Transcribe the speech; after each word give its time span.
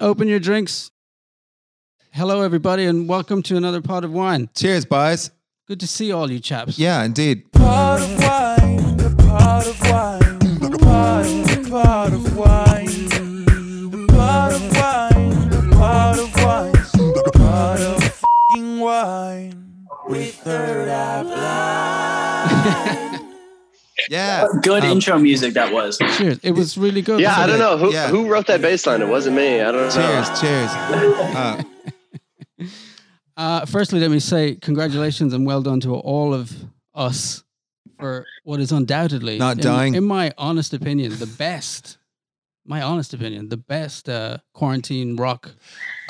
Open 0.00 0.28
your 0.28 0.40
drinks. 0.40 0.90
Hello, 2.12 2.40
everybody, 2.40 2.86
and 2.86 3.06
welcome 3.06 3.42
to 3.42 3.56
another 3.56 3.82
pot 3.82 4.02
of 4.02 4.10
wine. 4.12 4.48
Cheers, 4.56 4.86
boys. 4.86 5.30
Good 5.68 5.78
to 5.80 5.86
see 5.86 6.10
all 6.10 6.30
you 6.30 6.40
chaps. 6.40 6.78
Yeah, 6.78 7.04
indeed. 7.04 7.52
pot 7.52 8.00
of 8.00 8.08
wine, 8.18 8.96
the 8.96 9.14
pot 9.18 9.66
of 9.66 9.78
wine, 9.82 10.38
the 10.58 10.78
pot, 10.78 11.24
the 11.24 11.68
pot 11.70 12.12
of 12.14 12.36
wine, 12.36 12.86
the 13.90 14.06
pot 14.08 14.52
of 14.54 14.62
wine, 14.74 15.50
the 15.50 15.76
pot 15.76 16.18
of 16.18 16.34
wine, 16.34 16.72
the 16.72 17.30
pot 17.34 17.80
of 17.82 18.02
fucking 18.02 18.80
wine. 18.80 19.86
With 20.08 20.34
third 20.36 20.88
eye 20.88 21.22
blind. 21.22 23.06
Yeah. 24.10 24.46
Good 24.62 24.82
Um, 24.84 24.90
intro 24.90 25.18
music 25.20 25.54
that 25.54 25.72
was. 25.72 25.96
Cheers. 26.16 26.40
It 26.42 26.50
was 26.52 26.76
really 26.76 27.00
good. 27.00 27.20
Yeah, 27.20 27.38
I 27.38 27.46
don't 27.46 27.60
know 27.60 27.76
who 27.78 27.92
Yeah. 27.92 28.08
who 28.08 28.26
wrote 28.28 28.46
that 28.48 28.60
bass 28.60 28.84
line. 28.86 29.02
It 29.02 29.08
wasn't 29.08 29.36
me. 29.36 29.60
I 29.60 29.70
don't 29.70 29.86
know. 29.86 29.90
Cheers, 29.90 30.40
cheers. 30.40 30.70
Uh, 30.72 31.62
Uh, 33.36 33.64
firstly, 33.64 33.98
let 34.00 34.10
me 34.10 34.18
say 34.20 34.54
congratulations 34.56 35.32
and 35.32 35.46
well 35.46 35.62
done 35.62 35.80
to 35.80 35.94
all 35.94 36.34
of 36.34 36.52
us 36.94 37.42
for 37.98 38.26
what 38.44 38.60
is 38.60 38.70
undoubtedly, 38.70 39.38
Not 39.38 39.56
in, 39.56 39.62
dying. 39.62 39.94
in 39.94 40.04
my 40.04 40.32
honest 40.36 40.74
opinion, 40.74 41.16
the 41.18 41.26
best. 41.26 41.96
My 42.66 42.82
honest 42.82 43.14
opinion, 43.14 43.48
the 43.48 43.56
best 43.56 44.10
uh, 44.10 44.38
quarantine 44.52 45.16
rock 45.16 45.52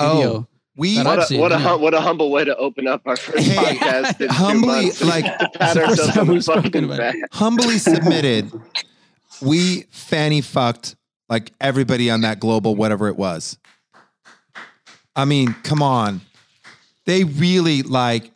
video. 0.01 0.33
oh, 0.33 0.47
we 0.75 1.01
What 1.01 1.19
a, 1.19 1.25
seen, 1.25 1.39
what 1.39 1.51
a 1.51 1.55
yeah. 1.55 1.61
hum- 1.61 1.81
what 1.81 1.93
a 1.93 2.01
humble 2.01 2.31
way 2.31 2.45
to 2.45 2.55
open 2.55 2.87
up 2.87 3.01
our 3.05 3.17
first 3.17 3.45
Hey, 3.47 3.75
podcast. 3.77 4.27
humbly, 4.29 4.91
like, 5.05 5.25
to 5.39 5.49
pat 5.59 5.75
it's 5.77 5.97
the 5.97 6.01
first 6.03 6.13
time 6.13 6.27
we've 6.27 6.43
spoken 6.43 6.85
about 6.85 7.13
humbly 7.31 7.77
submitted. 7.77 8.51
We 9.41 9.85
fanny 9.89 10.41
fucked 10.41 10.95
like 11.29 11.51
everybody 11.59 12.11
on 12.11 12.21
that 12.21 12.39
global 12.39 12.75
whatever 12.75 13.07
it 13.07 13.15
was. 13.17 13.57
I 15.15 15.25
mean, 15.25 15.55
come 15.63 15.81
on. 15.81 16.21
They 17.07 17.23
really 17.23 17.81
like 17.81 18.29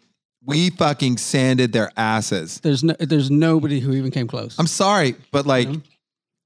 we 0.44 0.72
fucking 0.72 1.18
sanded 1.18 1.74
their 1.74 1.92
asses. 1.96 2.60
There's 2.62 2.84
no, 2.84 2.96
there's 3.00 3.30
nobody 3.30 3.80
who 3.80 3.94
even 3.94 4.10
came 4.10 4.28
close. 4.28 4.58
I'm 4.58 4.66
sorry, 4.66 5.14
but 5.32 5.46
like 5.46 5.68
Yeah. 5.68 5.76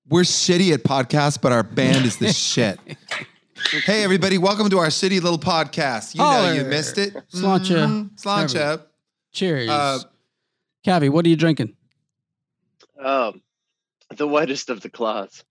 we're 0.10 0.22
shitty 0.24 0.74
at 0.74 0.84
podcasts, 0.84 1.40
but 1.42 1.54
our 1.54 1.64
band 1.64 2.06
is 2.06 2.18
the 2.18 2.34
shit. 2.34 2.80
Hey 3.72 4.04
everybody, 4.04 4.40
welcome 4.40 4.68
to 4.72 4.80
our 4.80 4.90
city 4.90 5.20
little 5.20 5.38
podcast. 5.38 6.16
You 6.16 6.22
know 6.22 6.54
you 6.54 6.64
missed 6.64 6.98
it. 6.98 7.14
Sláinte. 7.32 7.76
Mhm. 7.76 8.10
Sláinte. 8.20 8.82
Cheers. 9.32 9.70
Uh, 9.70 10.00
Cavi, 10.84 11.12
what 11.12 11.24
are 11.24 11.30
you 11.30 11.36
drinking? 11.36 11.76
Um, 13.00 13.44
the 14.16 14.28
whitest 14.28 14.72
of 14.72 14.82
the 14.82 14.90
claws. 14.90 15.44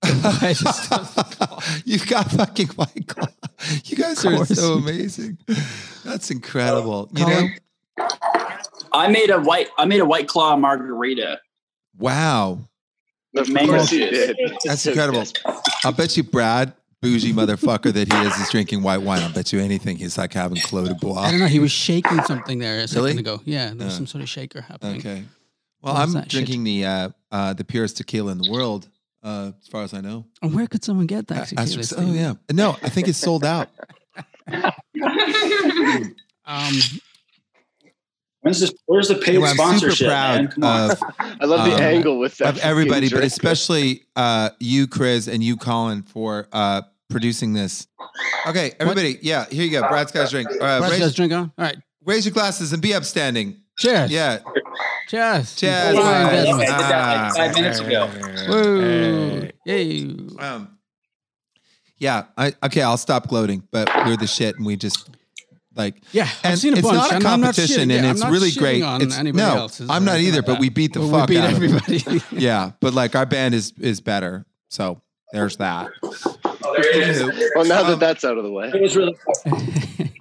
You've 1.84 2.06
got 2.06 2.30
fucking 2.30 2.68
white 2.68 3.08
claw. 3.08 3.26
You 3.84 3.96
guys 3.96 4.24
are 4.24 4.46
so 4.46 4.74
amazing. 4.74 5.38
That's 6.04 6.30
incredible. 6.30 7.10
You 7.14 7.26
know? 7.26 7.48
I 8.92 9.08
made 9.08 9.30
a 9.30 9.40
white 9.40 9.70
I 9.76 9.86
made 9.86 10.00
a 10.00 10.06
white 10.06 10.28
claw 10.28 10.54
margarita. 10.56 11.40
Wow. 11.98 12.68
Of 13.34 13.48
Mango 13.48 13.72
course 13.72 13.90
you 13.90 14.08
did. 14.08 14.36
That's 14.64 14.86
incredible. 14.86 15.24
I'll 15.84 15.92
bet 15.92 16.16
you 16.16 16.22
Brad, 16.22 16.72
bougie 17.02 17.32
motherfucker 17.32 17.92
that 17.92 18.12
he 18.12 18.18
is, 18.20 18.34
is 18.36 18.50
drinking 18.50 18.82
white 18.82 19.02
wine. 19.02 19.22
I'll 19.22 19.32
bet 19.32 19.52
you 19.52 19.60
anything 19.60 19.96
he's 19.96 20.16
like 20.18 20.32
having 20.32 20.58
Clos 20.60 20.88
de 20.88 20.94
I 21.12 21.30
don't 21.30 21.40
know. 21.40 21.46
He 21.46 21.58
was 21.58 21.72
shaking 21.72 22.22
something 22.22 22.58
there 22.58 22.78
a 22.80 22.88
second 22.88 23.04
Really? 23.04 23.18
ago. 23.18 23.40
Yeah, 23.44 23.68
there 23.74 23.86
was 23.86 23.94
Uh, 23.94 23.96
some 23.98 24.06
sort 24.06 24.22
of 24.22 24.28
shaker 24.28 24.62
happening. 24.62 24.98
Okay. 24.98 25.24
Well, 25.82 25.94
What 25.94 26.00
I'm 26.02 26.08
is 26.08 26.14
that 26.14 26.22
shit? 26.24 26.30
drinking 26.46 26.64
the 26.64 26.84
uh, 26.86 27.08
uh, 27.30 27.52
the 27.52 27.64
purest 27.64 27.96
tequila 27.98 28.32
in 28.32 28.38
the 28.38 28.50
world, 28.50 28.88
uh, 29.22 29.52
as 29.60 29.68
far 29.68 29.82
as 29.82 29.92
I 29.94 30.00
know. 30.00 30.26
And 30.42 30.54
where 30.54 30.66
could 30.66 30.82
someone 30.84 31.06
get 31.06 31.26
that? 31.28 31.48
Tequila, 31.48 31.66
Asterix- 31.68 31.84
Steve? 31.92 31.98
oh 32.08 32.12
yeah. 32.12 32.34
No, 32.52 32.76
I 32.82 32.88
think 32.88 33.08
it's 33.08 33.18
sold 33.18 33.44
out. 33.44 33.68
Um, 36.48 36.74
When's 38.46 38.60
this 38.60 38.72
where's 38.86 39.08
the 39.08 39.16
paid 39.16 39.38
Well, 39.38 39.48
I'm 39.50 39.56
super 39.78 39.92
sponsorship? 39.92 40.06
man? 40.08 40.48
proud 40.48 40.54
Come 40.54 40.64
of 40.90 41.02
I 41.40 41.44
love 41.46 41.68
the 41.68 41.74
Um, 41.74 41.80
angle 41.82 42.18
with 42.18 42.36
that. 42.38 42.48
of 42.54 42.58
everybody, 42.60 43.08
but 43.08 43.24
especially 43.24 44.02
uh, 44.14 44.50
you, 44.60 44.86
Chris, 44.86 45.26
and 45.26 45.42
you, 45.42 45.56
Colin, 45.56 46.02
for 46.04 46.46
uh, 46.52 46.82
producing 47.10 47.52
this. 47.54 47.88
Okay, 48.46 48.72
everybody, 48.78 49.18
yeah, 49.20 49.46
here 49.50 49.64
you 49.64 49.70
go. 49.72 49.80
Brad's 49.88 50.12
got 50.12 50.22
his 50.22 50.30
drink. 50.30 50.48
Uh, 50.50 50.78
Brad's 50.78 50.90
got 50.98 51.04
his 51.04 51.14
drink 51.14 51.32
on. 51.32 51.52
All 51.58 51.64
right. 51.64 51.76
raise 52.04 52.24
your 52.24 52.32
glasses 52.32 52.72
and 52.72 52.80
be 52.80 52.94
upstanding. 52.94 53.56
Cheers. 53.78 54.10
Yeah, 54.12 54.38
Cheers. 55.08 55.56
cheers. 55.56 55.84
Fine, 55.84 55.96
Wow, 55.96 56.30
gentlemen. 56.30 56.66
I 56.68 56.76
did 56.78 56.84
that 56.86 57.22
like 57.26 57.36
five 57.36 57.54
minutes 57.54 57.78
ago. 57.80 58.10
Woo. 58.48 59.50
Yay. 59.66 60.16
Um, 60.38 60.78
yeah, 61.98 62.24
I 62.38 62.52
okay. 62.62 62.82
I'll 62.82 62.96
stop 62.96 63.26
gloating, 63.28 63.64
but 63.70 63.90
we're 64.06 64.16
the 64.16 64.26
shit, 64.26 64.56
and 64.56 64.64
we 64.64 64.76
just 64.76 65.10
like. 65.76 66.02
Yeah, 66.12 66.24
I've 66.24 66.44
And 66.44 66.58
seen 66.58 66.74
a 66.74 66.78
it's 66.78 66.82
bunch. 66.86 66.96
not 66.96 67.12
a 67.12 67.14
and 67.16 67.26
I'm 67.26 67.40
not 67.40 67.46
competition, 67.54 67.76
shitting- 67.76 67.82
and 67.82 68.04
yeah, 68.04 68.10
it's 68.10 68.20
I'm 68.22 68.28
not 68.28 68.32
really 68.32 68.50
shitting 68.50 68.58
great. 68.58 68.82
On 68.82 69.00
It's- 69.02 69.18
anybody 69.18 69.44
no, 69.44 69.56
else's 69.56 69.88
I'm 69.90 70.04
not 70.04 70.14
anything 70.14 70.28
either, 70.28 70.38
like 70.38 70.46
but 70.46 70.52
that. 70.54 70.60
we 70.60 70.68
beat 70.70 70.92
the 70.94 71.00
But 71.00 71.10
fuck 71.10 71.28
we 71.28 71.34
beat 71.36 71.40
out 71.42 71.52
of 71.52 71.62
'em. 71.62 71.74
everybody. 71.74 72.22
Yeah, 72.42 72.72
but 72.80 72.94
like 72.94 73.14
our 73.14 73.26
band 73.26 73.54
is 73.54 73.72
is 73.78 74.00
better. 74.00 74.44
So 74.70 75.00
there's 75.32 75.56
that. 75.58 75.88
Oh, 76.02 76.36
there 76.76 76.88
it 77.02 77.08
is. 77.08 77.50
well, 77.54 77.64
now 77.64 77.82
um, 77.82 77.90
that 77.90 78.00
that's 78.00 78.24
out 78.24 78.36
of 78.38 78.44
the 78.44 78.50
way. 78.50 78.70
It 78.74 78.80
was 78.82 78.96
really 78.96 79.14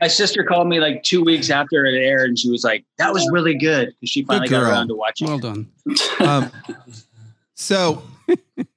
My 0.00 0.08
sister 0.08 0.42
called 0.42 0.66
me 0.66 0.80
like 0.80 1.04
two 1.04 1.22
weeks 1.22 1.50
after 1.50 1.86
it 1.86 1.94
aired 1.96 2.28
and 2.28 2.36
she 2.38 2.50
was 2.50 2.64
like, 2.64 2.84
That 2.98 3.12
was 3.12 3.28
really 3.30 3.56
good. 3.56 3.94
Because 4.00 4.10
she 4.10 4.24
finally 4.24 4.48
got 4.48 4.60
girl. 4.60 4.70
around 4.70 4.88
to 4.88 4.94
watching 4.96 5.28
well 5.28 5.36
it. 5.38 5.42
done. 5.42 5.70
Um, 6.18 6.50
so, 7.54 8.02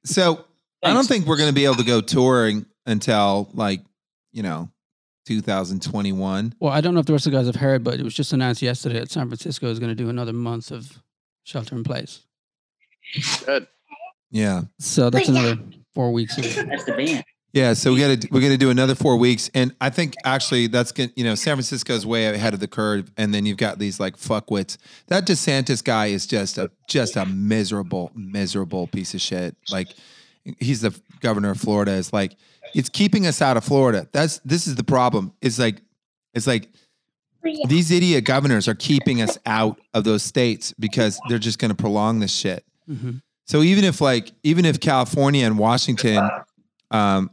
so 0.05 0.45
I 0.83 0.89
don't 0.89 0.95
Thanks. 0.97 1.07
think 1.07 1.25
we're 1.25 1.37
going 1.37 1.49
to 1.49 1.55
be 1.55 1.65
able 1.65 1.75
to 1.75 1.83
go 1.83 2.01
touring 2.01 2.67
until 2.85 3.49
like, 3.55 3.81
you 4.31 4.43
know, 4.43 4.69
2021. 5.27 6.53
Well, 6.59 6.71
I 6.71 6.81
don't 6.81 6.93
know 6.93 7.01
if 7.01 7.05
the 7.05 7.13
rest 7.13 7.27
of 7.27 7.33
the 7.33 7.37
guys 7.37 7.47
have 7.47 7.57
heard, 7.57 7.83
but 7.83 7.99
it 7.99 8.03
was 8.03 8.13
just 8.13 8.31
announced 8.31 8.61
yesterday 8.61 8.99
that 8.99 9.11
San 9.11 9.27
Francisco 9.27 9.67
is 9.67 9.77
going 9.77 9.91
to 9.91 9.95
do 9.95 10.09
another 10.09 10.33
month 10.33 10.71
of 10.71 11.03
shelter 11.43 11.75
in 11.75 11.83
place. 11.83 12.21
Good. 13.45 13.67
Yeah. 14.31 14.63
So 14.79 15.09
that's 15.09 15.29
another 15.29 15.59
four 15.93 16.11
weeks 16.11 16.37
of 16.37 16.43
That's 16.67 16.85
the 16.85 16.93
band. 16.93 17.25
Yeah. 17.53 17.73
So 17.73 17.93
we 17.93 17.99
got 17.99 18.21
to, 18.21 18.27
we're 18.31 18.41
going 18.41 18.51
to 18.51 18.57
do 18.57 18.69
another 18.69 18.95
four 18.95 19.17
weeks. 19.17 19.49
And 19.53 19.75
I 19.81 19.89
think 19.89 20.15
actually 20.23 20.67
that's 20.67 20.91
going 20.91 21.09
to, 21.09 21.15
you 21.17 21.23
know, 21.23 21.35
San 21.35 21.55
Francisco's 21.55 22.05
way 22.05 22.27
ahead 22.27 22.53
of 22.53 22.59
the 22.59 22.67
curve. 22.67 23.11
And 23.17 23.33
then 23.33 23.45
you've 23.45 23.57
got 23.57 23.79
these 23.79 23.99
like 23.99 24.15
fuckwits. 24.17 24.77
That 25.07 25.25
DeSantis 25.25 25.83
guy 25.83 26.07
is 26.07 26.27
just 26.27 26.57
a, 26.57 26.71
just 26.87 27.15
a 27.15 27.25
miserable, 27.25 28.11
miserable 28.13 28.87
piece 28.87 29.13
of 29.13 29.21
shit. 29.21 29.55
Like 29.71 29.87
he's 30.59 30.81
the 30.81 30.97
governor 31.21 31.51
of 31.51 31.59
Florida. 31.59 31.97
It's 31.97 32.13
like, 32.13 32.35
it's 32.73 32.89
keeping 32.89 33.25
us 33.27 33.41
out 33.41 33.57
of 33.57 33.63
Florida. 33.63 34.07
That's, 34.11 34.39
this 34.39 34.67
is 34.67 34.75
the 34.75 34.83
problem. 34.83 35.33
It's 35.41 35.59
like, 35.59 35.81
it's 36.33 36.47
like, 36.47 36.69
these 37.67 37.91
idiot 37.91 38.25
governors 38.25 38.67
are 38.67 38.75
keeping 38.75 39.21
us 39.21 39.37
out 39.45 39.79
of 39.93 40.03
those 40.03 40.23
states 40.23 40.73
because 40.79 41.19
they're 41.29 41.39
just 41.39 41.59
going 41.59 41.69
to 41.69 41.75
prolong 41.75 42.19
this 42.19 42.31
shit. 42.33 42.65
Mhm. 42.89 43.21
So 43.45 43.61
even 43.61 43.85
if 43.85 44.01
like 44.01 44.33
even 44.43 44.65
if 44.65 44.79
California 44.81 45.45
and 45.45 45.57
Washington, 45.57 46.29
um, 46.91 47.29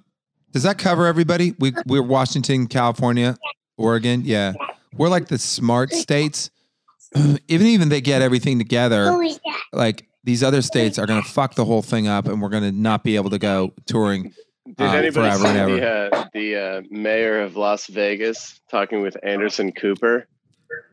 does 0.52 0.62
that 0.62 0.78
cover 0.78 1.06
everybody? 1.06 1.54
We 1.58 1.72
we're 1.86 2.02
Washington, 2.02 2.68
California, 2.68 3.36
Oregon. 3.76 4.22
Yeah, 4.24 4.52
we're 4.96 5.08
like 5.08 5.26
the 5.26 5.38
smart 5.38 5.92
states. 5.92 6.50
even 7.48 7.66
even 7.66 7.88
they 7.88 8.00
get 8.00 8.22
everything 8.22 8.58
together, 8.58 9.10
like 9.72 10.06
these 10.22 10.44
other 10.44 10.62
states 10.62 10.98
are 10.98 11.06
going 11.06 11.22
to 11.22 11.28
fuck 11.28 11.56
the 11.56 11.64
whole 11.64 11.82
thing 11.82 12.06
up, 12.06 12.26
and 12.26 12.40
we're 12.40 12.48
going 12.48 12.62
to 12.62 12.72
not 12.72 13.02
be 13.02 13.16
able 13.16 13.30
to 13.30 13.38
go 13.38 13.72
touring. 13.86 14.32
Did 14.66 14.80
Uh, 14.80 14.92
anybody 14.92 15.36
see 15.36 15.42
the 15.52 15.86
uh, 15.90 16.24
the 16.32 16.56
uh, 16.56 16.82
mayor 16.90 17.40
of 17.40 17.54
Las 17.56 17.86
Vegas 17.86 18.60
talking 18.70 19.02
with 19.02 19.16
Anderson 19.22 19.72
Cooper 19.72 20.26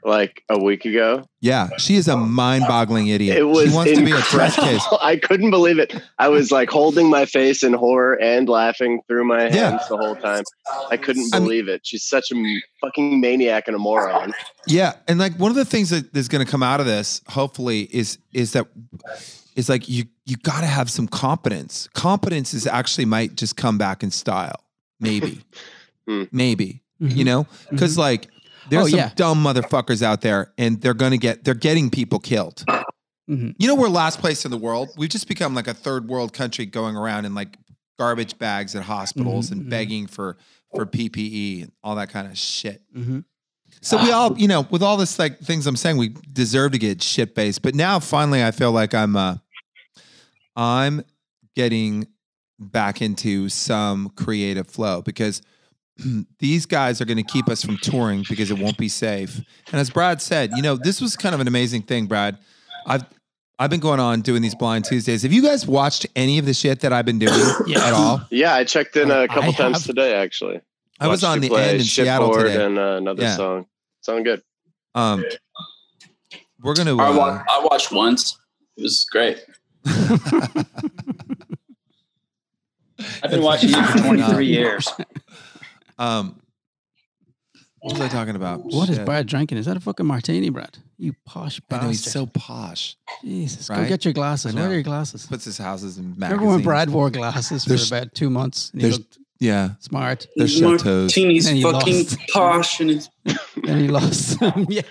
like 0.04 0.44
a 0.50 0.60
week 0.62 0.84
ago? 0.84 1.24
Yeah, 1.40 1.70
she 1.78 1.96
is 1.96 2.10
a 2.10 2.18
mind-boggling 2.18 3.08
idiot. 3.08 3.38
It 3.38 3.44
was 3.46 3.70
she 3.70 3.76
wants 3.76 3.94
to 3.98 4.04
be 4.04 4.12
a 4.12 4.18
incredible. 4.18 4.64
case. 4.64 4.86
I 5.02 5.16
couldn't 5.16 5.52
believe 5.52 5.80
it. 5.80 5.94
I 6.20 6.28
was 6.28 6.52
like 6.52 6.70
holding 6.70 7.10
my 7.10 7.26
face 7.26 7.64
in 7.64 7.72
horror 7.72 8.22
and 8.22 8.50
laughing 8.50 9.02
through 9.08 9.24
my 9.24 9.44
hands 9.44 9.56
Yeah. 9.56 9.80
the 9.90 9.98
whole 9.98 10.16
time. 10.18 10.44
I 10.90 10.98
couldn't 10.98 11.34
I 11.34 11.40
mean- 11.40 11.46
believe 11.48 11.68
it. 11.70 11.82
She's 11.86 12.04
such 12.04 12.30
a 12.34 12.60
fucking 12.82 13.22
maniac 13.22 13.68
and 13.68 13.76
a 13.76 13.80
moron. 13.80 14.34
Yeah, 14.68 14.94
and 15.08 15.18
like 15.18 15.36
one 15.40 15.50
of 15.50 15.56
the 15.56 15.66
things 15.66 15.92
that 15.92 16.14
is 16.16 16.28
going 16.28 16.46
to 16.46 16.52
come 16.52 16.62
out 16.62 16.82
of 16.82 16.86
this, 16.86 17.22
hopefully, 17.30 17.84
is 17.84 18.18
is 18.34 18.52
that 18.52 18.68
is 19.56 19.70
like 19.70 19.88
you 19.90 20.06
you 20.26 20.38
got 20.38 20.62
to 20.62 20.68
have 20.68 20.90
some 20.90 21.08
competence. 21.08 21.90
Competence 21.94 22.54
is 22.54 22.66
actually 22.68 23.06
might 23.06 23.36
just 23.36 23.56
come 23.58 23.78
back 23.78 24.04
in 24.04 24.12
style, 24.12 24.64
maybe, 25.00 25.42
Hmm. 26.08 26.24
maybe 26.32 26.82
Mhm. 27.02 27.16
you 27.16 27.24
know, 27.26 27.48
because 27.70 27.98
like 27.98 28.28
there's 28.70 28.86
Oh, 28.86 28.90
some 28.90 29.00
yeah. 29.00 29.12
dumb 29.16 29.44
motherfuckers 29.44 30.02
out 30.04 30.22
there, 30.22 30.54
and 30.58 30.80
they're 30.82 30.94
gonna 30.94 31.18
get 31.18 31.44
they're 31.44 31.54
getting 31.54 31.90
people 31.90 32.20
killed. 32.20 32.64
Mhm. 33.30 33.56
You 33.58 33.68
know, 33.68 33.76
we're 33.76 33.90
last 33.90 34.20
place 34.20 34.46
in 34.46 34.52
the 34.52 34.58
world. 34.58 34.90
We've 34.98 35.10
just 35.10 35.28
become 35.28 35.54
like 35.56 35.68
a 35.68 35.74
third 35.74 36.08
world 36.08 36.34
country, 36.34 36.66
going 36.66 36.96
around 36.96 37.26
in 37.26 37.34
like 37.36 37.58
garbage 38.00 38.38
bags 38.40 38.76
at 38.76 38.84
hospitals 38.84 39.50
Mhm, 39.50 39.52
and 39.52 39.62
mhm. 39.66 39.70
begging 39.70 40.08
for 40.08 40.38
for 40.76 40.86
PPE 40.86 41.64
and 41.64 41.72
all 41.84 41.96
that 41.96 42.10
kind 42.10 42.28
of 42.28 42.38
shit. 42.38 42.82
Mhm. 42.96 43.26
So 43.82 44.02
we 44.02 44.12
all, 44.12 44.38
you 44.38 44.48
know, 44.48 44.68
with 44.70 44.84
all 44.84 44.96
this 44.98 45.18
like 45.20 45.40
things 45.40 45.66
I'm 45.68 45.76
saying, 45.76 45.98
we 45.98 46.10
deserve 46.32 46.72
to 46.74 46.78
get 46.78 47.02
shit 47.02 47.34
based. 47.36 47.62
But 47.62 47.74
now 47.76 48.00
finally 48.00 48.44
I 48.44 48.52
feel 48.52 48.72
like 48.72 48.94
I'm 48.94 49.16
uh 49.16 49.38
I'm 50.56 51.04
getting 51.56 52.08
back 52.60 53.02
into 53.02 53.50
some 53.50 54.10
creative 54.10 54.68
flow 54.68 55.02
because 55.02 55.42
these 56.40 56.66
guys 56.66 57.02
are 57.02 57.06
going 57.06 57.18
to 57.18 57.24
keep 57.24 57.48
us 57.50 57.64
from 57.64 57.78
touring 57.78 58.24
because 58.30 58.52
it 58.52 58.60
won't 58.60 58.78
be 58.78 58.88
safe. 58.90 59.38
And 59.72 59.80
as 59.82 59.90
Brad 59.90 60.22
said, 60.22 60.52
you 60.56 60.62
know, 60.62 60.76
this 60.78 61.02
was 61.02 61.16
kind 61.18 61.34
of 61.36 61.42
an 61.42 61.48
amazing 61.48 61.84
thing, 61.84 62.06
Brad. 62.08 62.38
I've 62.86 63.04
I've 63.60 63.70
been 63.70 63.80
going 63.80 64.00
on 64.00 64.22
doing 64.22 64.42
these 64.42 64.56
blind 64.56 64.86
Tuesdays. 64.86 65.22
Have 65.22 65.32
you 65.32 65.44
guys 65.44 65.68
watched 65.68 66.08
any 66.16 66.40
of 66.40 66.46
the 66.46 66.54
shit 66.54 66.80
that 66.80 66.92
I've 66.92 67.06
been 67.06 67.20
doing 67.20 67.34
at 67.76 67.94
all? 67.94 68.22
Yeah, 68.32 68.56
I 68.56 68.64
checked 68.64 68.96
in 68.98 69.12
a 69.12 69.28
couple 69.28 69.54
times 69.54 69.78
have- 69.78 69.86
today. 69.86 70.16
Actually, 70.16 70.62
I 71.00 71.08
was 71.08 71.24
on 71.24 71.42
the 71.42 71.54
end 71.56 71.78
in 71.80 71.84
Seattle 71.84 72.34
today. 72.34 72.64
and 72.66 72.80
uh, 72.80 72.96
another 72.98 73.22
Yeah. 73.22 73.36
song. 73.36 73.66
Sound 74.02 74.26
good. 74.26 74.42
Um, 74.96 75.24
we're 76.62 76.74
gonna. 76.74 76.98
I, 76.98 77.10
Uh, 77.12 77.44
I 77.48 77.64
watched 77.70 77.92
once. 77.92 78.38
It 78.78 78.84
was 78.84 79.06
great. 79.12 79.40
I've 79.86 80.66
been 83.32 83.42
watching 83.42 83.70
you 83.70 83.84
for 83.84 83.98
23 84.00 84.46
years. 84.46 84.88
um, 86.00 86.38
what 87.80 87.94
was 87.94 88.02
I 88.02 88.08
talking 88.10 88.36
about? 88.36 88.64
What 88.64 88.90
is 88.90 88.98
Shit. 88.98 89.06
Brad 89.08 89.26
drinking? 89.26 89.58
Is 89.58 89.66
that 89.66 89.76
a 89.76 89.80
fucking 89.80 90.06
martini, 90.06 90.50
Brad? 90.50 90.78
You 91.00 91.14
posh 91.26 91.60
I 91.72 91.76
know 91.76 91.80
bastard. 91.82 91.90
he's 91.90 92.12
so 92.12 92.26
posh. 92.28 92.96
Jesus, 93.24 93.70
go 93.70 93.88
get 93.88 94.06
your 94.06 94.14
glasses. 94.14 94.54
Where 94.54 94.70
are 94.70 94.74
your 94.74 94.84
glasses? 94.84 95.26
Puts 95.26 95.46
his 95.46 95.58
houses 95.58 95.98
in 95.98 96.10
magazines. 96.12 96.32
Remember 96.32 96.46
when 96.54 96.62
Brad 96.64 96.92
wore 96.92 97.10
glasses 97.10 97.66
for 97.66 97.96
about 97.96 98.14
two 98.14 98.30
months 98.30 98.70
and 98.74 98.84
he 98.84 98.92
looked 98.92 99.18
Yeah, 99.40 99.70
smart? 99.80 100.28
they're 100.36 100.48
chateaus. 100.48 100.86
Martini's 100.86 101.48
And 101.48 101.58
he 101.58 101.64
fucking 101.64 101.96
lost. 102.04 102.20
posh 102.32 102.80
and 102.82 102.92
it's 102.92 103.10
and 103.68 103.82
he 103.82 103.88
lost 103.88 104.40
them. 104.40 104.66
yeah. 104.70 104.82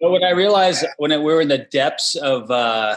But 0.00 0.12
when 0.12 0.24
I 0.24 0.30
realized 0.30 0.86
when 0.96 1.12
it, 1.12 1.18
we 1.18 1.24
were 1.24 1.42
in 1.42 1.48
the 1.48 1.58
depths 1.58 2.14
of 2.14 2.50
uh, 2.50 2.96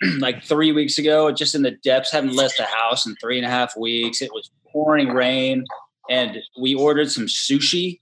like 0.18 0.44
three 0.44 0.72
weeks 0.72 0.98
ago, 0.98 1.32
just 1.32 1.54
in 1.54 1.62
the 1.62 1.72
depths, 1.72 2.12
haven't 2.12 2.34
left 2.34 2.56
the 2.56 2.64
house 2.64 3.06
in 3.06 3.16
three 3.16 3.38
and 3.38 3.46
a 3.46 3.50
half 3.50 3.76
weeks. 3.76 4.22
It 4.22 4.30
was 4.32 4.50
pouring 4.70 5.08
rain, 5.08 5.64
and 6.08 6.38
we 6.60 6.74
ordered 6.74 7.10
some 7.10 7.26
sushi, 7.26 8.00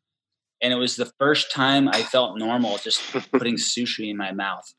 and 0.61 0.73
it 0.73 0.77
was 0.77 0.97
the 0.97 1.11
first 1.19 1.53
time 1.53 1.89
I 1.89 2.03
felt 2.03 2.39
normal 2.39 2.79
just 2.79 3.01
putting 3.33 3.57
sushi 3.57 4.11
in 4.11 4.17
my 4.17 4.33
mouth. 4.33 4.73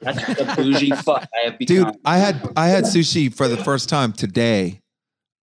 That's 0.00 0.24
the 0.26 0.54
bougie 0.56 0.90
fuck 1.02 1.28
I 1.34 1.50
have 1.50 1.58
become. 1.58 1.76
dude. 1.76 1.96
I 2.04 2.18
had 2.18 2.48
I 2.56 2.68
had 2.68 2.84
sushi 2.84 3.32
for 3.32 3.48
the 3.48 3.56
first 3.56 3.88
time 3.88 4.12
today. 4.12 4.80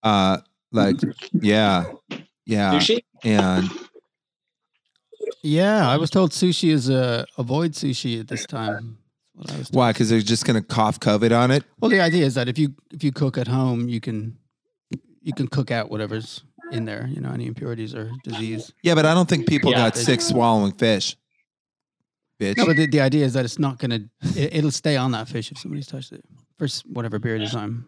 Uh, 0.01 0.39
like 0.71 0.97
yeah, 1.33 1.85
yeah, 2.45 2.73
sushi? 2.73 3.03
and 3.23 3.69
Yeah, 5.43 5.87
I 5.87 5.97
was 5.97 6.09
told 6.09 6.31
sushi 6.31 6.69
is 6.69 6.89
uh, 6.89 7.25
avoid 7.37 7.73
sushi 7.73 8.19
at 8.19 8.27
this 8.27 8.45
time. 8.45 8.97
That's 9.35 9.47
what 9.49 9.55
I 9.55 9.57
was 9.57 9.69
told. 9.69 9.75
why? 9.77 9.91
Because 9.93 10.09
they're 10.09 10.21
just 10.21 10.45
gonna 10.45 10.61
cough 10.61 10.99
COVID 10.99 11.37
on 11.37 11.51
it. 11.51 11.63
Well, 11.79 11.89
the 11.89 12.01
idea 12.01 12.25
is 12.25 12.35
that 12.35 12.47
if 12.47 12.57
you 12.57 12.75
if 12.91 13.03
you 13.03 13.11
cook 13.11 13.37
at 13.37 13.47
home, 13.47 13.89
you 13.89 13.99
can 13.99 14.37
you 15.21 15.33
can 15.33 15.47
cook 15.47 15.71
out 15.71 15.89
whatever's 15.89 16.43
in 16.71 16.85
there. 16.85 17.07
You 17.09 17.21
know, 17.21 17.31
any 17.31 17.47
impurities 17.47 17.95
or 17.95 18.11
disease. 18.23 18.71
Yeah, 18.83 18.95
but 18.95 19.05
I 19.05 19.13
don't 19.13 19.27
think 19.29 19.47
people 19.47 19.71
Yeah, 19.71 19.77
got 19.77 19.95
they- 19.95 20.01
sick 20.03 20.21
swallowing 20.21 20.73
fish. 20.73 21.15
Bitch. 22.39 22.57
No, 22.57 22.65
but 22.65 22.75
the, 22.75 22.87
the 22.87 22.99
idea 22.99 23.25
is 23.25 23.33
that 23.33 23.45
it's 23.45 23.59
not 23.59 23.77
gonna 23.79 23.99
it, 24.35 24.55
it'll 24.55 24.71
stay 24.71 24.97
on 24.97 25.11
that 25.11 25.27
fish 25.27 25.51
if 25.51 25.57
somebody's 25.59 25.87
touched 25.87 26.11
it 26.11 26.23
for 26.57 26.67
whatever 26.91 27.19
period 27.19 27.43
of 27.43 27.51
time. 27.51 27.85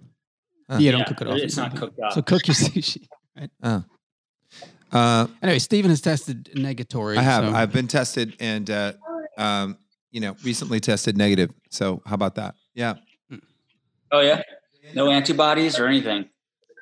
Huh. 0.69 0.77
Yeah, 0.79 0.91
don't 0.91 0.99
Yeah, 1.01 1.05
cook 1.07 1.21
it 1.21 1.27
off. 1.27 1.37
It's 1.37 1.57
not 1.57 1.75
cooked 1.75 1.99
up. 1.99 2.13
So 2.13 2.21
cook 2.21 2.47
your 2.47 2.55
sushi. 2.55 3.07
uh, 4.91 5.27
Anyway, 5.41 5.59
Stephen 5.59 5.89
has 5.89 6.01
tested 6.01 6.49
negatory. 6.55 7.17
I 7.17 7.21
have. 7.23 7.43
so- 7.45 7.51
I've 7.53 7.71
been 7.71 7.87
tested 7.87 8.35
and 8.39 8.69
uh, 8.69 8.93
um, 9.37 9.77
you 10.15 10.21
know, 10.21 10.33
recently 10.45 10.79
tested 10.79 11.17
negative. 11.17 11.51
So 11.69 12.01
how 12.05 12.13
about 12.15 12.35
that? 12.35 12.55
Yeah. 12.73 12.93
oh 14.13 14.21
yeah, 14.21 14.41
no 14.93 15.11
antibodies 15.11 15.77
or 15.77 15.87
anything. 15.87 16.29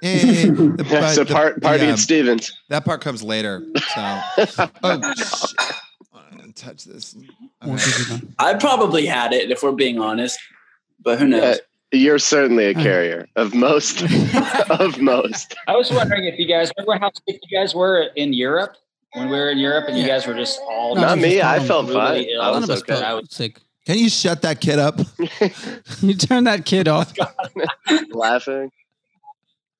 Yeah, 0.03 0.11
yeah, 0.17 0.21
yeah. 0.31 0.45
The- 0.51 0.85
Yeah, 0.87 0.99
but 1.01 1.13
so 1.15 1.23
the- 1.23 1.33
part 1.33 1.59
party 1.59 1.79
the, 1.79 1.85
um, 1.87 1.93
at 1.93 1.99
Stevens. 1.99 2.53
That 2.69 2.85
part 2.85 3.01
comes 3.01 3.23
later. 3.23 3.65
So 3.75 3.81
oh 3.97 5.13
shit. 5.15 5.71
I 6.13 6.37
don't 6.37 6.55
touch 6.55 6.83
this. 6.85 7.15
What 7.63 7.71
Okay. 7.81 7.83
did 7.85 8.07
you 8.11 8.17
do? 8.19 8.27
I 8.37 8.53
probably 8.53 9.07
had 9.07 9.33
it 9.33 9.49
if 9.49 9.63
we're 9.63 9.71
being 9.71 9.97
honest, 9.99 10.37
but 11.03 11.17
who 11.17 11.27
knows? 11.27 11.59
You're 11.91 12.19
certainly 12.19 12.65
a 12.65 12.73
carrier 12.75 13.27
of 13.35 13.55
most 13.55 14.03
of 14.69 14.99
most. 15.01 15.55
I 15.67 15.75
was 15.75 15.89
wondering 15.91 16.25
if 16.25 16.37
you 16.37 16.47
guys 16.47 16.71
remember 16.77 16.99
how 17.03 17.11
sick 17.27 17.39
you 17.49 17.57
guys 17.57 17.73
were 17.73 18.09
in 18.15 18.31
Europe 18.33 18.75
when 19.13 19.29
we 19.29 19.35
were 19.37 19.49
in 19.49 19.57
Europe 19.57 19.85
and 19.87 19.97
you 19.97 20.05
guys 20.05 20.25
were 20.27 20.33
just 20.33 20.59
all 20.67 20.95
No, 20.95 21.01
Not 21.01 21.17
me. 21.19 21.41
I 21.41 21.59
felt 21.59 21.87
really 21.87 21.99
fine. 21.99 22.23
ill. 22.23 22.41
I 22.41 22.51
None 22.51 22.61
was 22.61 22.69
of 22.69 22.75
us 22.77 22.81
okay. 22.81 22.99
felt 22.99 23.31
sick. 23.31 23.59
Can 23.85 23.97
you 23.97 24.09
shut 24.09 24.41
that 24.43 24.59
kid 24.61 24.79
up? 24.79 24.99
You 26.01 26.13
turn 26.15 26.45
that 26.45 26.65
kid 26.65 26.87
off. 26.87 27.13
Laughing. 28.11 28.71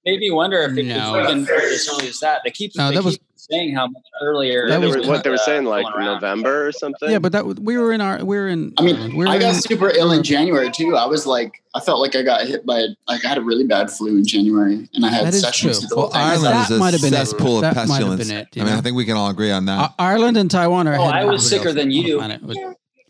made 0.06 0.20
me 0.20 0.30
wonder 0.32 0.60
if 0.64 0.78
it 0.78 0.84
No. 0.86 1.14
could 1.14 1.24
even 1.30 1.48
as 1.48 1.88
early 1.90 2.08
as 2.10 2.20
that. 2.20 2.42
They 2.44 2.52
keep, 2.52 2.74
No, 2.76 2.90
they 2.90 2.96
that 2.96 3.04
was- 3.04 3.18
keep 3.18 3.26
saying 3.50 3.76
how 3.76 3.88
much 3.88 4.04
earlier. 4.22 4.68
That 4.70 4.80
They 4.82 4.88
was 4.88 4.96
were- 4.98 5.04
what 5.08 5.24
they 5.24 5.30
were 5.30 5.36
uh, 5.36 5.40
saying, 5.40 5.66
like. 5.66 5.86
November 5.98 6.68
or 6.68 6.72
something. 6.72 7.10
Yeah, 7.12 7.20
but 7.20 7.32
that 7.34 7.46
we 7.60 7.78
were 7.78 7.92
in 7.92 8.02
our 8.02 8.24
we 8.24 8.38
were 8.38 8.48
in. 8.48 8.74
I 8.78 8.84
mean, 8.84 9.16
we 9.16 9.26
were 9.26 9.28
I 9.28 9.38
got 9.38 9.56
in- 9.56 9.62
super 9.62 9.90
ill 9.90 10.12
in 10.12 10.24
January 10.24 10.72
too. 10.72 10.96
I 10.96 11.06
was 11.06 11.26
like, 11.26 11.62
I 11.76 11.80
felt 11.80 12.00
like 12.00 12.16
I 12.16 12.22
got 12.24 12.46
hit 12.48 12.66
by 12.66 12.86
like 13.08 13.24
I 13.26 13.30
had 13.30 13.38
a 13.38 13.42
really 13.42 13.66
bad 13.66 13.90
flu 13.92 14.18
in 14.18 14.26
January, 14.26 14.90
and 14.94 15.06
I 15.06 15.10
had 15.10 15.26
That 15.28 15.34
is 15.34 15.42
sessions 15.42 15.80
true. 15.80 15.88
through 15.88 15.90
the 15.90 15.96
whole 15.96 16.04
Well, 16.06 16.12
thing. 16.12 16.22
Ireland 16.22 16.56
That 16.56 16.72
is 16.72 16.80
might 16.80 16.90
a 16.90 16.92
have 16.94 17.02
been 17.02 17.14
it. 17.14 17.18
cesspool 17.18 17.56
of 17.58 17.62
That 17.62 17.76
might 17.76 17.82
have 17.82 17.88
pestilence. 17.90 18.28
been 18.28 18.38
it, 18.38 18.48
you 18.56 18.62
I 18.62 18.66
mean, 18.66 18.74
I 18.76 18.82
think 18.82 18.96
we 18.96 19.06
can 19.06 19.18
all 19.18 19.30
agree 19.30 19.52
on 19.52 19.66
that. 19.66 19.92
I- 20.00 20.12
Ireland 20.12 20.38
and 20.38 20.50
Taiwan 20.50 20.88
are. 20.88 20.96
Oh, 20.96 21.04
I 21.04 21.26
was 21.26 21.48
sicker 21.48 21.68
else 21.70 21.76
than 21.76 21.92
you. 21.92 22.18
planet 22.18 22.42
with- 22.44 22.58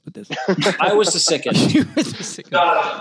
with 0.05 0.13
this. 0.13 0.27
I 0.81 0.93
was 0.93 1.13
the 1.13 1.19
sickest. 1.19 1.71
You 1.73 1.85
were 1.95 2.03
the 2.03 2.23
sickest. 2.23 2.51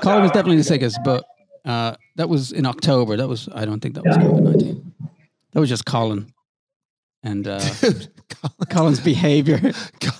Colin 0.02 0.22
was 0.22 0.30
definitely 0.30 0.56
the 0.56 0.62
sickest, 0.64 0.98
but 1.04 1.24
uh, 1.64 1.94
that 2.16 2.28
was 2.28 2.52
in 2.52 2.64
October. 2.66 3.16
That 3.16 3.28
was 3.28 3.48
I 3.54 3.64
don't 3.64 3.80
think 3.80 3.94
that 3.96 4.04
was 4.04 4.16
COVID 4.16 4.42
nineteen. 4.42 4.92
That 5.52 5.60
was 5.60 5.68
just 5.68 5.84
Colin 5.84 6.31
and 7.22 7.46
uh, 7.46 7.58
Dude, 7.80 8.08
Colin's 8.70 9.00
behavior. 9.00 9.60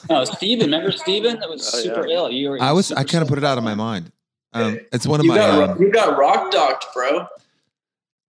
No, 0.09 0.25
Steven. 0.25 0.67
Remember 0.67 0.93
Steven? 0.93 1.41
That 1.41 1.49
was 1.49 1.73
Oh, 1.75 1.79
yeah. 1.79 1.83
super 1.85 2.07
ill. 2.07 2.31
You 2.31 2.51
were. 2.51 2.63
I 2.63 2.73
was. 2.73 2.93
I 2.93 3.05
kind 3.05 3.23
of 3.23 3.29
put 3.29 3.39
it 3.39 3.45
out 3.45 3.59
of 3.59 3.65
my 3.65 3.75
mind. 3.75 4.13
Um, 4.53 4.79
it's 4.93 5.07
one 5.07 5.19
of 5.21 5.25
You 5.25 5.33
my. 5.33 5.37
got 5.39 5.71
Um, 5.71 5.83
you 5.83 5.91
got 5.91 6.19
rock 6.19 6.51
docked, 6.53 6.87
bro. 6.95 7.27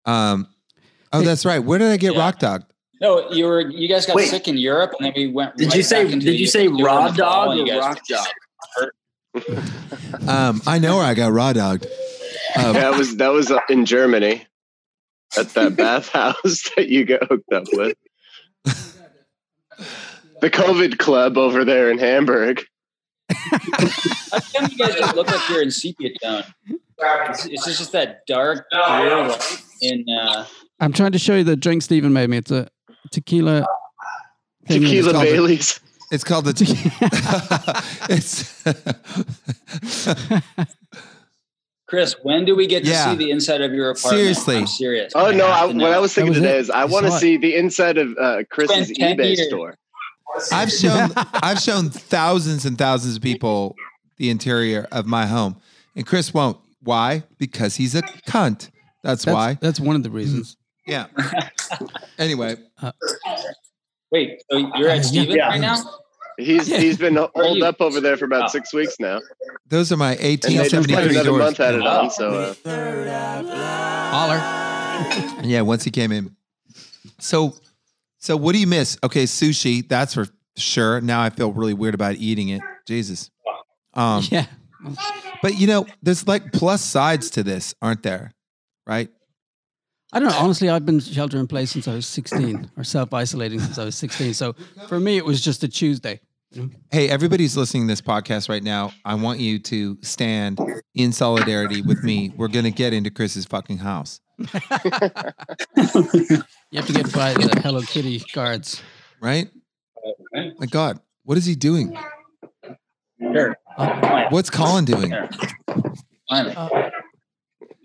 um, 0.06 0.48
oh, 1.12 1.22
that's 1.22 1.46
right. 1.46 1.60
Where 1.60 1.80
did 1.80 1.90
I 1.90 1.98
get 1.98 2.14
Yeah. 2.14 2.20
rock 2.20 2.40
docked? 2.40 2.72
No, 3.02 3.30
you 3.32 3.46
were. 3.46 3.60
You 3.62 3.88
guys 3.90 4.06
got 4.06 4.16
Wait. 4.16 4.30
sick 4.30 4.48
in 4.48 4.58
Europe, 4.58 4.94
and 5.00 5.06
then 5.08 5.14
we 5.16 5.28
went. 5.28 5.58
Did 5.58 5.68
right 5.68 5.76
you 5.78 5.84
say 5.84 6.08
did 6.08 6.24
you 6.24 6.48
say 6.48 6.68
were 6.70 6.78
in 6.80 6.84
raw 6.86 7.10
dog 7.10 7.58
and 7.58 7.62
or 7.70 7.74
guys 7.74 7.80
rock 7.80 8.00
were 8.10 8.16
dog? 8.16 8.28
Um, 10.28 10.62
I 10.68 10.78
know 10.80 10.98
where 10.98 11.06
I 11.06 11.16
got 11.16 11.32
raw 11.34 11.54
dogged. 11.54 11.88
Um, 12.56 12.74
that 12.74 12.96
was 12.98 13.18
that 13.18 13.30
was 13.34 13.50
uh, 13.52 13.60
in 13.68 13.86
Germany 13.86 14.46
at 15.38 15.50
that 15.56 15.76
bathhouse 15.76 16.70
that 16.76 16.88
you 16.88 17.04
got 17.04 17.28
hooked 17.28 17.52
up 17.52 17.64
with. 17.74 17.98
The 20.42 20.50
COVID 20.50 20.98
club 20.98 21.38
over 21.38 21.64
there 21.64 21.90
in 21.90 21.98
Hamburg. 21.98 22.64
How 23.30 24.40
come 24.40 24.70
you 24.72 24.78
guys 24.78 24.96
just 24.96 25.16
look 25.16 25.28
like 25.28 25.50
you're 25.50 25.62
in 25.62 25.72
sepia 25.72 26.12
tone? 26.22 26.44
It's, 27.00 27.46
it's 27.46 27.66
just 27.66 27.92
that 27.94 28.26
dark 28.28 28.66
blue 28.70 28.80
light 28.80 29.64
in. 29.82 30.06
Uh, 30.10 30.46
I'm 30.80 30.94
trying 30.94 31.12
to 31.14 31.20
show 31.20 31.36
you 31.36 31.44
the 31.44 31.56
drink 31.56 31.82
Stephen 31.82 32.14
made 32.14 32.30
me. 32.30 32.38
It's 32.38 32.52
a 32.52 32.68
tequila. 33.12 33.66
thing 34.68 34.78
and 34.78 34.86
it's 34.86 34.92
Tequila 34.92 35.12
called 35.14 35.26
the- 35.26 35.32
Bailey's. 35.32 35.80
it's 36.12 36.24
called 36.24 36.46
the. 36.46 36.54
tequila. 36.54 37.84
it's. 38.10 38.64
Chris, 41.94 42.16
when 42.24 42.44
do 42.44 42.56
we 42.56 42.66
get 42.66 42.84
to 42.86 42.90
Yeah. 42.90 43.12
see 43.12 43.16
the 43.18 43.30
inside 43.30 43.62
of 43.62 43.72
your 43.72 43.92
apartment? 43.92 44.20
Seriously. 44.20 44.58
I'm 44.58 44.66
serious. 44.66 45.14
Oh 45.14 45.30
no! 45.30 45.46
I 45.46 45.52
I, 45.52 45.58
have 45.60 45.70
to 45.74 45.76
what 45.78 45.92
I 45.92 46.00
was 46.00 46.12
thinking 46.12 46.30
was 46.32 46.40
today 46.40 46.58
it. 46.58 46.62
is 46.62 46.70
I 46.72 46.82
I 46.82 46.86
want 46.86 47.06
to 47.06 47.12
see 47.12 47.38
the 47.38 47.54
inside 47.56 48.00
of 48.00 48.18
uh, 48.20 48.44
Chris's 48.50 48.98
eBay 48.98 49.36
years. 49.38 49.48
store. 49.48 49.78
I've 50.52 50.72
shown. 50.82 51.12
I've 51.16 51.60
shown 51.60 51.92
thousands 51.92 52.66
and 52.66 52.80
thousands 52.80 53.18
of 53.18 53.22
people 53.22 53.76
the 54.18 54.32
interior 54.32 54.88
of 54.92 55.06
my 55.06 55.28
home, 55.28 55.58
and 55.96 56.04
Chris 56.04 56.34
won't. 56.34 56.58
Why? 56.82 57.22
Because 57.38 57.76
he's 57.76 57.94
a 57.94 58.02
cunt. 58.02 58.72
That's, 59.04 59.26
That's, 59.26 59.28
why. 59.28 59.58
That's 59.62 59.80
one 59.80 59.96
of 59.96 60.02
the 60.02 60.10
reasons. 60.10 60.58
Yeah. 60.88 61.06
Anyway, 62.18 62.56
Wait, 64.12 64.42
so 64.52 64.58
you're 64.58 64.90
Uh, 64.90 64.94
at 64.94 64.96
yeah. 64.98 65.02
Steven 65.02 65.36
Yeah. 65.36 65.48
right 65.48 65.62
now? 65.62 65.78
He's 66.38 66.68
he's 66.68 66.98
been 66.98 67.16
holed 67.16 67.62
up 67.64 67.80
over 67.80 68.00
there 68.02 68.18
for 68.18 68.26
about 68.26 68.46
Oh. 68.46 68.48
six 68.48 68.74
weeks 68.74 68.96
now, 69.00 69.20
those 69.68 69.92
are 69.92 69.98
my 69.98 70.12
and 70.14 70.20
they 70.20 70.58
1873 70.58 71.04
another 71.12 71.24
doors. 71.30 71.40
month 71.40 71.60
at 71.60 71.74
it 71.76 71.82
on. 71.86 72.10
So 72.12 72.56
uh, 72.66 73.54
Holler. 74.12 75.44
Yeah, 75.46 75.62
once 75.62 75.84
he 75.84 75.92
came 75.92 76.12
in. 76.12 76.36
So, 77.20 77.54
so 78.20 78.38
what 78.38 78.54
do 78.54 78.60
you 78.60 78.68
miss? 78.68 78.98
Okay, 79.04 79.24
sushi. 79.26 79.88
That's 79.88 80.14
for 80.14 80.28
sure. 80.56 81.02
Now 81.02 81.22
I 81.22 81.30
feel 81.30 81.52
really 81.52 81.74
weird 81.74 81.94
about 81.96 82.16
eating 82.16 82.50
it. 82.50 82.62
Jesus. 82.88 83.30
Um, 83.94 84.24
yeah. 84.30 84.46
but 85.42 85.58
you 85.60 85.68
know, 85.68 85.86
there's 86.02 86.28
like 86.28 86.52
plus 86.52 86.82
sides 86.82 87.30
to 87.32 87.44
this, 87.44 87.74
aren't 87.82 88.04
there? 88.04 88.34
Right? 88.88 89.10
I 90.16 90.20
don't 90.20 90.30
know. 90.30 90.38
Honestly, 90.38 90.70
I've 90.70 90.86
been 90.86 91.00
shelter 91.00 91.38
in 91.40 91.48
place 91.48 91.72
since 91.72 91.88
I 91.88 91.96
was 91.96 92.06
16 92.06 92.70
or 92.78 92.84
self 92.84 93.14
isolating 93.14 93.60
since 93.60 93.78
I 93.80 93.86
was 93.86 93.96
16. 93.96 94.34
So 94.36 94.54
for 94.88 95.00
me, 95.00 95.18
it 95.18 95.26
was 95.26 95.42
just 95.42 95.64
a 95.64 95.68
Tuesday. 95.68 96.20
Hey, 96.92 97.10
everybody's 97.10 97.58
listening 97.58 97.88
to 97.88 97.92
this 97.92 98.02
podcast 98.02 98.48
right 98.48 98.62
now. 98.64 98.92
I 99.04 99.16
want 99.16 99.40
you 99.40 99.58
to 99.58 99.98
stand 100.04 100.60
in 100.94 101.12
solidarity 101.12 101.82
with 101.82 102.04
me. 102.04 102.32
We're 102.38 102.48
gonna 102.48 102.70
get 102.70 102.94
into 102.94 103.10
Chris's 103.10 103.46
fucking 103.46 103.80
house, 103.80 104.22
You 104.38 104.46
have 106.76 106.86
to 106.88 106.94
get 106.94 107.12
by 107.12 107.34
the 107.34 107.60
Hello 107.64 107.82
Kitty 107.82 108.22
guards. 108.34 108.84
right? 109.20 109.50
My 110.60 110.68
God, 110.70 111.00
what 111.24 111.40
is 111.40 111.46
he 111.46 111.56
doing? 111.56 111.98
Sure. 113.20 113.58
What's 114.30 114.52
Colin 114.52 114.86
doing? 114.86 115.10
Here. 115.10 115.30
Finally. 116.30 116.56
Uh, 116.56 116.70
Colin. 116.70 116.92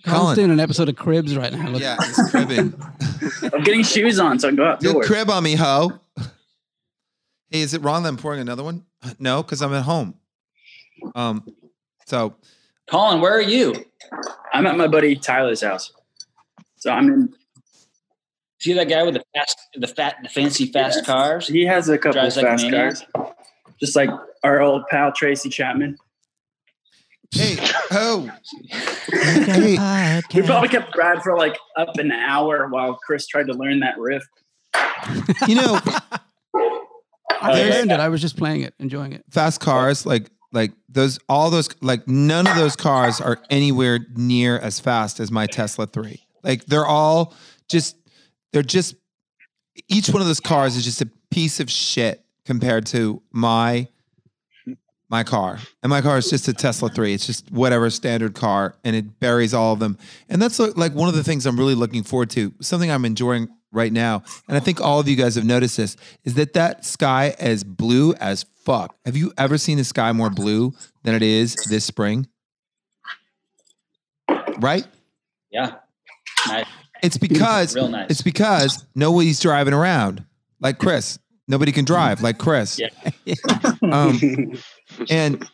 Colin's 0.09 0.39
doing 0.39 0.51
an 0.51 0.61
episode 0.61 0.89
of 0.89 0.97
Cribs 0.97 1.37
right 1.37 1.53
now. 1.53 1.69
Look, 1.69 1.81
Yeah, 1.83 1.97
he's 2.05 2.31
cribbing. 2.31 2.75
I'm 3.55 3.63
getting 3.63 3.83
shoes 3.83 4.19
on, 4.19 4.39
so 4.39 4.49
I 4.49 4.53
go 4.53 4.65
You 4.65 4.91
outdoors. 4.91 5.07
crib 5.07 5.31
on 5.31 5.43
me, 5.43 5.55
ho. 5.55 5.93
Hey, 7.51 7.61
is 7.61 7.75
it 7.75 7.83
wrong 7.83 8.03
that 8.03 8.11
I'm 8.11 8.17
pouring 8.17 8.41
another 8.41 8.63
one? 8.63 8.85
No, 9.19 9.43
because 9.43 9.63
I'm 9.63 9.73
at 9.73 9.85
home. 9.85 10.15
Um, 11.15 11.47
so 12.07 12.35
Colin, 12.91 13.21
where 13.21 13.33
are 13.35 13.41
you? 13.41 13.75
I'm 14.53 14.67
at 14.67 14.77
my 14.77 14.87
buddy 14.89 15.15
Tyler's 15.17 15.63
house, 15.63 15.93
so 16.77 16.91
I'm 16.91 17.09
in. 17.09 17.35
See 18.61 18.73
that 18.73 18.89
guy 18.89 19.05
with 19.05 19.15
the 19.15 19.23
fast, 19.35 19.57
the 19.77 19.87
fat, 19.87 20.17
the 20.23 20.29
fancy 20.29 20.67
fast 20.67 21.07
cars? 21.07 21.47
He 21.47 21.65
has 21.65 21.89
a 21.89 21.97
couple 21.97 22.15
Drives 22.21 22.37
like 22.37 22.47
fast 22.47 22.65
maniac. 22.65 22.95
cars, 23.15 23.33
just 23.79 23.95
like 23.95 24.11
our 24.43 24.61
old 24.61 24.83
pal 24.91 25.13
Tracy 25.13 25.49
Chapman. 25.49 25.97
Hey, 27.33 27.57
oh, 27.93 28.31
hey, 29.13 30.21
We 30.35 30.43
probably 30.43 30.69
kept 30.69 30.93
Brad 30.95 31.23
for 31.23 31.37
like 31.37 31.57
up 31.77 31.97
an 31.99 32.11
hour 32.13 32.69
while 32.69 32.95
Chris 32.95 33.27
tried 33.27 33.47
to 33.49 33.55
learn 33.55 33.81
that 33.81 33.99
riff. 33.99 34.23
you 35.47 35.55
know, 35.55 35.79
I 37.41 37.55
There's- 37.55 37.75
learned 37.77 37.93
it. 37.93 38.01
I 38.01 38.09
was 38.09 38.21
just 38.21 38.37
playing 38.37 38.63
it, 38.63 38.75
enjoying 38.79 39.13
it. 39.13 39.25
fast 39.31 39.61
cars 39.61 40.05
like 40.07 40.31
like 40.53 40.73
those 40.89 41.19
all 41.29 41.51
those 41.51 41.69
like 41.83 42.09
none 42.09 42.47
of 42.47 42.57
those 42.57 42.75
cars 42.75 43.21
are 43.21 43.39
anywhere 43.51 44.01
near 44.17 44.59
as 44.59 44.81
fast 44.81 45.21
as 45.21 45.31
my 45.31 45.47
Tesla 45.47 45.87
3. 45.87 46.21
Like 46.43 46.65
they're 46.67 46.87
all 46.87 47.35
just 47.69 47.97
they're 48.53 48.63
just 48.63 48.95
each 49.89 50.09
one 50.09 50.21
of 50.23 50.27
those 50.27 50.41
cars 50.41 50.75
is 50.77 50.85
just 50.85 51.03
a 51.03 51.09
piece 51.31 51.61
of 51.61 51.71
shit 51.71 52.25
compared 52.47 52.87
to 52.87 53.23
my 53.31 53.87
my 55.11 55.25
car. 55.25 55.59
And 55.83 55.91
my 55.91 56.01
car 56.01 56.19
is 56.19 56.29
just 56.29 56.49
a 56.49 56.53
Tesla 56.53 56.89
3. 56.89 57.15
It's 57.15 57.27
just 57.27 57.51
whatever 57.51 57.89
standard 57.91 58.35
car 58.35 58.75
and 58.85 58.95
it 58.95 59.21
buries 59.21 59.55
all 59.55 59.73
of 59.73 59.79
them. 59.79 59.99
And 60.29 60.41
that's 60.41 60.59
like 60.59 60.93
one 60.95 61.09
of 61.09 61.15
the 61.15 61.25
things 61.25 61.47
I'm 61.47 61.59
really 61.59 61.75
looking 61.75 62.03
forward 62.03 62.31
to. 62.31 62.53
Something 62.61 62.91
I'm 62.91 63.05
enjoying 63.05 63.49
right 63.73 63.93
now. 63.93 64.23
And 64.49 64.57
I 64.57 64.61
think 64.61 64.81
all 64.81 65.01
of 65.01 65.09
you 65.09 65.17
guys 65.17 65.35
have 65.35 65.45
noticed 65.45 65.77
this 65.77 65.97
is 66.25 66.35
that 66.35 66.55
that 66.55 66.85
sky 66.85 67.35
is 67.39 67.65
blue 67.65 68.15
as 68.15 68.45
fuck. 68.65 68.97
Have 69.05 69.17
you 69.17 69.33
ever 69.39 69.59
seen 69.59 69.79
the 69.79 69.85
sky 69.85 70.13
more 70.13 70.31
blue 70.31 70.75
than 71.03 71.15
it 71.15 71.23
is 71.23 71.55
this 71.69 71.85
spring? 71.85 72.29
Right? 74.59 74.87
Yeah. 75.51 75.77
Nice. 76.47 76.67
It's 77.03 77.17
because 77.17 77.77
nice. 77.77 78.11
it's 78.11 78.23
because 78.23 78.85
nobody's 78.95 79.41
driving 79.41 79.75
around 79.75 80.25
like 80.61 80.79
Chris. 80.79 81.19
Nobody 81.49 81.73
can 81.73 81.85
drive 81.85 82.23
like 82.23 82.39
Chris. 82.39 82.79
Yeah. 82.79 82.89
Um, 83.83 84.53
and 85.09 85.49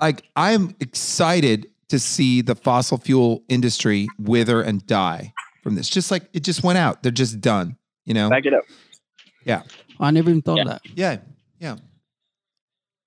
like 0.00 0.22
I'm 0.36 0.74
excited 0.80 1.66
to 1.88 1.98
see 1.98 2.42
the 2.42 2.54
fossil 2.54 2.96
fuel 2.98 3.42
industry 3.48 4.06
wither 4.20 4.62
and 4.62 4.86
die 4.86 5.32
from 5.64 5.74
this. 5.74 5.88
Just 5.88 6.10
like 6.12 6.28
it 6.32 6.44
just 6.44 6.62
went 6.62 6.78
out. 6.78 7.02
They're 7.02 7.10
just 7.10 7.40
done. 7.40 7.76
You 8.04 8.14
know? 8.14 8.30
Back 8.30 8.46
it 8.46 8.54
up. 8.54 8.62
Yeah. 9.44 9.62
I 9.98 10.10
never 10.12 10.30
even 10.30 10.42
thought 10.42 10.60
of 10.60 10.66
that. 10.68 10.82
Yeah. 10.94 11.18
Yeah. 11.58 11.76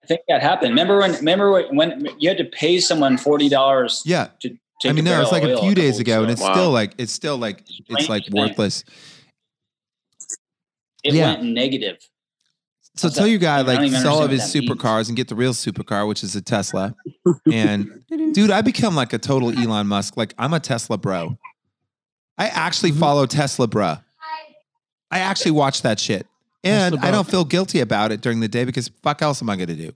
I 0.03 0.07
think 0.07 0.21
that 0.27 0.41
happened. 0.41 0.71
Remember 0.71 0.99
when? 0.99 1.11
Remember 1.13 1.51
when, 1.51 1.75
when 1.75 2.07
you 2.19 2.27
had 2.27 2.37
to 2.37 2.45
pay 2.45 2.79
someone 2.79 3.17
forty 3.17 3.47
dollars 3.47 4.01
Yeah. 4.05 4.27
to 4.41 4.49
take 4.49 4.59
I 4.89 4.91
mean, 4.91 5.07
a 5.07 5.11
no, 5.11 5.21
it's 5.21 5.31
like 5.31 5.43
a 5.43 5.53
oil 5.53 5.61
few 5.61 5.73
days 5.75 5.99
ago, 5.99 6.21
and 6.23 6.31
it's 6.31 6.41
Wow. 6.41 6.53
still 6.53 6.71
like 6.71 6.93
it's 6.97 7.13
still 7.13 7.37
like 7.37 7.63
it's 7.67 8.09
like 8.09 8.23
Strange 8.23 8.25
thing. 8.25 8.41
worthless. 8.41 8.83
It 11.03 11.13
yeah. 11.13 11.33
went 11.33 11.43
negative. 11.43 11.97
So 12.95 13.07
What's 13.07 13.15
tell 13.15 13.25
that? 13.25 13.31
your 13.31 13.39
guy 13.39 13.61
like 13.61 13.89
sell 13.91 14.17
all 14.17 14.23
of 14.23 14.29
his 14.29 14.41
what 14.41 14.53
that 14.53 14.61
supercars 14.61 15.07
and 15.07 15.17
get 15.17 15.27
the 15.27 15.35
real 15.35 15.53
supercar, 15.53 16.07
which 16.07 16.23
is 16.23 16.35
a 16.35 16.41
Tesla. 16.41 16.95
and 17.51 17.89
dude, 18.33 18.51
I 18.51 18.61
become 18.61 18.95
like 18.95 19.13
a 19.13 19.17
total 19.17 19.49
Elon 19.57 19.87
Musk. 19.87 20.15
Like 20.15 20.33
I'm 20.37 20.53
a 20.53 20.59
Tesla 20.59 20.97
bro. 20.97 21.37
I 22.37 22.47
actually 22.47 22.91
Mhm. 22.91 22.99
follow 22.99 23.25
Tesla 23.25 23.67
bro. 23.67 23.97
I 25.11 25.19
actually 25.19 25.51
watch 25.51 25.81
that 25.83 25.99
shit. 25.99 26.27
And 26.63 26.97
I 26.99 27.11
don't 27.11 27.27
feel 27.27 27.45
guilty 27.45 27.79
about 27.81 28.11
it 28.11 28.21
during 28.21 28.39
the 28.39 28.47
day 28.47 28.63
because 28.63 28.89
fuck 29.01 29.21
else 29.21 29.41
am 29.41 29.49
I 29.49 29.55
gonna 29.55 29.75
do? 29.75 29.91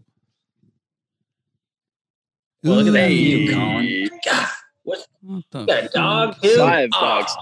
Well, 2.63 2.75
look 2.77 2.87
at 2.87 2.93
that 2.93 3.11
you, 3.11 3.53
Colin. 3.53 4.09
God, 4.25 4.47
what? 4.83 5.07
What 5.21 5.43
the 5.51 5.59
You 5.59 5.65
got 5.67 5.91
dog, 5.93 6.41
dude? 6.41 6.57
Five 6.57 6.89
dogs. 6.91 7.35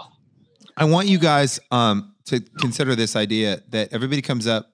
I 0.77 0.85
want 0.85 1.07
you 1.07 1.17
guys 1.17 1.59
um, 1.71 2.13
to 2.25 2.39
consider 2.59 2.95
this 2.95 3.15
idea 3.15 3.61
that 3.69 3.93
everybody 3.93 4.21
comes 4.21 4.47
up 4.47 4.71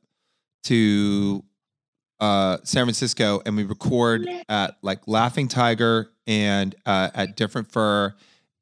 to 0.64 1.44
uh, 2.20 2.58
San 2.64 2.86
Francisco 2.86 3.42
and 3.46 3.58
we 3.58 3.64
record 3.64 4.28
at 4.48 4.78
like 4.82 5.00
Laughing 5.08 5.48
Tiger 5.48 6.12
and 6.28 6.76
uh, 6.86 7.10
at 7.14 7.36
Different 7.36 7.72
Fur 7.72 8.14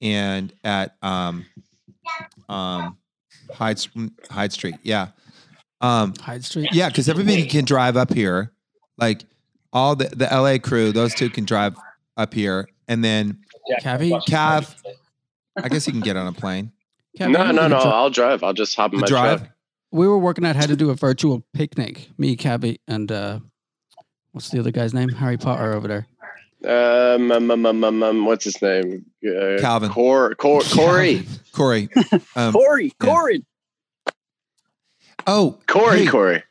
and 0.02 0.54
at 0.64 0.96
um, 1.02 1.46
um, 2.48 2.98
Hyde, 3.54 3.86
Hyde 4.30 4.54
Street. 4.54 4.76
Yeah. 4.84 5.10
Um, 5.82 6.14
Hyde 6.20 6.44
Street. 6.46 6.70
yeah, 6.72 6.88
because 6.88 7.10
everybody 7.10 7.46
can 7.46 7.66
drive 7.66 7.98
up 7.98 8.14
here. 8.14 8.52
Like 8.98 9.24
all 9.72 9.96
the, 9.96 10.06
the 10.06 10.26
LA 10.26 10.58
crew, 10.58 10.92
those 10.92 11.14
two 11.14 11.30
can 11.30 11.46
drive 11.46 11.76
up 12.18 12.34
here. 12.34 12.68
And 12.88 13.04
then 13.04 13.40
Cavi? 13.82 14.12
Cav, 14.26 14.76
I 15.62 15.70
guess 15.70 15.86
you 15.86 15.94
can 15.94 16.02
get 16.02 16.18
on 16.18 16.28
a 16.28 16.34
plane. 16.34 16.72
Cavi, 17.20 17.32
No, 17.32 17.52
no, 17.52 17.68
no. 17.68 17.82
dri- 17.82 17.92
I'll 17.92 18.10
drive. 18.10 18.44
I'll 18.44 18.54
just 18.54 18.76
hop 18.76 18.94
in 18.94 18.98
The 19.00 19.02
my 19.02 19.08
drive. 19.08 19.40
truck. 19.40 19.52
We 19.92 20.08
were 20.08 20.18
working 20.20 20.46
out 20.46 20.56
how 20.56 20.66
to 20.68 20.76
do 20.76 20.90
a 20.92 20.96
virtual 20.96 21.44
picnic. 21.54 22.10
Me, 22.18 22.36
Cabby, 22.36 22.80
and 22.88 23.12
uh, 23.12 23.40
what's 24.32 24.50
the 24.50 24.60
other 24.60 24.72
guy's 24.72 24.94
name? 24.94 25.10
Harry 25.10 25.38
Potter 25.38 25.74
over 25.74 25.88
there. 25.88 26.08
Um, 27.16 27.32
um, 27.32 27.50
um, 27.52 27.66
um, 27.66 27.84
um, 27.84 28.04
um, 28.04 28.26
what's 28.26 28.44
his 28.44 28.62
name? 28.62 29.06
Uh, 29.26 29.60
Calvin. 29.60 29.90
Cor, 29.90 30.36
Cor, 30.36 30.62
Corey. 30.74 31.26
Corey. 31.54 31.90
Um, 32.36 32.54
Corey, 32.54 32.86
yeah. 33.02 33.06
Corey. 33.08 33.46
oh, 35.28 35.58
Corey, 35.68 36.00
hey, 36.00 36.08
Corey. 36.08 36.44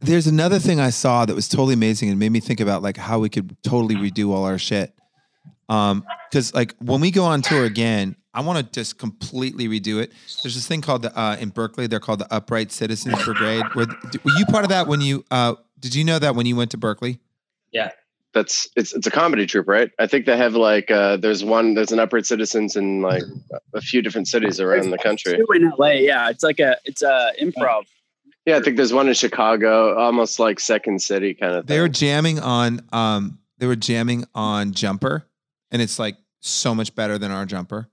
There's 0.00 0.26
another 0.28 0.58
thing 0.60 0.78
I 0.80 0.90
saw 0.90 1.24
that 1.26 1.34
was 1.34 1.48
totally 1.48 1.74
amazing 1.74 2.08
and 2.08 2.18
made 2.18 2.30
me 2.30 2.40
think 2.40 2.60
about 2.60 2.82
like 2.82 2.96
how 2.96 3.18
we 3.18 3.28
could 3.28 3.56
totally 3.62 3.96
redo 3.96 4.30
all 4.32 4.44
our 4.44 4.58
shit. 4.58 4.94
Um, 5.68 6.04
because 6.30 6.54
like 6.54 6.74
when 6.78 7.00
we 7.00 7.10
go 7.10 7.24
on 7.24 7.42
tour 7.42 7.64
again, 7.64 8.14
I 8.34 8.40
want 8.42 8.58
to 8.58 8.72
just 8.72 8.98
completely 8.98 9.68
redo 9.68 10.00
it. 10.02 10.12
There's 10.42 10.54
this 10.54 10.66
thing 10.66 10.80
called 10.80 11.02
the 11.02 11.18
uh, 11.18 11.36
in 11.40 11.48
Berkeley, 11.48 11.86
they're 11.86 12.00
called 12.00 12.20
the 12.20 12.32
Upright 12.32 12.70
Citizens 12.70 13.22
Brigade. 13.24 13.64
Were, 13.74 13.86
were 13.86 14.38
you 14.38 14.46
part 14.46 14.64
of 14.64 14.70
that 14.70 14.86
when 14.86 15.00
you 15.00 15.24
uh 15.30 15.54
did 15.80 15.94
you 15.94 16.04
know 16.04 16.18
that 16.18 16.34
when 16.34 16.46
you 16.46 16.56
went 16.56 16.70
to 16.72 16.76
Berkeley? 16.76 17.20
Yeah, 17.72 17.90
that's 18.34 18.68
it's 18.76 18.92
it's 18.92 19.06
a 19.06 19.10
comedy 19.10 19.46
troupe, 19.46 19.68
right? 19.68 19.90
I 19.98 20.06
think 20.06 20.26
they 20.26 20.36
have 20.36 20.54
like 20.54 20.90
uh 20.90 21.16
there's 21.16 21.44
one 21.44 21.74
there's 21.74 21.92
an 21.92 21.98
upright 21.98 22.26
citizens 22.26 22.76
in 22.76 23.02
like 23.02 23.22
a 23.74 23.80
few 23.80 24.02
different 24.02 24.28
cities 24.28 24.60
around 24.60 24.90
the 24.90 24.98
country. 24.98 25.36
Two 25.36 25.46
in 25.54 25.72
LA. 25.78 25.92
Yeah, 25.92 26.28
it's 26.30 26.42
like 26.44 26.60
a 26.60 26.76
it's 26.84 27.02
a 27.02 27.32
improv. 27.40 27.84
Yeah, 28.46 28.56
I 28.56 28.60
think 28.60 28.76
there's 28.76 28.92
one 28.94 29.08
in 29.08 29.14
Chicago, 29.14 29.98
almost 29.98 30.38
like 30.38 30.58
Second 30.58 31.02
City 31.02 31.34
kind 31.34 31.54
of 31.54 31.66
thing. 31.66 31.74
They 31.74 31.80
were 31.80 31.88
jamming 31.88 32.38
on 32.40 32.80
um 32.92 33.38
they 33.58 33.66
were 33.66 33.76
jamming 33.76 34.24
on 34.34 34.72
Jumper 34.72 35.26
and 35.70 35.82
it's 35.82 35.98
like 35.98 36.16
so 36.40 36.74
much 36.74 36.94
better 36.94 37.18
than 37.18 37.30
our 37.30 37.46
Jumper. 37.46 37.88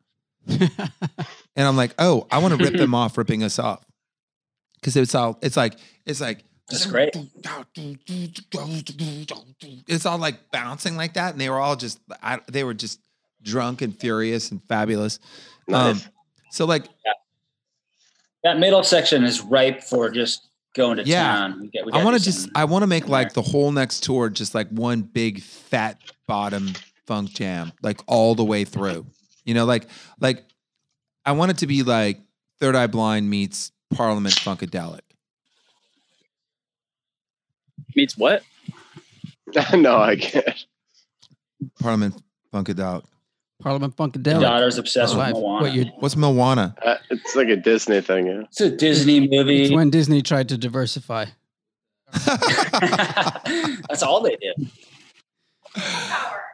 And 1.57 1.65
I'm 1.65 1.77
like, 1.77 1.93
"Oh, 1.97 2.27
I 2.29 2.39
want 2.39 2.57
to 2.57 2.61
rip 2.63 2.75
them 2.75 2.93
off 2.93 3.17
ripping 3.17 3.41
us 3.43 3.59
off." 3.59 3.83
Cuz 4.83 4.95
it's 4.97 5.15
all 5.15 5.39
it's 5.41 5.55
like 5.55 5.77
it's 6.05 6.19
like 6.21 6.43
That's 6.69 6.85
great. 6.85 7.15
It's 9.87 10.05
all 10.05 10.17
like 10.17 10.51
bouncing 10.51 10.97
like 10.97 11.13
that 11.13 11.31
and 11.31 11.39
they 11.41 11.49
were 11.49 11.59
all 11.59 11.75
just 11.75 11.99
I, 12.21 12.39
they 12.51 12.63
were 12.63 12.73
just 12.73 12.99
drunk 13.41 13.81
and 13.81 13.97
furious 13.97 14.51
and 14.51 14.61
fabulous. 14.67 15.19
Nice. 15.67 16.03
Um, 16.05 16.11
so 16.51 16.65
like 16.65 16.85
That 18.43 18.59
middle 18.59 18.83
section 18.83 19.23
is 19.23 19.41
ripe 19.41 19.81
for 19.81 20.09
just 20.09 20.47
going 20.75 20.97
to 20.97 21.03
Yeah. 21.05 21.23
town. 21.23 21.61
We 21.61 21.67
get- 21.69 21.85
we 21.85 21.93
I 21.93 22.03
want 22.03 22.17
to 22.17 22.23
just, 22.23 22.49
I 22.53 22.65
want 22.65 22.83
to 22.83 22.87
make 22.87 23.07
like 23.07 23.33
the 23.33 23.41
whole 23.41 23.71
next 23.71 24.03
tour 24.03 24.29
just 24.29 24.53
like 24.53 24.67
one 24.69 25.01
big 25.03 25.41
fat 25.41 25.99
bottom 26.27 26.73
funk 27.07 27.31
jam 27.31 27.71
like 27.81 28.01
all 28.07 28.35
the 28.35 28.43
way 28.43 28.65
through. 28.65 29.05
You 29.45 29.53
know, 29.53 29.65
like 29.65 29.87
like 30.19 30.43
I 31.23 31.31
want 31.31 31.51
it 31.51 31.57
to 31.59 31.67
be 31.67 31.83
like 31.83 32.19
Third 32.59 32.75
Eye 32.75 32.87
Blind 32.87 33.29
meets 33.29 33.71
Parliament 33.93 34.35
Funkadelic. 34.35 35.01
Meets 37.95 38.17
what? 38.17 38.43
no, 39.73 39.97
I 39.97 40.15
can't. 40.17 40.65
Parliament 41.79 42.21
Funkadelic. 42.53 43.05
Parliament 43.61 43.97
My 43.97 44.07
Funkadelic. 44.07 44.41
daughter's 44.41 44.77
obsessed 44.77 45.13
with 45.15 45.19
Life. 45.19 45.33
Moana. 45.33 45.61
What 45.63 45.73
you? 45.73 45.85
What's 45.99 46.15
Moana? 46.15 46.75
Uh, 46.83 46.97
it's 47.09 47.35
like 47.35 47.47
a 47.47 47.55
Disney 47.55 48.01
thing. 48.01 48.27
Yeah. 48.27 48.41
it's 48.41 48.59
a 48.61 48.69
Disney 48.69 49.21
movie. 49.27 49.63
It's 49.63 49.71
when 49.73 49.89
Disney 49.89 50.21
tried 50.21 50.49
to 50.49 50.57
diversify. 50.57 51.25
That's 52.25 54.03
all 54.03 54.21
they 54.21 54.35
do. 54.35 54.53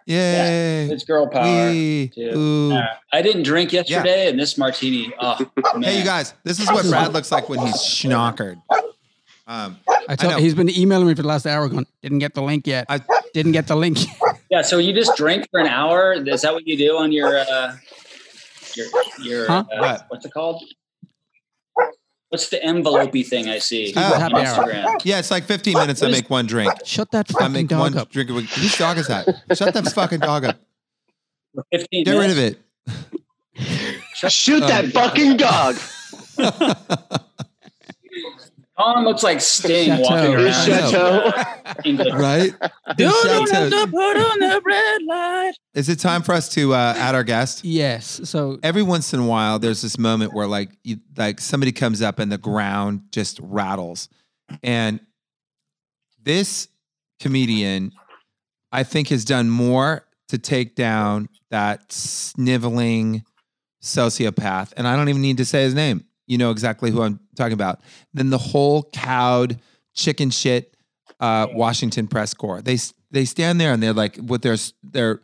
Yay. 0.07 0.85
It's 0.91 1.03
girl 1.03 1.27
power. 1.27 1.69
Wee. 1.69 2.11
too. 2.13 2.31
Ooh. 2.35 2.73
Uh, 2.73 2.87
I 3.13 3.21
didn't 3.21 3.43
drink 3.43 3.71
yesterday, 3.71 4.27
and 4.29 4.39
this 4.39 4.57
martini. 4.57 5.13
Oh. 5.19 5.37
Hey, 5.81 5.99
you 5.99 6.03
guys, 6.03 6.33
this 6.43 6.59
is 6.59 6.67
what 6.71 6.85
Brad 6.87 7.13
looks 7.13 7.31
like 7.31 7.47
when 7.49 7.59
he's 7.59 7.75
schnockered. 7.75 8.61
Um, 9.47 9.77
I 10.09 10.15
told 10.15 10.33
know. 10.33 10.39
he's 10.39 10.55
been 10.55 10.69
emailing 10.75 11.07
me 11.07 11.15
for 11.15 11.21
the 11.21 11.27
last 11.27 11.45
hour 11.45 11.67
going, 11.69 11.85
didn't 12.01 12.19
get 12.19 12.33
the 12.33 12.41
link 12.41 12.65
yet. 12.67 12.85
I- 12.89 13.01
didn't 13.33 13.51
get 13.53 13.67
the 13.67 13.75
link. 13.75 13.97
Yeah. 14.49 14.61
So 14.61 14.77
you 14.77 14.91
just 14.93 15.15
drink 15.15 15.47
for 15.51 15.59
an 15.61 15.67
hour. 15.67 16.13
Is 16.13 16.41
that 16.41 16.53
what 16.53 16.67
you 16.67 16.77
do 16.77 16.97
on 16.97 17.11
your 17.13 17.37
uh, 17.39 17.75
your 18.75 18.87
your 19.21 19.47
Huh? 19.47 19.63
uh, 19.71 19.77
What? 19.79 20.05
what's 20.09 20.25
it 20.25 20.33
called? 20.33 20.61
What's 22.31 22.47
the 22.47 22.57
envelopey 22.59 23.27
thing 23.27 23.49
I 23.49 23.59
see 23.59 23.93
ah, 23.97 24.13
Oh. 24.15 24.23
on 24.25 24.33
hour. 24.35 24.45
Instagram? 24.45 25.01
yeah, 25.03 25.19
it's 25.19 25.29
like 25.31 25.43
15 25.43 25.73
minutes. 25.77 26.01
I 26.01 26.09
make 26.09 26.29
one 26.29 26.45
drink. 26.47 26.71
Shut 26.85 27.11
that 27.11 27.25
I 27.29 27.33
fucking 27.33 27.51
make 27.51 27.67
dog 27.67 27.79
one 27.79 27.97
up. 27.97 28.09
drink. 28.09 28.29
of- 28.29 28.37
Whose 28.37 28.77
dog 28.77 28.97
is 28.97 29.07
that? 29.07 29.27
Shut 29.53 29.73
that 29.73 29.85
fucking 29.91 30.19
dog 30.21 30.45
up. 30.45 30.59
Fifteen. 31.69 32.05
Get 32.05 32.15
rid 32.17 32.29
of 32.31 32.37
minutes? 32.37 32.57
it. 33.57 34.31
Shoot 34.31 34.61
that 34.61 34.85
fucking 34.93 35.35
dog. 35.35 35.75
Colin 38.77 39.03
looks 39.03 39.21
like 39.23 39.41
Sting 39.41 39.87
Chateau. 39.89 40.01
walking 40.03 40.35
around. 40.35 40.65
Chateau. 40.65 41.31
Right? 42.13 42.53
You 42.97 43.09
don't 43.09 43.49
Chateau. 43.49 43.85
put 43.87 44.17
on 44.17 44.39
the 44.39 44.61
red 44.63 45.01
light. 45.03 45.53
Is 45.73 45.89
it 45.89 45.99
time 45.99 46.21
for 46.21 46.33
us 46.33 46.49
to 46.49 46.73
uh, 46.73 46.93
add 46.97 47.15
our 47.15 47.23
guest? 47.23 47.63
Yes. 47.63 48.21
So 48.25 48.59
Every 48.63 48.83
once 48.83 49.13
in 49.13 49.19
a 49.19 49.25
while, 49.25 49.57
there's 49.59 49.81
this 49.81 49.97
moment 49.97 50.33
where 50.33 50.47
like 50.47 50.71
you, 50.83 50.97
like 51.17 51.39
somebody 51.39 51.71
comes 51.71 52.01
up 52.01 52.19
and 52.19 52.31
the 52.31 52.37
ground 52.37 53.03
just 53.11 53.39
rattles, 53.41 54.09
and 54.63 54.99
this 56.21 56.67
comedian, 57.19 57.91
I 58.71 58.83
think, 58.83 59.09
has 59.09 59.25
done 59.25 59.49
more 59.49 60.05
to 60.29 60.37
take 60.37 60.75
down 60.75 61.29
that 61.51 61.91
sniveling 61.91 63.23
sociopath, 63.81 64.73
and 64.77 64.87
I 64.87 64.95
don't 64.95 65.09
even 65.09 65.21
need 65.21 65.37
to 65.37 65.45
say 65.45 65.63
his 65.63 65.73
name. 65.73 66.05
You 66.31 66.37
know 66.37 66.51
exactly 66.51 66.91
who 66.91 67.01
I'm 67.01 67.19
talking 67.35 67.51
about. 67.51 67.81
Than 68.13 68.29
the 68.29 68.37
whole 68.37 68.83
cowed 68.93 69.59
chicken 69.93 70.29
shit 70.29 70.77
uh, 71.19 71.47
Washington 71.51 72.07
press 72.07 72.33
corps. 72.33 72.61
They 72.61 72.77
they 73.11 73.25
stand 73.25 73.59
there 73.59 73.73
and 73.73 73.83
they're 73.83 73.91
like 73.91 74.17
with 74.17 74.41
their 74.41 74.55
their 74.81 75.19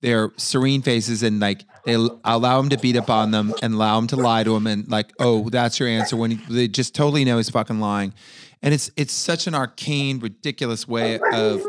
their 0.00 0.30
serene 0.36 0.80
faces 0.80 1.24
and 1.24 1.40
like 1.40 1.64
they 1.86 1.94
allow 1.94 2.60
him 2.60 2.68
to 2.68 2.78
beat 2.78 2.94
up 2.94 3.10
on 3.10 3.32
them 3.32 3.52
and 3.62 3.74
allow 3.74 3.98
him 3.98 4.06
to 4.06 4.16
lie 4.16 4.44
to 4.44 4.54
him 4.54 4.68
and 4.68 4.88
like 4.88 5.12
oh 5.18 5.50
that's 5.50 5.80
your 5.80 5.88
answer 5.88 6.16
when 6.16 6.30
he, 6.30 6.36
they 6.48 6.68
just 6.68 6.94
totally 6.94 7.24
know 7.24 7.38
he's 7.38 7.50
fucking 7.50 7.80
lying 7.80 8.14
and 8.62 8.72
it's 8.72 8.92
it's 8.96 9.12
such 9.12 9.48
an 9.48 9.56
arcane 9.56 10.20
ridiculous 10.20 10.86
way 10.86 11.18
of 11.32 11.62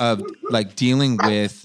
of 0.00 0.20
like 0.50 0.74
dealing 0.74 1.16
with 1.22 1.64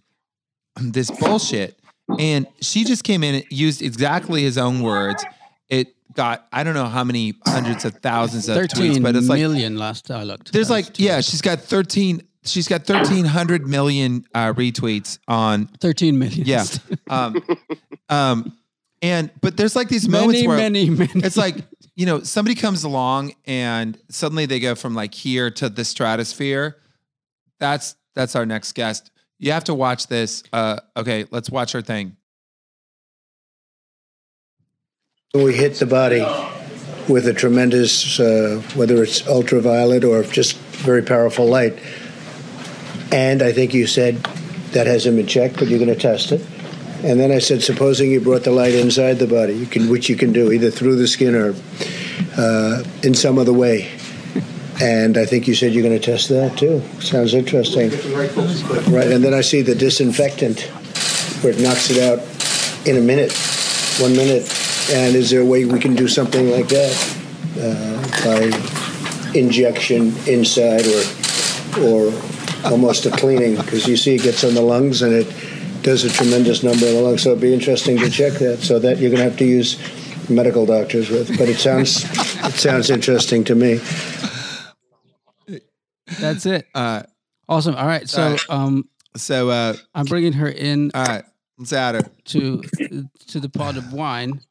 this 0.79 1.09
bullshit 1.09 1.79
and 2.19 2.45
she 2.61 2.83
just 2.83 3.03
came 3.03 3.23
in 3.23 3.35
and 3.35 3.45
used 3.49 3.81
exactly 3.81 4.43
his 4.43 4.57
own 4.57 4.81
words 4.81 5.25
got 6.13 6.47
i 6.51 6.63
don't 6.63 6.73
know 6.73 6.85
how 6.85 7.03
many 7.03 7.33
hundreds 7.45 7.85
of 7.85 7.93
thousands 7.95 8.49
of 8.49 8.57
tweets 8.57 8.75
thirteen 8.75 9.03
but 9.03 9.15
it's 9.15 9.29
like 9.29 9.39
million 9.39 9.77
last 9.77 10.09
I 10.09 10.23
looked. 10.23 10.51
there's 10.53 10.69
like 10.69 10.99
yeah 10.99 11.21
she's 11.21 11.41
got 11.41 11.59
13 11.59 12.21
she's 12.43 12.67
got 12.67 12.87
1300 12.87 13.67
million 13.67 14.25
uh, 14.33 14.53
retweets 14.53 15.19
on 15.27 15.67
thirteen 15.79 16.19
million. 16.19 16.45
yeah. 16.45 16.65
Um, 17.09 17.41
um, 18.09 18.57
and 19.01 19.31
but 19.41 19.55
there's 19.55 19.75
like 19.75 19.87
these 19.87 20.09
moments 20.09 20.41
many, 20.41 20.47
where 20.47 20.57
many, 20.57 20.89
many. 20.89 21.11
it's 21.15 21.37
like 21.37 21.55
you 21.95 22.05
know 22.05 22.21
somebody 22.21 22.55
comes 22.55 22.83
along 22.83 23.33
and 23.45 23.97
suddenly 24.09 24.45
they 24.45 24.59
go 24.59 24.75
from 24.75 24.93
like 24.93 25.13
here 25.13 25.49
to 25.51 25.69
the 25.69 25.85
stratosphere. 25.85 26.77
That's 27.59 27.95
that's 28.15 28.35
our 28.35 28.45
next 28.45 28.73
guest. 28.73 29.11
You 29.39 29.51
have 29.51 29.65
to 29.65 29.73
watch 29.73 30.07
this. 30.07 30.43
Uh, 30.51 30.79
okay, 30.97 31.25
let's 31.31 31.49
watch 31.49 31.71
her 31.73 31.81
thing. 31.81 32.16
We 35.43 35.53
hit 35.53 35.75
the 35.75 35.85
body 35.85 36.25
with 37.07 37.27
a 37.27 37.33
tremendous, 37.33 38.19
uh, 38.19 38.61
whether 38.75 39.03
it's 39.03 39.25
ultraviolet 39.27 40.03
or 40.03 40.23
just 40.23 40.57
very 40.57 41.03
powerful 41.03 41.45
light. 41.45 41.77
And 43.11 43.43
I 43.43 43.51
think 43.51 43.73
you 43.73 43.85
said 43.85 44.15
that 44.71 44.87
hasn't 44.87 45.15
been 45.15 45.27
checked, 45.27 45.57
but 45.59 45.67
you're 45.67 45.79
going 45.79 45.93
to 45.93 45.95
test 45.95 46.31
it. 46.31 46.41
And 47.03 47.19
then 47.19 47.31
I 47.31 47.37
said, 47.37 47.61
supposing 47.61 48.09
you 48.09 48.19
brought 48.19 48.43
the 48.43 48.51
light 48.51 48.73
inside 48.73 49.19
the 49.19 49.27
body, 49.27 49.53
you 49.53 49.67
can, 49.67 49.89
which 49.89 50.09
you 50.09 50.15
can 50.15 50.33
do 50.33 50.51
either 50.51 50.71
through 50.71 50.95
the 50.95 51.07
skin 51.07 51.35
or 51.35 51.53
uh, 52.35 52.83
in 53.03 53.13
some 53.13 53.37
other 53.37 53.53
way. 53.53 53.91
And 54.81 55.17
I 55.17 55.25
think 55.25 55.47
you 55.47 55.53
said 55.53 55.73
you're 55.73 55.83
going 55.83 55.99
to 55.99 56.03
test 56.03 56.29
that 56.29 56.57
too. 56.57 56.81
Sounds 56.99 57.35
interesting. 57.35 57.91
Right. 58.91 59.11
And 59.11 59.23
then 59.23 59.35
I 59.35 59.41
see 59.41 59.61
the 59.61 59.75
disinfectant 59.75 60.61
where 61.41 61.53
it 61.53 61.59
knocks 61.59 61.91
it 61.91 62.01
out 62.03 62.19
in 62.87 62.97
a 62.97 63.01
minute, 63.01 63.31
one 63.99 64.13
minute. 64.13 64.51
And 64.91 65.15
is 65.15 65.29
there 65.29 65.41
a 65.41 65.45
way 65.45 65.65
we 65.65 65.79
can 65.79 65.95
do 65.95 66.07
something 66.07 66.49
like 66.49 66.67
that 66.69 66.95
uh, 67.59 68.23
by 68.23 69.37
injection 69.37 70.13
inside 70.27 70.85
or 70.87 71.03
or 71.83 72.13
almost 72.71 73.05
a 73.05 73.11
cleaning? 73.11 73.55
Because 73.55 73.87
you 73.87 73.97
see, 73.97 74.15
it 74.15 74.23
gets 74.23 74.43
on 74.43 74.53
the 74.53 74.61
lungs 74.61 75.01
and 75.01 75.13
it 75.13 75.27
does 75.83 76.03
a 76.03 76.09
tremendous 76.09 76.63
number 76.63 76.85
in 76.85 76.95
the 76.95 77.01
lungs. 77.01 77.23
So 77.23 77.31
it'd 77.31 77.41
be 77.41 77.53
interesting 77.53 77.97
to 77.99 78.09
check 78.09 78.33
that. 78.33 78.59
So 78.59 78.79
that 78.79 78.97
you're 78.99 79.09
going 79.09 79.23
to 79.23 79.29
have 79.29 79.37
to 79.37 79.45
use 79.45 79.77
medical 80.29 80.65
doctors 80.65 81.09
with. 81.09 81.37
But 81.37 81.49
it 81.49 81.57
sounds 81.57 82.03
it 82.45 82.53
sounds 82.53 82.89
interesting 82.89 83.43
to 83.45 83.55
me. 83.55 83.79
That's 86.19 86.45
it. 86.45 86.67
Uh, 86.73 87.03
Awesome. 87.49 87.75
All 87.75 87.87
right. 87.87 88.07
So 88.09 88.23
Alright. 88.23 88.49
um, 88.49 88.89
so 89.15 89.49
uh, 89.49 89.73
I'm 89.95 90.05
bringing 90.05 90.33
her 90.33 90.49
in 90.49 90.91
all 90.93 91.05
right, 91.05 91.23
let's 91.57 91.71
add 91.73 91.95
her. 91.95 92.01
to 92.25 92.61
to 93.27 93.39
the 93.39 93.49
pot 93.49 93.77
of 93.77 93.93
wine. 93.93 94.41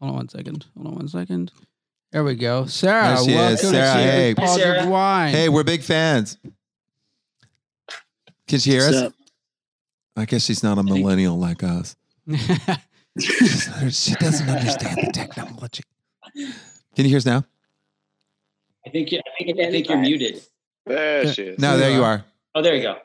Hold 0.00 0.10
on 0.10 0.16
one 0.16 0.28
second. 0.28 0.66
Hold 0.76 0.86
on 0.88 0.94
one 0.94 1.08
second. 1.08 1.52
There 2.12 2.24
we 2.24 2.34
go. 2.36 2.66
Sarah, 2.66 3.16
There 3.16 3.24
she 3.24 3.32
is. 3.32 3.60
Sarah, 3.60 3.72
to 4.04 4.10
hey. 4.10 4.32
the 4.32 4.40
Hi, 4.40 4.56
Sarah. 4.56 4.86
wine. 4.88 5.34
Hey, 5.34 5.48
we're 5.48 5.64
big 5.64 5.82
fans. 5.82 6.38
Can 8.46 8.58
she 8.60 8.70
hear 8.70 8.84
What's 8.86 8.96
us? 8.96 9.02
up? 9.04 9.12
I 10.16 10.24
guess 10.24 10.42
she's 10.44 10.62
not 10.62 10.78
a 10.78 10.82
millennial 10.82 11.38
like 11.38 11.62
us. 11.62 11.96
She 13.20 14.14
doesn't 14.14 14.48
understand 14.48 14.98
the 15.04 15.10
technology. 15.12 15.82
Can 16.36 17.04
you 17.04 17.04
hear 17.08 17.16
us 17.16 17.26
now? 17.26 17.44
I 18.86 18.90
think 18.90 19.10
you, 19.10 19.18
I 19.18 19.44
think, 19.44 19.58
I 19.58 19.70
think 19.72 19.88
you're 19.88 19.98
muted. 19.98 20.40
There 20.86 21.26
she 21.32 21.42
is. 21.42 21.58
No, 21.58 21.76
there 21.76 21.90
you 21.90 22.04
are. 22.04 22.24
Oh, 22.54 22.62
there 22.62 22.76
you 22.76 22.82
go. 22.82 22.96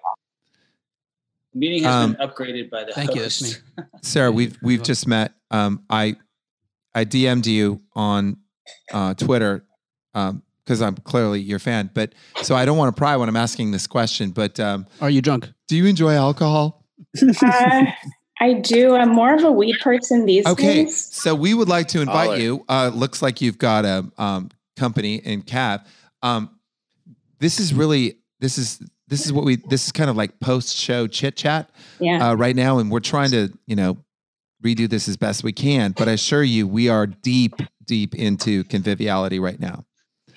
The 1.54 1.60
meeting 1.60 1.84
has 1.84 1.94
Um, 1.96 2.14
been 2.14 2.28
upgraded 2.30 2.70
by 2.70 2.84
the 2.84 2.92
Thank 2.94 3.16
you. 3.16 3.24
host. 3.24 3.62
That's 3.76 3.88
me. 3.94 4.00
Sarah, 4.04 4.32
we've 4.32 4.56
we've 4.62 4.84
just 4.84 5.08
met. 5.08 5.34
Um, 5.50 5.82
I 5.90 6.16
I 6.96 7.06
DM'd 7.06 7.48
you 7.48 7.82
on 7.96 8.38
uh, 8.94 9.14
Twitter 9.16 9.66
because 10.14 10.82
I'm 10.82 10.96
clearly 10.98 11.42
your 11.42 11.60
fan. 11.60 11.90
But 11.94 12.14
so 12.42 12.56
I 12.56 12.66
don't 12.66 12.78
want 12.78 12.96
to 12.96 13.00
pry 13.00 13.16
when 13.18 13.30
I'm 13.30 13.36
asking 13.36 13.72
this 13.72 13.88
question. 13.88 14.32
But 14.32 14.60
um, 14.60 14.88
Are 15.02 15.10
you 15.10 15.22
drunk? 15.22 15.52
do 15.68 15.76
you 15.76 15.86
enjoy 15.86 16.14
alcohol? 16.14 16.86
Uh, 17.22 17.86
I 18.40 18.54
do. 18.54 18.96
I'm 18.96 19.10
more 19.10 19.34
of 19.34 19.44
a 19.44 19.52
weed 19.52 19.78
person 19.82 20.26
these 20.26 20.46
Okay, 20.46 20.84
days. 20.84 20.88
Okay, 20.88 20.90
so 20.90 21.36
we 21.36 21.54
would 21.54 21.70
like 21.70 21.88
to 21.90 22.02
invite 22.02 22.28
Holler. 22.30 22.38
you. 22.38 22.66
Uh, 22.68 22.92
looks 22.94 23.22
like 23.22 23.42
you've 23.42 23.58
got 23.58 23.86
a 23.86 24.06
um, 24.18 24.50
company 24.78 25.16
in 25.16 25.42
Cab. 25.44 25.82
Um, 26.22 26.50
this 27.40 27.60
is 27.60 27.74
really 27.74 28.18
this 28.40 28.58
is 28.58 28.80
this 29.08 29.26
is 29.26 29.32
what 29.34 29.46
we 29.46 29.58
this 29.58 29.86
is 29.86 29.92
kind 29.92 30.10
of 30.10 30.16
like 30.16 30.40
post 30.40 30.76
show 30.76 31.08
chit 31.08 31.36
chat. 31.36 31.70
Yeah. 32.00 32.30
uh, 32.32 32.34
right 32.36 32.56
now, 32.56 32.80
and 32.80 32.90
we're 32.92 33.00
trying 33.00 33.32
to, 33.32 33.52
you 33.68 33.76
know, 33.76 33.98
redo 34.64 34.90
this 34.90 35.08
as 35.08 35.18
best 35.18 35.44
we 35.44 35.52
can. 35.54 35.92
But 35.92 36.08
I 36.10 36.14
assure 36.14 36.44
you, 36.44 36.68
we 36.68 36.90
are 36.90 37.06
deep, 37.06 37.62
deep 37.86 38.16
into 38.16 38.64
conviviality 38.66 39.40
right 39.40 39.60
now. 39.60 39.86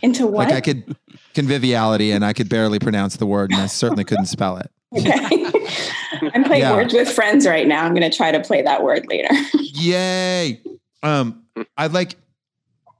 Into 0.02 0.26
what? 0.26 0.48
Like 0.48 0.54
I 0.54 0.60
could 0.60 0.96
conviviality, 1.34 2.12
and 2.12 2.24
I 2.24 2.32
could 2.32 2.48
barely 2.48 2.78
pronounce 2.78 3.16
the 3.16 3.26
word, 3.26 3.50
and 3.50 3.60
I 3.60 3.66
certainly 3.66 4.04
couldn't 4.04 4.26
spell 4.26 4.58
it. 4.58 4.70
okay. 4.96 5.46
I'm 6.34 6.44
playing 6.44 6.62
Yeah. 6.62 6.74
words 6.74 6.92
with 6.94 7.10
friends 7.10 7.46
right 7.46 7.66
now. 7.66 7.84
I'm 7.84 7.94
going 7.94 8.08
to 8.08 8.14
try 8.16 8.30
to 8.30 8.40
play 8.40 8.62
that 8.62 8.82
word 8.82 9.06
later. 9.08 9.28
Yay! 9.54 10.60
Um, 11.02 11.44
I'd 11.76 11.92
like. 11.92 12.16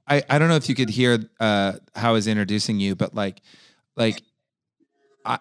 I 0.07 0.23
I 0.29 0.39
don't 0.39 0.47
know 0.49 0.55
if 0.55 0.69
you 0.69 0.75
could 0.75 0.89
hear 0.89 1.19
uh 1.39 1.73
how 1.95 2.09
I 2.09 2.13
was 2.13 2.27
introducing 2.27 2.79
you, 2.79 2.95
but 2.95 3.13
like, 3.13 3.41
like, 3.95 4.21
I 5.25 5.39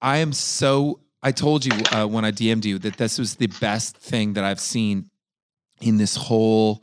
I 0.00 0.18
am 0.18 0.32
so. 0.32 1.00
I 1.22 1.32
told 1.32 1.64
you 1.64 1.72
uh, 1.92 2.06
when 2.06 2.24
I 2.24 2.32
DM'd 2.32 2.64
you 2.64 2.78
that 2.80 2.96
this 2.96 3.18
was 3.18 3.36
the 3.36 3.46
best 3.46 3.96
thing 3.96 4.32
that 4.34 4.44
I've 4.44 4.60
seen 4.60 5.10
in 5.80 5.96
this 5.96 6.16
whole 6.16 6.82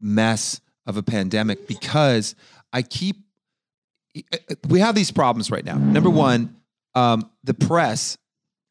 mess 0.00 0.60
of 0.86 0.96
a 0.96 1.02
pandemic 1.02 1.66
because 1.66 2.34
I 2.72 2.82
keep. 2.82 3.16
We 4.68 4.80
have 4.80 4.94
these 4.94 5.10
problems 5.10 5.50
right 5.50 5.64
now. 5.64 5.76
Number 5.76 6.08
one, 6.08 6.56
um, 6.94 7.30
the 7.44 7.52
press 7.52 8.16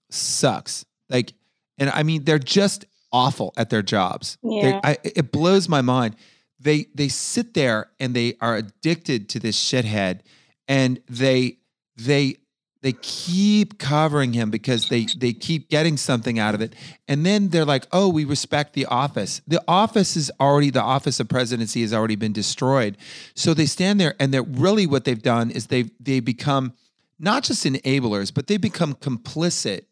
sucks. 0.10 0.86
Like, 1.10 1.34
and 1.78 1.90
I 1.92 2.02
mean, 2.04 2.24
they're 2.24 2.40
just 2.40 2.86
awful 3.12 3.54
at 3.56 3.70
their 3.70 3.84
jobs. 3.84 4.38
They- 4.42 4.50
Yeah. 4.70 4.80
I, 4.84 4.98
it 5.04 5.32
blows 5.32 5.70
my 5.70 5.82
mind. 5.82 6.16
They 6.60 6.88
they 6.96 7.10
sit 7.10 7.54
there 7.54 7.92
and 8.00 8.16
they 8.16 8.38
are 8.42 8.56
addicted 8.56 9.30
to 9.30 9.40
this 9.40 9.56
shithead, 9.60 10.22
and 10.68 11.00
they 11.08 11.58
they 11.96 12.38
they 12.86 12.94
keep 12.94 13.80
covering 13.80 14.34
him 14.34 14.52
because 14.52 14.90
they 14.90 15.08
they 15.18 15.34
keep 15.34 15.70
getting 15.70 15.98
something 15.98 16.38
out 16.38 16.54
of 16.54 16.62
it. 16.62 16.76
And 17.08 17.26
then 17.26 17.50
they're 17.50 17.66
like 17.66 17.88
oh 17.92 18.08
we 18.08 18.26
respect 18.26 18.74
the 18.74 18.86
office. 18.86 19.42
The 19.48 19.60
office 19.68 20.16
is 20.16 20.32
already 20.40 20.70
the 20.70 20.84
office 20.84 21.20
of 21.20 21.28
presidency 21.28 21.82
has 21.82 21.96
already 21.96 22.16
been 22.16 22.32
destroyed. 22.32 22.96
So 23.34 23.56
they 23.56 23.66
stand 23.66 24.00
there 24.00 24.14
and 24.20 24.32
they're 24.32 24.44
really 24.44 24.86
what 24.86 25.04
they've 25.04 25.20
done 25.20 25.50
is 25.50 25.66
they've 25.66 25.90
they 26.00 26.20
become 26.20 26.74
not 27.18 27.42
just 27.42 27.66
enablers 27.66 28.32
but 28.32 28.46
they 28.46 28.58
become 28.58 28.94
complicit 28.94 29.86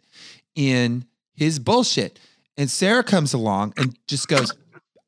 in 0.54 1.06
his 1.34 1.58
bullshit. 1.58 2.20
And 2.58 2.70
sarah 2.70 3.04
comes 3.04 3.34
along 3.34 3.74
and 3.76 3.98
just 4.06 4.28
goes 4.28 4.54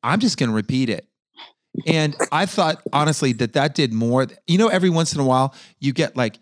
i'm 0.02 0.18
just 0.18 0.38
going 0.38 0.50
to 0.50 0.56
repeat 0.56 0.90
it. 0.90 1.06
And 1.86 2.16
i 2.32 2.46
thought 2.46 2.82
honestly 2.92 3.32
that 3.34 3.52
that 3.52 3.76
did 3.76 3.92
more 3.92 4.26
you 4.48 4.58
know 4.58 4.66
every 4.66 4.90
once 4.90 5.14
in 5.14 5.20
a 5.20 5.24
while 5.24 5.54
you 5.78 5.92
get 5.92 6.16
like 6.16 6.40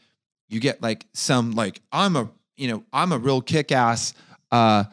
you 0.54 0.60
get 0.60 0.80
like 0.80 1.04
some 1.12 1.52
like 1.52 1.80
I'm 1.92 2.16
a 2.16 2.30
you 2.56 2.68
know 2.68 2.84
I'm 2.92 3.12
a 3.12 3.18
real 3.18 3.42
kick 3.42 3.72
ass 3.72 4.14
uh, 4.52 4.84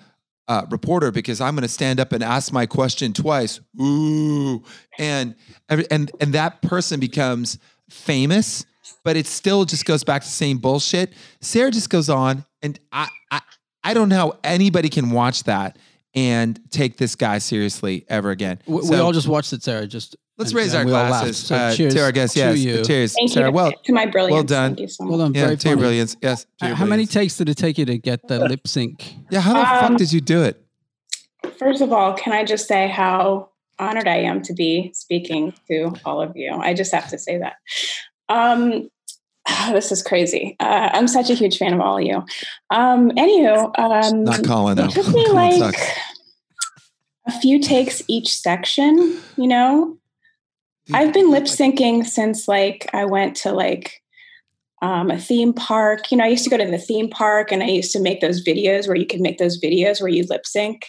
uh, 0.48 0.66
reporter 0.70 1.12
because 1.12 1.40
I'm 1.40 1.54
going 1.56 1.62
to 1.62 1.70
stand 1.70 2.00
up 2.00 2.12
and 2.12 2.24
ask 2.24 2.52
my 2.52 2.66
question 2.66 3.14
twice. 3.14 3.62
Ooh, 3.80 4.64
and 4.98 5.36
and 5.70 6.12
and 6.20 6.34
that 6.34 6.62
person 6.64 7.00
becomes 7.00 7.60
famous, 7.90 8.66
but 9.04 9.16
it 9.16 9.28
still 9.28 9.66
just 9.66 9.86
goes 9.86 10.04
back 10.04 10.24
to 10.24 10.28
the 10.28 10.34
same 10.34 10.58
bullshit. 10.58 11.14
Sarah 11.40 11.72
just 11.72 11.90
goes 11.90 12.10
on, 12.10 12.44
and 12.64 12.80
I 12.92 13.08
I 13.30 13.42
I 13.84 13.94
don't 13.94 14.10
know 14.10 14.18
how 14.18 14.40
anybody 14.44 14.90
can 14.90 15.12
watch 15.12 15.44
that 15.44 15.78
and 16.14 16.60
take 16.72 16.98
this 16.98 17.16
guy 17.16 17.38
seriously 17.38 18.06
ever 18.10 18.32
again. 18.32 18.60
We, 18.66 18.82
we 18.90 18.96
all 18.98 19.14
just 19.14 19.28
watched 19.28 19.54
it, 19.54 19.64
Sarah. 19.64 19.88
Just 19.88 20.16
Let's 20.42 20.52
and- 20.52 20.58
raise 20.58 20.74
and 20.74 20.80
our 20.80 20.86
we 20.86 20.94
all 20.94 21.08
glasses 21.08 21.38
So 21.38 21.56
uh, 21.56 21.74
cheers 21.76 21.94
to 21.94 22.04
our 22.04 22.12
guest. 22.12 22.34
to 22.34 22.40
Yes, 22.40 22.60
you. 22.60 22.84
cheers, 22.84 23.14
Thank 23.14 23.32
Sarah. 23.32 23.48
you 23.48 23.54
Well, 23.54 23.72
to 23.86 23.94
my 23.94 24.06
brilliance. 24.06 24.34
well 24.34 24.44
done. 24.44 24.70
Thank 24.72 24.80
you 24.82 24.88
so 24.88 25.06
Well 25.06 25.18
much. 25.18 25.26
done. 25.26 25.34
yeah, 25.36 25.46
very 25.46 25.58
to 25.58 25.68
your 25.70 25.78
brilliance. 25.78 26.18
Yes. 26.22 26.46
to 26.60 26.66
Uh, 26.66 26.68
your 26.70 26.76
How 26.78 26.86
many 26.86 27.06
takes 27.06 27.38
did 27.38 27.50
it 27.50 27.56
take 27.58 27.78
you 27.78 27.86
to 27.86 27.98
get 27.98 28.28
the 28.28 28.40
lip 28.40 28.68
sync? 28.68 29.16
Yeah, 29.30 29.42
how 29.42 29.54
the 29.54 29.66
fuck 29.66 29.84
Um, 29.92 29.98
did 29.98 30.12
you 30.14 30.22
do 30.22 30.44
it? 30.44 30.62
First 31.58 31.82
of 31.82 31.92
all, 31.94 32.14
can 32.14 32.34
I 32.34 32.44
just 32.44 32.68
say 32.68 32.88
how 32.88 33.50
honored 33.80 34.08
I 34.08 34.18
am 34.18 34.42
to 34.44 34.54
be 34.54 34.92
speaking 34.94 35.54
to 35.70 35.94
all 36.06 36.22
of 36.22 36.36
you? 36.36 36.52
I 36.54 36.74
just 36.74 36.92
have 36.94 37.08
to 37.10 37.18
say 37.18 37.38
that. 37.40 37.56
Um, 38.30 38.90
this 39.72 39.92
is 39.92 40.02
crazy. 40.04 40.56
Uh, 40.60 40.90
I'm 40.94 41.08
such 41.08 41.30
a 41.30 41.34
huge 41.34 41.58
fan 41.58 41.74
of 41.74 41.82
all 41.82 41.98
of 41.98 42.04
you. 42.04 42.24
Um, 42.70 43.10
anywho, 43.12 43.72
um, 43.80 44.24
Not 44.24 44.44
Colin 44.46 44.78
though. 44.78 44.86
it 44.86 44.92
took 44.92 45.08
me 45.10 45.28
like 45.30 45.54
sucks. 45.60 45.82
a 47.28 47.32
few 47.40 47.60
takes 47.60 48.02
each 48.08 48.32
section, 48.34 49.20
you 49.38 49.48
know? 49.48 49.98
I've 50.94 51.14
been 51.14 51.32
lip 51.32 51.44
syncing 51.46 52.06
since 52.06 52.48
like 52.48 52.90
I 52.94 53.06
went 53.06 53.36
to 53.38 53.52
like 53.52 54.02
um, 54.82 55.12
a 55.12 55.18
theme 55.20 55.54
park. 55.54 56.12
You 56.12 56.18
know, 56.18 56.24
I 56.24 56.28
used 56.28 56.44
to 56.44 56.50
go 56.50 56.58
to 56.58 56.66
the 56.70 56.78
theme 56.78 57.10
park 57.10 57.52
and 57.52 57.62
I 57.64 57.68
used 57.68 57.92
to 57.94 58.00
make 58.00 58.20
those 58.22 58.44
videos 58.44 58.88
where 58.88 58.96
you 58.98 59.06
could 59.06 59.22
make 59.22 59.38
those 59.38 59.60
videos 59.62 60.02
where 60.02 60.10
you 60.10 60.26
lip 60.30 60.46
sync. 60.46 60.86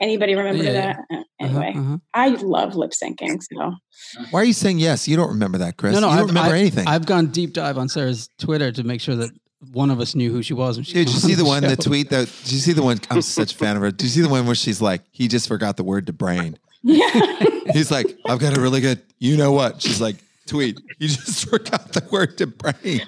Anybody 0.00 0.34
remember 0.34 0.62
Yeah, 0.64 0.72
that? 0.72 0.96
Uh, 1.10 1.14
Uh-huh, 1.14 1.22
Anyway, 1.40 1.72
uh-huh. 1.76 1.98
I 2.14 2.28
love 2.28 2.74
lip 2.76 2.90
syncing. 2.92 3.40
So 3.42 3.74
Why 4.30 4.40
are 4.40 4.44
you 4.44 4.52
saying 4.52 4.78
yes? 4.78 5.06
You 5.06 5.16
don't 5.16 5.28
remember 5.30 5.58
that, 5.58 5.76
Chris. 5.76 5.94
No, 5.94 6.00
no, 6.00 6.08
you 6.08 6.12
don't 6.16 6.22
I've, 6.22 6.28
remember 6.28 6.54
I- 6.54 6.58
anything. 6.58 6.86
I've 6.88 7.06
gone 7.06 7.26
deep 7.28 7.52
dive 7.52 7.78
on 7.78 7.88
Sarah's 7.88 8.28
Twitter 8.38 8.72
to 8.72 8.82
make 8.84 9.00
sure 9.00 9.16
that 9.16 9.30
one 9.72 9.90
of 9.90 10.00
us 10.00 10.14
knew 10.14 10.30
who 10.32 10.42
she 10.42 10.52
was. 10.54 10.76
when 10.76 10.84
she 10.84 10.92
Did 10.92 11.08
you 11.08 11.14
see 11.18 11.32
on 11.32 11.38
the 11.38 11.44
one, 11.44 11.62
the 11.62 11.76
tweet 11.76 12.10
that? 12.10 12.28
Did 12.44 12.52
you 12.52 12.58
see 12.58 12.72
the 12.72 12.82
one? 12.82 13.00
I'm 13.10 13.22
such 13.22 13.54
a 13.54 13.56
fan 13.56 13.76
of 13.76 13.82
her. 13.82 13.90
Did 13.90 14.02
you 14.02 14.08
see 14.10 14.20
the 14.20 14.28
one 14.28 14.44
where 14.44 14.54
she's 14.54 14.82
like, 14.82 15.02
he 15.12 15.28
just 15.28 15.48
forgot 15.48 15.76
the 15.78 15.84
word 15.84 16.06
to 16.08 16.12
brain. 16.12 16.58
Yeah, 16.86 17.40
He's 17.72 17.90
like, 17.90 18.16
I've 18.26 18.38
got 18.38 18.56
a 18.56 18.60
really 18.60 18.80
good, 18.80 19.02
you 19.18 19.36
know 19.36 19.52
what? 19.52 19.82
She's 19.82 20.00
like, 20.00 20.16
tweet. 20.46 20.80
You 20.98 21.08
just 21.08 21.48
forgot 21.50 21.92
the 21.92 22.06
word 22.10 22.38
to 22.38 22.46
brain. 22.46 23.00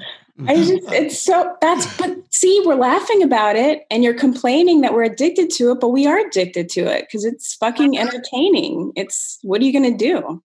I 0.47 0.55
just 0.57 0.73
it's 0.93 1.21
so 1.21 1.57
that's 1.61 1.97
but 1.97 2.17
see, 2.31 2.63
we're 2.65 2.77
laughing 2.77 3.25
about 3.25 3.57
it 3.57 3.85
and 3.91 4.05
you're 4.05 4.15
complaining 4.15 4.83
that 4.83 4.95
we're 4.95 5.05
addicted 5.05 5.51
to 5.51 5.73
it, 5.73 5.81
but 5.81 5.89
we 5.89 6.07
are 6.07 6.19
addicted 6.19 6.69
to 6.71 6.81
it 6.83 7.07
because 7.07 7.25
it's 7.25 7.55
fucking 7.55 7.99
entertaining. 7.99 8.93
It's 8.95 9.39
what 9.43 9.61
are 9.61 9.65
you 9.65 9.73
gonna 9.73 9.97
do? 9.97 10.43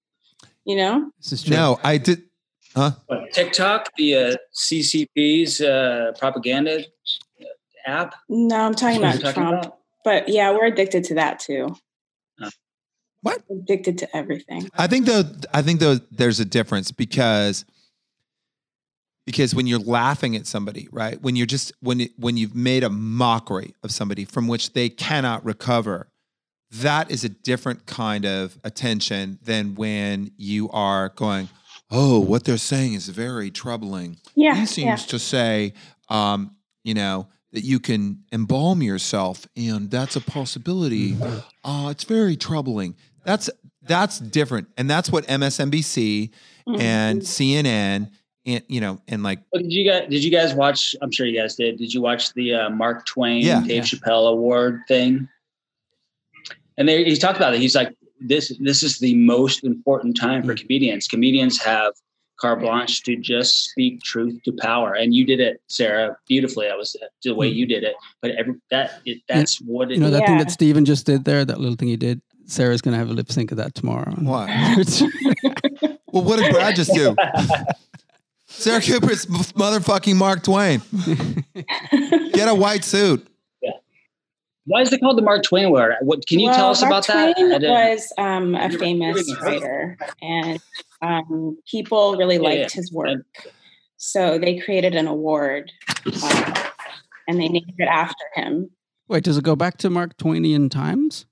You 0.65 0.77
know? 0.77 1.11
This 1.19 1.33
is 1.33 1.43
true. 1.43 1.55
No, 1.55 1.79
I 1.83 1.97
did. 1.97 2.23
Huh? 2.75 2.91
What, 3.05 3.31
TikTok, 3.33 3.89
the 3.97 4.15
uh, 4.15 4.35
CCP's 4.55 5.61
uh, 5.61 6.13
propaganda 6.17 6.85
app. 7.85 8.15
No, 8.29 8.55
I'm 8.55 8.73
talking 8.73 9.01
What 9.01 9.09
are 9.09 9.13
you 9.13 9.19
about 9.19 9.35
talking 9.35 9.43
Trump. 9.43 9.65
about? 9.65 9.77
But 10.03 10.29
yeah, 10.29 10.51
we're 10.51 10.65
addicted 10.65 11.03
to 11.05 11.15
that 11.15 11.39
too. 11.39 11.75
What? 13.23 13.41
Addicted 13.49 13.97
to 13.99 14.15
everything. 14.15 14.69
I 14.77 14.87
think 14.87 15.05
though, 15.05 15.23
I 15.53 15.61
think 15.61 15.79
though, 15.79 15.95
there's 16.11 16.39
a 16.39 16.45
difference 16.45 16.91
because 16.91 17.65
because 19.25 19.55
when 19.55 19.65
you're 19.65 19.79
laughing 19.79 20.35
at 20.35 20.45
somebody, 20.45 20.89
right? 20.91 21.21
When 21.21 21.37
you're 21.37 21.47
just 21.47 21.71
when 21.79 22.01
it, 22.01 22.11
when 22.17 22.35
you've 22.35 22.53
made 22.53 22.83
a 22.83 22.89
mockery 22.89 23.73
of 23.81 23.91
somebody 23.91 24.25
from 24.25 24.47
which 24.47 24.73
they 24.73 24.89
cannot 24.89 25.45
recover, 25.45 26.09
that 26.71 27.09
is 27.09 27.23
a 27.23 27.29
different 27.29 27.85
kind 27.85 28.25
of 28.25 28.59
attention 28.65 29.39
than 29.41 29.75
when 29.75 30.31
you 30.35 30.69
are 30.71 31.09
going, 31.09 31.47
"Oh, 31.89 32.19
what 32.19 32.43
they're 32.43 32.57
saying 32.57 32.93
is 32.93 33.07
very 33.07 33.51
troubling." 33.51 34.17
Yeah. 34.35 34.55
he 34.55 34.65
seems 34.65 34.85
yeah. 34.85 35.07
to 35.07 35.19
say, 35.19 35.73
um, 36.09 36.57
you 36.83 36.93
know, 36.93 37.27
that 37.53 37.63
you 37.63 37.79
can 37.79 38.23
embalm 38.33 38.81
yourself, 38.81 39.47
and 39.55 39.89
that's 39.89 40.17
a 40.17 40.21
possibility. 40.21 41.15
Uh, 41.63 41.87
it's 41.91 42.03
very 42.03 42.35
troubling. 42.35 42.95
That's 43.25 43.49
that's 43.83 44.19
different, 44.19 44.67
and 44.77 44.89
that's 44.89 45.09
what 45.11 45.25
MSNBC 45.27 46.31
Mhm. 46.67 46.79
and 46.79 47.21
CNN 47.21 48.09
and 48.45 48.63
you 48.67 48.79
know 48.81 48.99
and 49.07 49.23
like 49.23 49.39
What 49.49 49.63
did 49.63 49.73
you 49.73 49.89
guys? 49.89 50.07
Did 50.09 50.23
you 50.23 50.31
guys 50.31 50.53
watch? 50.53 50.95
I'm 51.01 51.11
sure 51.11 51.25
you 51.25 51.37
guys 51.39 51.55
did. 51.55 51.77
Did 51.77 51.93
you 51.93 52.01
watch 52.01 52.33
the 52.33 52.53
uh, 52.53 52.69
Mark 52.69 53.05
Twain 53.05 53.41
Yeah. 53.43 53.61
Dave 53.61 53.69
Yeah. 53.69 53.81
Chappelle 53.83 54.29
Award 54.31 54.81
thing? 54.87 55.27
And 56.77 56.87
they, 56.89 57.03
he 57.03 57.15
talked 57.17 57.37
about 57.37 57.53
it. 57.53 57.59
He's 57.59 57.75
like, 57.75 57.95
this 58.19 58.55
this 58.59 58.83
is 58.83 58.99
the 58.99 59.13
most 59.15 59.63
important 59.63 60.17
time 60.17 60.43
for 60.43 60.55
comedians. 60.55 61.07
Comedians 61.07 61.61
have 61.61 61.93
carte 62.39 62.61
blanche 62.61 63.03
to 63.03 63.15
just 63.15 63.65
speak 63.65 64.01
truth 64.01 64.41
to 64.43 64.51
power, 64.53 64.93
and 64.93 65.13
you 65.13 65.25
did 65.25 65.39
it, 65.39 65.61
Sarah, 65.67 66.17
beautifully. 66.27 66.67
That 66.67 66.77
was 66.77 66.95
the 67.23 67.35
way 67.35 67.47
you 67.47 67.65
did 67.65 67.83
it. 67.83 67.95
But 68.21 68.31
every, 68.31 68.55
that 68.71 69.01
it, 69.05 69.19
that's 69.27 69.57
what 69.61 69.91
it 69.91 69.95
You 69.95 69.99
know 70.01 70.09
that 70.09 70.25
thing 70.25 70.37
that 70.39 70.51
Stephen 70.51 70.83
just 70.85 71.05
did 71.05 71.25
there, 71.25 71.45
that 71.45 71.59
little 71.59 71.75
thing 71.75 71.89
he 71.89 71.97
did? 71.97 72.21
Sarah's 72.45 72.81
going 72.81 72.93
to 72.93 72.97
have 72.97 73.09
a 73.09 73.13
lip 73.13 73.31
sync 73.31 73.51
of 73.51 73.57
that 73.57 73.73
tomorrow. 73.75 74.11
Why? 74.19 74.75
well, 76.11 76.23
what 76.23 76.37
did 76.39 76.53
Brad 76.53 76.75
just 76.75 76.93
do? 76.93 77.15
Sarah 78.47 78.81
Cooper's 78.81 79.25
motherfucking 79.25 80.15
Mark 80.15 80.43
Twain. 80.43 80.81
Get 82.33 82.47
a 82.47 82.53
white 82.55 82.83
suit. 82.83 83.27
Why 84.65 84.81
is 84.81 84.93
it 84.93 84.99
called 85.01 85.17
the 85.17 85.21
Mark 85.23 85.43
Twain 85.43 85.65
Award? 85.65 85.95
What 86.01 86.25
can 86.27 86.39
you 86.39 86.51
tell 86.53 86.69
us 86.69 86.81
Mark 86.81 86.89
about 86.91 87.07
that? 87.07 87.35
Twain 87.35 87.51
I 87.51 87.57
didn't- 87.57 87.71
was 87.71 88.13
um, 88.17 88.55
a 88.55 88.69
famous 88.69 89.25
doing 89.25 89.37
it, 89.37 89.41
right? 89.41 89.61
writer, 89.61 89.97
and 90.21 90.59
um, 91.01 91.57
people 91.69 92.15
really 92.15 92.35
Yeah, 92.35 92.41
liked 92.41 92.57
yeah. 92.75 92.79
his 92.79 92.91
work. 92.91 93.25
So 93.97 94.37
they 94.37 94.59
created 94.59 94.95
an 94.95 95.07
award, 95.07 95.71
um, 96.23 96.53
and 97.27 97.39
they 97.41 97.47
named 97.49 97.73
it 97.77 97.87
after 97.89 98.23
him. 98.35 98.69
Wait, 99.09 99.23
does 99.25 99.37
it 99.37 99.43
go 99.43 99.55
back 99.57 99.77
to 99.79 99.89
Mark 99.89 100.17
Twainian 100.17 100.69
times? 100.71 101.25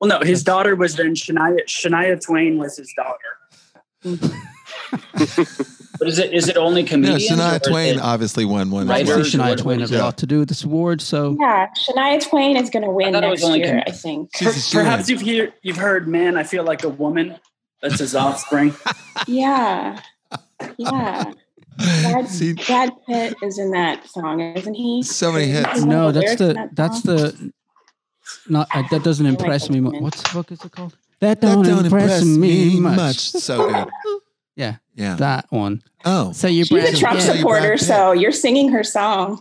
Well, 0.00 0.08
no, 0.08 0.20
his 0.24 0.42
daughter 0.44 0.76
was 0.76 0.96
then 0.96 1.14
Shania. 1.14 1.64
Shania 1.66 2.20
Twain 2.24 2.58
was 2.58 2.76
his 2.76 2.92
daughter. 2.96 4.18
But 5.98 6.06
is 6.06 6.18
it 6.20 6.32
is 6.32 6.48
it 6.48 6.56
only 6.56 6.84
comedians? 6.84 7.28
or 7.30 7.34
Shania 7.34 7.60
Twain 7.62 7.98
obviously 7.98 8.44
won 8.44 8.70
one. 8.70 8.86
Right. 8.86 9.04
well. 9.04 9.14
Obviously, 9.18 9.40
Writers 9.40 9.58
or 9.58 9.58
Shania 9.58 9.62
Twain 9.62 9.80
has 9.80 9.90
a 9.90 9.98
lot 9.98 10.16
to 10.18 10.26
do 10.26 10.38
with 10.38 10.48
this 10.48 10.62
award. 10.62 11.00
So 11.00 11.36
Yeah, 11.40 11.66
Shania 11.76 12.22
Twain 12.28 12.56
is 12.56 12.70
going 12.70 12.84
to 12.84 12.90
win 12.90 13.12
thought 13.12 13.20
next 13.22 13.42
only 13.42 13.58
year. 13.60 13.82
com- 13.84 13.84
I 13.86 13.90
think. 13.90 14.32
Per- 14.32 14.52
perhaps 14.72 15.08
you've 15.08 15.20
hear, 15.20 15.52
you've 15.62 15.76
heard, 15.76 16.06
"Man, 16.06 16.36
I 16.36 16.44
feel 16.44 16.62
like 16.62 16.84
a 16.84 16.88
woman." 16.88 17.36
That's 17.82 17.98
his 17.98 18.14
offspring. 18.14 18.74
Yeah, 19.26 20.00
yeah. 20.76 21.32
Brad, 21.76 22.28
See, 22.28 22.52
Brad 22.54 22.92
Pitt 23.08 23.34
is 23.42 23.58
in 23.58 23.72
that 23.72 24.06
song, 24.08 24.40
isn't 24.40 24.74
he? 24.74 25.02
So 25.02 25.32
many 25.32 25.46
hits. 25.46 25.82
No, 25.84 26.12
that's 26.12 26.36
the 26.36 26.52
that 26.54 26.76
that's 26.76 27.02
the 27.02 27.52
not 28.48 28.68
uh, 28.74 28.82
that 28.90 29.02
doesn't 29.02 29.26
impress 29.26 29.68
me. 29.70 29.80
mu- 29.80 29.88
Ultimate. 29.88 30.02
What 30.02 30.14
the 30.14 30.28
fuck 30.28 30.52
is 30.52 30.64
it 30.64 30.72
called? 30.72 30.96
That 31.20 31.40
that 31.40 31.46
don't, 31.54 31.64
don't 31.64 31.84
impress, 31.84 32.24
me 32.24 32.78
much. 32.80 33.18
So 33.18 33.70
good. 33.70 33.88
Yeah, 34.56 34.76
Yeah. 34.96 35.14
that 35.16 35.46
one. 35.50 35.82
Oh, 36.04 36.32
So 36.32 36.48
you 36.48 36.64
She's 36.64 36.94
a 36.94 36.96
Trump 36.96 37.20
Yeah, 37.20 37.24
supporter, 37.36 37.76
so 37.78 38.10
you're 38.10 38.32
singing 38.32 38.70
her 38.70 38.82
song. 38.82 39.40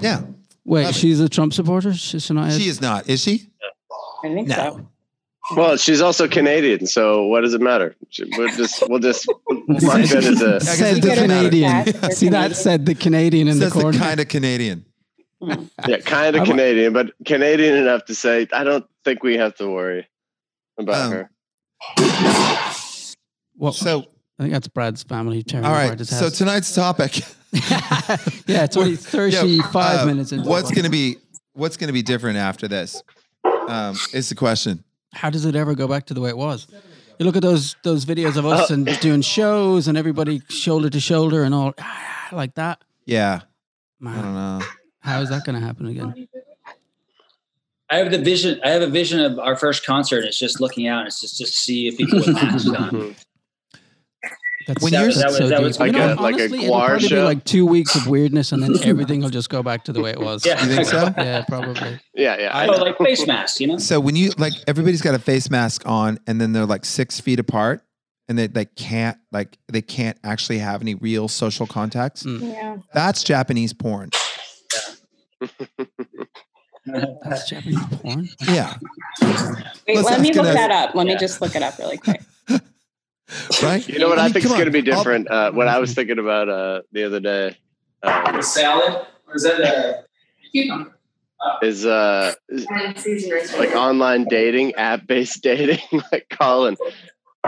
yeah. 0.00 0.22
Wait, 0.64 0.84
Love 0.84 0.90
it. 0.90 0.94
she's 0.96 1.20
a 1.20 1.28
Trump 1.28 1.52
supporter. 1.52 1.92
Sh- 1.92 2.14
Shania. 2.14 2.56
She 2.58 2.68
is 2.68 2.80
not. 2.80 3.06
Is 3.08 3.22
she? 3.22 3.50
I 4.24 4.28
think 4.32 4.48
No. 4.48 4.54
so. 4.56 4.88
Well, 5.56 5.76
she's 5.76 6.00
also 6.00 6.26
Canadian, 6.26 6.86
so 6.86 7.24
what 7.26 7.42
does 7.42 7.52
it 7.52 7.60
matter? 7.60 7.94
We'll 8.38 8.48
just 8.56 8.82
we'll 8.88 8.98
just 9.00 9.28
mark 9.50 9.68
that 10.06 10.24
as 10.24 10.40
a. 10.40 10.46
I 10.54 10.58
guess 10.60 10.78
said 10.78 11.02
the. 11.02 11.14
Canadian. 11.14 11.70
Yes, 11.84 12.16
See, 12.16 12.30
that 12.30 12.56
said 12.56 12.86
the 12.86 12.94
Canadian 12.94 13.48
in 13.48 13.58
Says 13.58 13.74
the 13.74 13.80
corner. 13.82 13.98
kind 13.98 14.18
of 14.20 14.28
Canadian. 14.28 14.86
Yeah, 15.88 15.98
kind 15.98 16.36
of 16.36 16.44
Canadian, 16.46 16.92
but 16.92 17.12
Canadian 17.26 17.74
enough 17.76 18.04
to 18.06 18.14
say 18.14 18.46
I 18.52 18.64
don't 18.64 18.86
think 19.04 19.22
we 19.22 19.36
have 19.36 19.54
to 19.56 19.68
worry 19.68 20.08
about 20.78 21.06
Um, 21.06 21.12
her. 21.12 21.30
well, 23.56 23.72
So, 23.72 24.06
I 24.38 24.42
think 24.42 24.52
that's 24.52 24.68
Brad's 24.68 25.02
family 25.02 25.42
tearing 25.42 25.64
all 25.66 25.72
apart 25.74 25.88
right. 25.90 25.98
his 25.98 26.16
So 26.16 26.30
tonight's 26.30 26.74
topic. 26.74 27.18
yeah, 28.46 28.64
it's 28.64 28.76
only 28.76 28.96
35 28.96 29.74
Uh, 30.00 30.06
minutes 30.06 30.32
into 30.32 30.48
What's 30.48 30.70
going 30.70 30.84
to 30.84 30.90
be 30.90 31.18
What's 31.52 31.76
going 31.76 31.86
to 31.86 31.92
be 31.92 32.02
different 32.02 32.36
after 32.36 32.66
this? 32.66 33.00
Um, 33.68 33.96
is 34.12 34.28
the 34.28 34.34
question. 34.34 34.82
How 35.12 35.30
does 35.30 35.44
it 35.44 35.54
ever 35.54 35.76
go 35.76 35.86
back 35.86 36.06
to 36.06 36.14
the 36.14 36.20
way 36.20 36.30
it 36.30 36.36
was? 36.36 36.66
You 37.20 37.26
look 37.26 37.36
at 37.36 37.42
those 37.42 37.76
those 37.84 38.04
videos 38.04 38.36
of 38.36 38.44
us 38.44 38.70
and 38.70 38.86
doing 39.00 39.20
shows 39.20 39.86
and 39.86 39.96
everybody 39.96 40.42
shoulder 40.48 40.90
to 40.90 40.98
shoulder 40.98 41.44
and 41.44 41.54
all 41.54 41.72
like 42.32 42.54
that. 42.56 42.82
Yeah, 43.06 43.42
I 44.04 44.14
don't 44.20 44.34
know. 44.34 44.60
How 45.04 45.20
is 45.20 45.28
that 45.28 45.44
going 45.44 45.58
to 45.58 45.64
happen 45.64 45.86
again? 45.86 46.26
I 47.90 47.98
have 47.98 48.10
the 48.10 48.18
vision. 48.18 48.60
I 48.64 48.70
have 48.70 48.82
a 48.82 48.86
vision 48.88 49.20
of 49.20 49.38
our 49.38 49.54
first 49.56 49.84
concert. 49.86 50.24
It's 50.24 50.38
just 50.38 50.60
looking 50.60 50.88
out. 50.88 51.06
It's 51.06 51.20
just 51.20 51.36
just 51.38 51.52
to 51.52 51.58
see 51.58 51.86
if 51.88 51.96
people 51.98 52.18
with 52.18 52.28
masks 52.28 52.68
on. 52.68 53.14
That's, 54.66 54.82
When 54.82 54.92
That 54.94 54.98
you're- 55.00 55.06
was- 55.08 55.16
that 55.18 55.26
was- 55.26 55.36
so 55.36 55.48
that 55.48 55.56
deep. 55.58 55.64
was 55.66 55.78
You 55.78 55.84
like 55.84 55.92
know, 55.92 56.14
a- 56.14 56.14
like 56.14 56.34
a 56.36 56.38
honestly, 56.44 56.64
it'll 56.64 56.74
guar 56.74 56.86
probably 56.88 57.08
be 57.10 57.16
like 57.22 57.44
two 57.44 57.66
weeks 57.66 57.94
of 57.94 58.06
weirdness 58.06 58.50
and 58.52 58.62
then 58.62 58.74
everything 58.82 59.20
will 59.20 59.28
just 59.28 59.50
go 59.50 59.62
back 59.62 59.84
to 59.84 59.92
the 59.92 60.00
way 60.00 60.10
it 60.10 60.18
was. 60.18 60.46
Yeah. 60.46 60.58
You 60.64 60.74
think 60.74 60.86
so? 60.88 61.12
Yeah, 61.18 61.44
probably. 61.46 62.00
Yeah, 62.14 62.38
yeah. 62.40 62.56
I 62.56 62.66
Oh, 62.66 62.72
know. 62.72 62.82
like 62.84 62.96
face 62.96 63.26
masks, 63.26 63.60
you 63.60 63.66
know? 63.66 63.76
So 63.76 64.00
when 64.00 64.16
you 64.16 64.30
like 64.38 64.54
everybody's 64.66 65.02
got 65.02 65.14
a 65.14 65.18
face 65.18 65.50
mask 65.50 65.82
on 65.84 66.18
and 66.26 66.40
then 66.40 66.52
they're 66.54 66.64
like 66.64 66.86
six 66.86 67.20
feet 67.20 67.38
apart 67.38 67.82
and 68.30 68.38
they 68.38 68.46
they 68.46 68.64
can't 68.64 69.18
like 69.32 69.58
they 69.70 69.82
can't 69.82 70.16
actually 70.24 70.60
have 70.60 70.80
any 70.80 70.94
real 70.94 71.28
social 71.28 71.66
contacts. 71.66 72.22
Mm. 72.22 72.40
Yeah. 72.54 72.76
That's 72.94 73.22
Japanese 73.22 73.74
porn. 73.74 74.08
That's 76.86 77.48
Japanese 77.48 77.78
porn. 77.90 78.28
Yeah. 78.46 78.74
Wait, 79.22 79.96
Let's 79.96 80.10
let 80.10 80.20
me 80.20 80.32
look 80.32 80.44
it 80.46 80.48
as- 80.48 80.54
that 80.54 80.70
up. 80.70 80.94
Let 80.94 81.06
me 81.06 81.16
just 81.16 81.40
look 81.40 81.56
it 81.56 81.62
up 81.62 81.78
really 81.78 81.98
quick. 81.98 82.20
Right? 83.62 83.88
You 83.88 83.98
know 83.98 84.08
what 84.10 84.18
I, 84.18 84.24
mean, 84.24 84.34
think 84.34 84.44
is 84.44 84.50
going 84.52 84.66
to 84.66 84.70
be 84.70 84.82
different? 84.82 85.30
Uh, 85.30 85.50
what 85.50 85.66
I 85.66 85.78
was 85.78 85.94
thinking 85.96 86.18
about 86.18 86.50
uh, 86.50 86.82
the 86.92 87.04
other 87.04 87.20
day 87.20 87.56
um, 88.02 88.42
salad? 88.42 89.06
Or 89.26 89.34
is 89.34 89.44
that 89.44 89.60
a 89.60 90.04
cucumber? 90.52 90.94
is 91.62 91.86
uh, 91.86 92.34
is 92.48 92.66
like 93.58 93.74
online 93.74 94.24
dating, 94.24 94.74
app 94.74 95.06
based 95.06 95.42
dating. 95.42 95.80
like 96.12 96.26
Colin, 96.30 96.76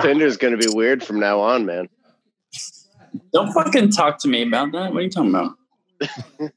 Tinder's 0.00 0.36
going 0.36 0.58
to 0.58 0.68
be 0.68 0.74
weird 0.74 1.02
from 1.02 1.20
now 1.20 1.40
on, 1.40 1.66
man. 1.66 1.88
Don't 3.32 3.52
fucking 3.52 3.90
talk 3.90 4.18
to 4.20 4.28
me 4.28 4.42
about 4.42 4.72
that. 4.72 4.92
What 4.92 5.00
are 5.00 5.02
you 5.02 5.10
talking 5.10 5.30
about? 5.30 6.52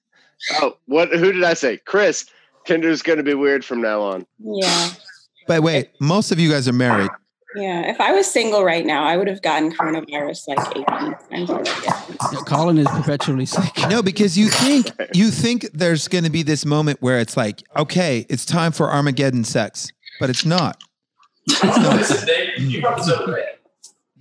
Oh, 0.54 0.78
what? 0.86 1.10
Who 1.10 1.32
did 1.32 1.44
I 1.44 1.54
say? 1.54 1.78
Chris. 1.78 2.26
Tinder's 2.66 3.02
going 3.02 3.18
to 3.18 3.24
be 3.24 3.34
weird 3.34 3.66
from 3.66 3.82
now 3.82 4.02
on. 4.02 4.26
Yeah. 4.38 4.90
But 5.48 5.64
wait, 5.64 5.90
most 6.00 6.32
of 6.32 6.40
you 6.40 6.52
guys 6.52 6.68
are 6.68 6.74
married. 6.74 7.10
Yeah. 7.56 7.90
If 7.90 8.00
I 8.00 8.12
was 8.12 8.32
single 8.32 8.64
right 8.64 8.86
now, 8.86 9.04
I 9.04 9.18
would 9.18 9.28
have 9.28 9.42
gotten 9.42 9.72
coronavirus 9.72 10.48
like 10.50 10.60
18 10.78 10.86
times 10.86 11.50
already. 11.50 12.46
Colin 12.46 12.78
is 12.78 12.88
perpetually 12.90 13.48
sick. 13.48 13.72
No, 13.90 14.04
because 14.04 14.38
you 14.38 14.50
think 14.50 14.92
you 15.16 15.32
think 15.32 15.68
there's 15.74 16.08
going 16.08 16.26
to 16.26 16.30
be 16.30 16.44
this 16.44 16.64
moment 16.64 17.02
where 17.02 17.20
it's 17.20 17.36
like, 17.36 17.64
okay, 17.76 18.28
it's 18.30 18.46
time 18.46 18.72
for 18.72 18.92
Armageddon 18.92 19.44
sex, 19.44 19.92
but 20.20 20.30
it's 20.30 20.46
not. 20.46 20.80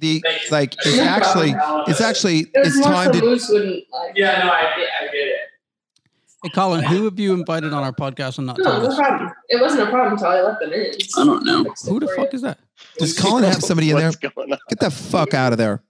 The 0.00 0.22
like 0.50 0.74
it's 0.86 0.98
actually 0.98 1.54
it's 1.86 2.00
actually 2.00 2.46
it's 2.54 2.80
time 2.80 3.12
to 3.12 3.20
Moose 3.20 3.50
wouldn't 3.50 3.84
like. 3.92 4.16
Yeah, 4.16 4.38
no, 4.38 4.50
I, 4.50 4.60
I 5.02 5.04
get 5.06 5.14
it. 5.14 5.47
Hey, 6.42 6.50
Colin, 6.50 6.84
who 6.84 7.04
have 7.04 7.18
you 7.18 7.34
invited 7.34 7.72
on 7.72 7.82
our 7.82 7.92
podcast 7.92 8.38
and 8.38 8.46
not 8.46 8.58
No, 8.58 8.64
told 8.64 8.82
no 8.84 8.88
us? 8.90 8.96
problem. 8.96 9.32
It 9.48 9.60
wasn't 9.60 9.82
a 9.82 9.90
problem 9.90 10.12
until 10.12 10.28
I 10.28 10.40
let 10.42 10.60
them 10.60 10.72
in. 10.72 10.92
I 11.16 11.24
don't 11.24 11.44
know. 11.44 11.64
Who 11.86 11.98
the 12.00 12.06
fuck 12.08 12.32
is 12.32 12.42
that? 12.42 12.58
does 12.98 13.18
Colin 13.18 13.42
have 13.44 13.62
somebody 13.62 13.90
in 13.90 13.96
there? 13.96 14.06
What's 14.08 14.16
going 14.16 14.52
on? 14.52 14.58
Get 14.68 14.78
the 14.80 14.90
fuck 14.90 15.34
out 15.34 15.52
of 15.52 15.58
there. 15.58 15.82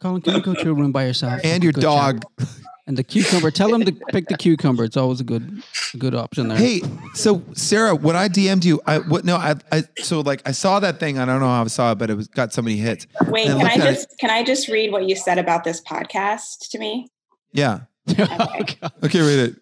Colin, 0.00 0.20
can 0.20 0.34
you 0.34 0.42
go 0.42 0.54
to 0.54 0.70
a 0.70 0.74
room 0.74 0.92
by 0.92 1.06
yourself? 1.06 1.40
And 1.42 1.62
your 1.62 1.72
Good 1.72 1.80
dog. 1.82 2.24
chat. 2.38 2.48
And 2.86 2.98
the 2.98 3.02
cucumber. 3.04 3.50
Tell 3.50 3.72
him 3.74 3.82
to 3.86 3.92
pick 4.12 4.28
the 4.28 4.36
cucumber. 4.36 4.84
It's 4.84 4.98
always 4.98 5.18
a 5.20 5.24
good, 5.24 5.62
a 5.94 5.96
good 5.96 6.14
option 6.14 6.48
there. 6.48 6.58
Hey, 6.58 6.82
so 7.14 7.42
Sarah, 7.54 7.94
when 7.94 8.14
I 8.14 8.28
DM'd 8.28 8.62
you, 8.66 8.82
I 8.86 8.98
what 8.98 9.24
no, 9.24 9.36
I, 9.36 9.54
I 9.72 9.84
so 10.02 10.20
like 10.20 10.42
I 10.46 10.52
saw 10.52 10.80
that 10.80 11.00
thing. 11.00 11.18
I 11.18 11.24
don't 11.24 11.40
know 11.40 11.46
how 11.48 11.62
I 11.64 11.66
saw 11.68 11.92
it, 11.92 11.94
but 11.98 12.10
it 12.10 12.14
was 12.14 12.28
got 12.28 12.52
so 12.52 12.60
many 12.60 12.76
hits. 12.76 13.06
Wait, 13.28 13.46
And 13.48 13.58
can 13.58 13.62
look 13.66 13.70
I 13.70 13.74
at 13.82 13.88
it. 13.90 13.94
just 13.94 14.18
can 14.20 14.28
I 14.28 14.42
just 14.44 14.68
read 14.68 14.92
what 14.92 15.08
you 15.08 15.16
said 15.16 15.38
about 15.38 15.64
this 15.64 15.80
podcast 15.80 16.68
to 16.72 16.78
me? 16.78 17.08
Yeah. 17.52 17.80
Okay. 18.10 18.26
Oh, 18.82 18.88
okay, 19.04 19.20
read 19.22 19.38
it. 19.48 19.56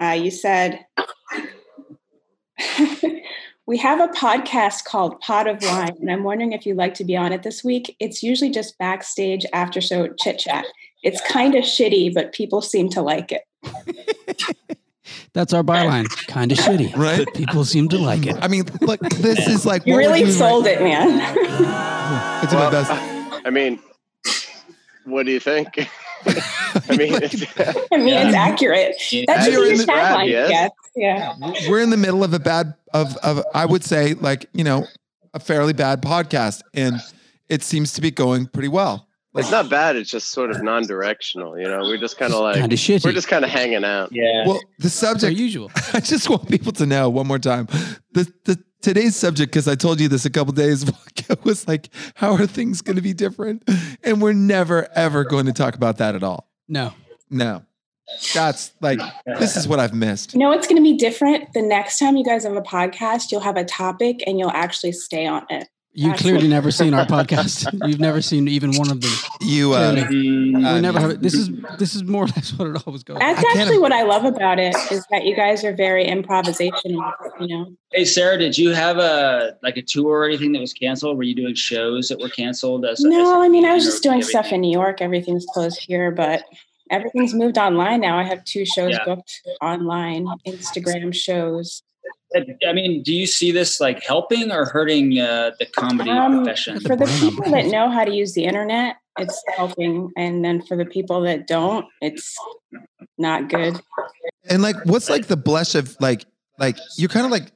Uh, 0.00 0.12
you 0.12 0.30
said 0.30 0.84
we 3.66 3.76
have 3.78 4.00
a 4.00 4.08
podcast 4.08 4.84
called 4.84 5.20
Pot 5.20 5.46
of 5.46 5.62
Wine, 5.62 5.96
and 6.00 6.10
I'm 6.10 6.24
wondering 6.24 6.52
if 6.52 6.66
you'd 6.66 6.76
like 6.76 6.94
to 6.94 7.04
be 7.04 7.16
on 7.16 7.32
it 7.32 7.42
this 7.42 7.62
week. 7.62 7.96
It's 8.00 8.22
usually 8.22 8.50
just 8.50 8.78
backstage 8.78 9.44
after 9.52 9.80
show 9.80 10.08
chit 10.18 10.38
chat. 10.38 10.64
It's 11.02 11.20
kind 11.28 11.54
of 11.54 11.64
shitty, 11.64 12.12
but 12.14 12.32
people 12.32 12.62
seem 12.62 12.88
to 12.90 13.02
like 13.02 13.32
it. 13.32 13.42
That's 15.32 15.52
our 15.52 15.62
byline. 15.62 16.06
Kind 16.28 16.52
of 16.52 16.58
shitty, 16.58 16.96
Right? 16.96 17.24
But 17.24 17.34
people 17.34 17.64
seem 17.64 17.88
to 17.90 17.98
like 17.98 18.26
it. 18.26 18.36
I 18.40 18.48
mean, 18.48 18.64
look, 18.80 19.00
this 19.00 19.46
is 19.48 19.66
like 19.66 19.86
You 19.86 19.96
really 19.96 20.30
sold 20.30 20.66
right- 20.66 20.80
it, 20.80 20.82
man. 20.82 21.20
It's 22.44 22.52
my 22.52 22.60
Well, 22.60 22.70
best. 22.70 22.90
I 23.44 23.50
mean, 23.50 23.80
what 25.04 25.26
do 25.26 25.32
you 25.32 25.40
think? 25.40 25.88
I 26.90 26.96
mean, 26.96 27.14
it's, 27.22 27.42
I 27.92 27.96
mean, 27.96 28.14
it's 28.14 28.34
accurate. 28.34 28.96
That 29.26 29.44
should 29.44 29.52
You're 29.52 29.64
be 29.64 29.70
in 29.70 29.76
your 29.76 29.86
tagline, 29.86 30.28
yes. 30.28 30.50
yes. 30.50 30.70
Yeah. 30.96 31.34
We're 31.68 31.80
in 31.80 31.90
the 31.90 31.96
middle 31.96 32.24
of 32.24 32.34
a 32.34 32.38
bad 32.38 32.74
of 32.92 33.16
of 33.18 33.44
I 33.54 33.64
would 33.66 33.84
say 33.84 34.14
like 34.14 34.46
you 34.52 34.64
know 34.64 34.86
a 35.34 35.40
fairly 35.40 35.72
bad 35.72 36.02
podcast, 36.02 36.62
and 36.74 36.96
it 37.48 37.62
seems 37.62 37.92
to 37.94 38.00
be 38.00 38.10
going 38.10 38.46
pretty 38.46 38.68
well. 38.68 39.06
it's 39.36 39.50
not 39.52 39.70
bad. 39.70 39.94
It's 39.96 40.10
just 40.10 40.32
sort 40.32 40.50
of 40.50 40.60
non-directional. 40.62 41.56
You 41.58 41.68
know, 41.68 41.80
we're 41.82 41.98
just 41.98 42.18
kind 42.18 42.32
of 42.34 42.40
like 42.40 42.56
Kind 42.56 42.72
of 42.72 42.78
shitty. 42.78 43.04
we're 43.04 43.12
just 43.12 43.28
kind 43.28 43.44
of 43.44 43.50
hanging 43.50 43.84
out. 43.84 44.08
Yeah. 44.12 44.44
Well, 44.46 44.60
the 44.78 44.86
Our 44.86 44.90
subject 44.90 45.36
usual. 45.38 45.70
I 45.94 46.00
just 46.00 46.28
want 46.28 46.48
people 46.48 46.72
to 46.72 46.86
know 46.86 47.08
one 47.08 47.28
more 47.28 47.38
time. 47.38 47.66
The 48.12 48.30
the 48.44 48.58
today's 48.82 49.14
subject, 49.14 49.52
because 49.52 49.68
I 49.68 49.76
told 49.76 50.00
you 50.00 50.08
this 50.08 50.24
a 50.24 50.30
couple 50.30 50.52
days 50.52 50.82
ago, 50.88 50.96
was 51.44 51.68
like, 51.68 51.90
how 52.16 52.32
are 52.32 52.46
things 52.46 52.82
going 52.82 52.96
to 52.96 53.02
be 53.02 53.12
different? 53.12 53.62
And 54.02 54.20
we're 54.20 54.32
never 54.32 54.88
ever 54.96 55.22
going 55.22 55.46
to 55.46 55.52
talk 55.52 55.76
about 55.76 55.98
that 55.98 56.16
at 56.16 56.24
all. 56.24 56.49
No. 56.70 56.94
No, 57.32 57.62
that's 58.34 58.72
like 58.80 58.98
this 59.38 59.56
is 59.56 59.68
what 59.68 59.78
I've 59.78 59.94
missed. 59.94 60.32
You 60.32 60.40
know 60.40 60.48
what's 60.48 60.66
going 60.66 60.76
to 60.76 60.82
be 60.82 60.96
different? 60.96 61.52
The 61.52 61.62
next 61.62 61.98
time 61.98 62.16
you 62.16 62.24
guys 62.24 62.42
have 62.42 62.56
a 62.56 62.62
podcast, 62.62 63.30
you'll 63.30 63.40
have 63.42 63.56
a 63.56 63.64
topic 63.64 64.24
and 64.26 64.38
you'll 64.38 64.50
actually 64.50 64.92
stay 64.92 65.26
on 65.26 65.46
it. 65.48 65.68
You've 65.92 66.16
clearly 66.16 66.48
never 66.56 66.70
seen 66.70 66.94
our 66.94 67.04
podcast. 67.04 67.66
You've 67.88 68.00
never 68.00 68.22
seen 68.22 68.46
even 68.48 68.76
one 68.76 68.90
of 68.90 69.00
them. 69.00 69.10
You 69.40 69.72
uh, 69.72 69.92
Clearly. 69.92 70.14
Mm, 70.14 70.74
we 70.74 70.80
never 70.80 71.00
have 71.00 71.10
it. 71.10 71.22
This 71.22 71.34
is 71.34 71.50
this 71.78 71.94
is 71.94 72.04
more 72.04 72.24
or 72.24 72.26
less 72.28 72.52
what 72.58 72.68
it 72.68 72.82
always 72.86 73.02
goes. 73.02 73.18
That's 73.18 73.44
I 73.44 73.58
actually 73.58 73.78
what 73.78 73.92
I 73.92 74.02
love 74.02 74.24
about 74.24 74.58
it 74.58 74.74
is 74.90 75.04
that 75.10 75.24
you 75.24 75.34
guys 75.34 75.64
are 75.64 75.74
very 75.74 76.06
improvisational. 76.06 77.12
You 77.40 77.48
know, 77.48 77.76
Hey 77.92 78.04
Sarah, 78.04 78.38
did 78.38 78.56
you 78.56 78.70
have 78.70 78.98
a 78.98 79.56
like 79.62 79.76
a 79.76 79.82
tour 79.82 80.20
or 80.20 80.24
anything 80.26 80.52
that 80.52 80.60
was 80.60 80.72
canceled? 80.72 81.16
Were 81.16 81.24
you 81.24 81.34
doing 81.34 81.54
shows 81.54 82.08
that 82.08 82.20
were 82.20 82.28
canceled? 82.28 82.84
As, 82.84 83.00
as 83.00 83.04
no, 83.04 83.42
I 83.42 83.48
mean 83.48 83.64
I 83.64 83.74
was 83.74 83.84
just 83.84 84.02
doing 84.02 84.20
everything? 84.20 84.30
stuff 84.30 84.52
in 84.52 84.60
New 84.60 84.72
York. 84.72 85.00
Everything's 85.00 85.46
closed 85.52 85.80
here, 85.80 86.10
but 86.12 86.44
everything's 86.90 87.34
moved 87.34 87.58
online 87.58 88.00
now. 88.00 88.16
I 88.18 88.22
have 88.24 88.44
two 88.44 88.64
shows 88.64 88.92
Yeah. 88.92 89.04
booked 89.04 89.40
online, 89.60 90.26
Instagram 90.46 91.14
shows. 91.14 91.82
I 92.34 92.72
mean, 92.72 93.02
do 93.02 93.12
you 93.12 93.26
see 93.26 93.50
this 93.50 93.80
like 93.80 94.02
helping 94.02 94.52
or 94.52 94.64
hurting 94.66 95.18
uh, 95.18 95.50
the 95.58 95.66
comedy 95.66 96.10
Um, 96.10 96.38
profession? 96.38 96.80
For 96.80 96.94
the 96.96 97.06
people 97.20 97.50
that 97.50 97.66
know 97.66 97.90
how 97.90 98.04
to 98.04 98.12
use 98.14 98.34
the 98.34 98.44
internet, 98.44 98.96
it's 99.18 99.42
helping, 99.56 100.10
and 100.16 100.44
then 100.44 100.62
for 100.62 100.76
the 100.76 100.84
people 100.84 101.22
that 101.22 101.46
don't, 101.46 101.86
it's 102.00 102.36
not 103.18 103.48
good. 103.48 103.80
and 104.48 104.62
like, 104.62 104.76
what's 104.84 105.10
like 105.10 105.26
the 105.26 105.36
blush 105.36 105.74
of 105.74 105.96
like 106.00 106.24
like 106.58 106.76
you're 106.96 107.08
kind 107.08 107.26
of 107.26 107.32
like. 107.32 107.50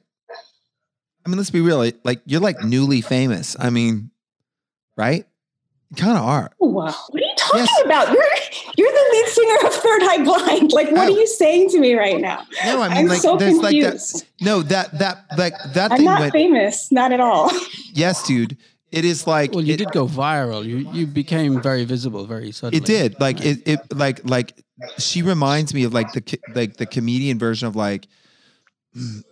I 1.25 1.29
mean, 1.29 1.37
let's 1.37 1.49
be 1.49 1.61
real. 1.61 1.77
like- 1.77 1.97
Like 2.03 2.21
you're 2.25 2.41
like 2.41 2.63
newly 2.63 3.01
famous. 3.01 3.55
I 3.59 3.69
mean, 3.71 4.11
right? 4.95 5.25
You 5.97 6.03
kind 6.03 6.17
of 6.17 6.23
are. 6.25 6.51
Wow. 6.59 6.93
What 7.09 7.21
are 7.21 7.25
you 7.25 7.33
talking 7.37 7.59
Yes. 7.61 7.81
about? 7.85 8.07
You're 8.11 8.25
you're 8.77 8.91
the 8.91 9.05
lead 9.11 9.27
singer 9.27 9.67
of 9.67 9.73
Third 9.73 10.03
Eye 10.03 10.23
Blind. 10.23 10.71
Like, 10.73 10.91
what 10.91 10.99
Oh. 11.09 11.13
are 11.13 11.17
you 11.17 11.27
saying 11.27 11.69
to 11.69 11.79
me 11.79 11.93
right 11.93 12.19
now? 12.19 12.45
No, 12.65 12.81
I 12.81 12.89
mean, 12.89 12.97
I'm 12.97 13.07
like 13.07 13.21
so 13.21 13.37
there's 13.37 13.57
like 13.57 13.71
confused. 13.79 14.19
that. 14.39 14.45
No, 14.45 14.61
that 14.63 14.97
that 14.99 15.25
like 15.37 15.53
that 15.73 15.91
I'm 15.91 15.97
thing 15.97 16.05
not 16.05 16.19
went. 16.19 16.33
famous, 16.33 16.91
not 16.91 17.11
at 17.13 17.19
all. 17.19 17.51
Yes, 17.93 18.23
dude. 18.27 18.57
It 18.91 19.05
is 19.05 19.25
like 19.27 19.53
Well, 19.53 19.63
you 19.63 19.73
it, 19.73 19.77
did 19.77 19.91
go 19.91 20.05
viral. 20.07 20.65
You 20.65 20.89
you 20.91 21.07
became 21.07 21.61
very 21.61 21.85
visible 21.85 22.25
very 22.25 22.51
suddenly. 22.51 22.77
It 22.77 22.85
did. 22.85 23.19
Like 23.19 23.43
it, 23.45 23.59
it 23.65 23.79
like 23.95 24.21
like 24.29 24.53
she 24.97 25.21
reminds 25.21 25.73
me 25.73 25.83
of 25.85 25.93
like 25.93 26.11
the 26.13 26.39
like 26.53 26.77
the 26.77 26.85
comedian 26.85 27.39
version 27.39 27.67
of 27.67 27.75
like 27.75 28.07
mm, 28.97 29.23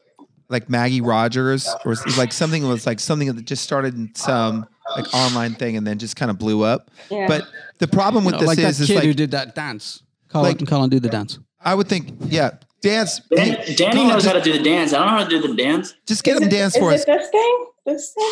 like 0.50 0.70
Maggie 0.70 1.02
Rogers 1.02 1.68
or 1.86 1.94
s- 1.94 2.18
like 2.18 2.32
something 2.34 2.62
that 2.62 2.68
was 2.70 2.86
like 2.86 3.00
something 3.00 3.34
that 3.34 3.46
just 3.46 3.64
started 3.64 3.96
in 3.96 4.14
some 4.16 4.66
like 4.96 5.14
online 5.14 5.56
thing 5.56 5.78
and 5.78 5.86
then 5.88 5.98
just 6.00 6.16
kind 6.16 6.30
of 6.32 6.38
blew 6.38 6.64
up. 6.64 6.92
Yeah. 7.10 7.28
But 7.28 7.48
the 7.80 7.88
problem 7.88 8.24
You 8.24 8.28
with 8.28 8.34
know, 8.36 8.40
this 8.42 8.48
like 8.48 8.58
is 8.60 8.78
that 8.78 8.84
is 8.84 8.88
kid 8.88 9.02
who 9.04 9.08
like 9.10 9.18
did 9.18 9.32
that 9.32 9.56
dance. 9.56 10.04
Colin, 10.30 10.58
like- 10.58 10.68
Colin, 10.68 10.90
do 10.90 11.00
the 11.00 11.10
dance. 11.10 11.40
I 11.66 11.76
would 11.76 11.88
think 11.88 12.10
yeah, 12.28 12.52
dance. 12.82 13.22
Dan- 13.34 13.56
hey, 13.56 13.76
Danny 13.76 13.94
Colin, 13.96 14.08
knows 14.10 14.24
just, 14.24 14.28
how 14.28 14.34
to 14.34 14.42
do 14.42 14.58
the 14.58 14.64
dance. 14.64 14.92
I 14.94 14.98
don't 14.98 15.08
know 15.08 15.18
how 15.20 15.24
to 15.24 15.30
do 15.30 15.48
the 15.48 15.56
dance. 15.56 15.94
just 16.06 16.24
get 16.24 16.36
Is 16.36 16.42
him 16.42 16.48
it- 16.48 16.52
dance 16.52 16.76
is 16.76 16.82
for 16.82 16.92
it 16.92 16.96
us. 16.96 17.06
This 17.06 17.30
thing? 17.30 17.66
This 17.86 18.14
thing? 18.14 18.32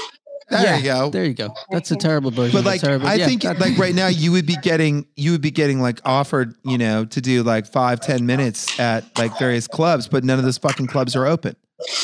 There 0.50 0.64
Yeah, 0.64 0.78
you 0.78 0.84
go. 0.84 1.10
There 1.12 1.24
you 1.24 1.34
go. 1.34 1.54
That's 1.70 1.92
a 1.92 1.96
terrible 1.96 2.30
version. 2.30 2.52
But 2.58 2.66
like, 2.66 2.82
terrible, 2.82 3.08
I 3.08 3.14
yeah, 3.16 3.26
think 3.26 3.46
like 3.46 3.78
right 3.78 3.96
now 3.96 4.08
you 4.08 4.34
would 4.34 4.46
be 4.46 4.58
getting 4.58 5.06
you 5.16 5.32
would 5.32 5.40
be 5.42 5.52
getting 5.52 5.80
like 5.82 6.02
offered, 6.04 6.56
you 6.66 6.78
know, 6.78 7.06
to 7.06 7.22
do 7.22 7.42
like 7.44 7.66
five, 7.68 8.02
ten 8.02 8.26
minutes 8.26 8.78
at 8.78 9.06
like 9.18 9.38
various 9.40 9.66
clubs, 9.68 10.10
but 10.10 10.26
none 10.26 10.38
of 10.40 10.44
those 10.44 10.58
fucking 10.58 10.88
clubs 10.88 11.16
are 11.16 11.26
open. 11.26 11.56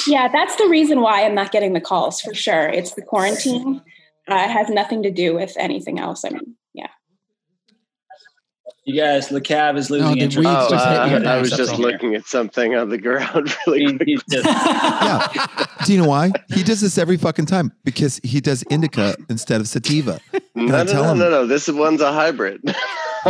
Yeah, 0.07 0.29
that's 0.31 0.55
the 0.55 0.67
reason 0.69 1.01
why 1.01 1.25
I'm 1.25 1.35
not 1.35 1.51
getting 1.51 1.73
the 1.73 1.81
calls 1.81 2.21
for 2.21 2.33
sure. 2.33 2.69
It's 2.69 2.93
the 2.93 3.01
quarantine. 3.01 3.81
Uh, 4.29 4.35
it 4.35 4.49
has 4.49 4.69
nothing 4.69 5.03
to 5.03 5.11
do 5.11 5.33
with 5.35 5.53
anything 5.57 5.99
else. 5.99 6.25
I 6.25 6.29
mean, 6.29 6.55
yeah. 6.73 6.87
You 8.85 9.01
guys, 9.01 9.27
the 9.27 9.41
cab 9.41 9.75
is 9.75 9.89
losing 9.89 10.13
the 10.13 10.19
interest. 10.21 10.47
Oh, 10.49 10.67
just 10.69 10.85
uh, 10.85 10.89
I 10.89 11.13
was 11.13 11.23
nuts, 11.23 11.49
just 11.49 11.57
that's 11.57 11.71
all. 11.71 11.79
looking 11.79 12.15
at 12.15 12.25
something 12.25 12.73
on 12.75 12.87
the 12.89 12.97
ground 13.07 13.53
really 13.67 13.97
quick. 13.97 14.07
He's 14.07 14.23
just- 14.31 14.45
Yeah. 14.45 15.27
Do 15.85 15.93
you 15.93 16.01
know 16.01 16.07
why? 16.07 16.31
He 16.53 16.63
does 16.63 16.79
this 16.81 16.97
every 16.97 17.17
fucking 17.17 17.47
time 17.47 17.73
because 17.83 18.19
he 18.23 18.39
does 18.39 18.63
indica 18.63 19.15
instead 19.29 19.59
of 19.59 19.67
sativa. 19.67 20.19
No, 20.55 20.65
no, 20.65 20.83
no, 20.83 21.03
him- 21.03 21.17
no, 21.19 21.29
no. 21.29 21.45
This 21.45 21.67
one's 21.67 22.01
a 22.01 22.11
hybrid. 22.11 22.61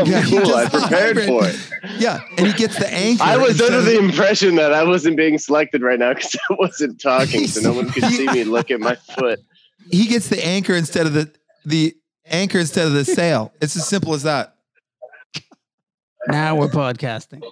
Yeah, 0.06 0.22
he 0.22 0.38
cool. 0.38 0.54
I 0.54 0.70
prepared 0.70 1.18
hybrid. 1.18 1.28
for 1.28 1.48
it. 1.48 2.00
Yeah, 2.00 2.20
and 2.38 2.46
he 2.46 2.54
gets 2.54 2.78
the 2.78 2.88
anchor. 2.94 3.24
I 3.24 3.36
was 3.38 3.60
under 3.60 3.82
the 3.82 3.98
impression 3.98 4.54
that 4.58 4.72
I 4.72 4.84
wasn't 4.84 5.18
being 5.18 5.40
selected 5.40 5.82
right 5.82 5.98
now 5.98 6.14
because 6.14 6.36
I 6.52 6.54
wasn't 6.54 7.02
talking, 7.02 7.48
so 7.48 7.62
no 7.62 7.76
one 7.76 7.90
could 7.90 8.04
see 8.04 8.28
me 8.28 8.44
look 8.44 8.70
at 8.70 8.80
my 8.80 8.94
foot. 8.94 9.40
He 9.92 10.08
gets 10.08 10.30
the 10.30 10.44
anchor 10.46 10.74
instead 10.74 11.06
of 11.06 11.14
the 11.14 11.32
the 11.66 11.96
anchor 12.26 12.60
instead 12.60 12.88
of 12.88 12.94
the 12.94 13.06
sail. 13.06 13.54
It's 13.62 13.76
as 13.76 13.88
simple 13.88 14.14
as 14.14 14.24
that. 14.24 14.56
now 16.28 16.56
we're 16.56 16.68
podcasting. 16.68 17.44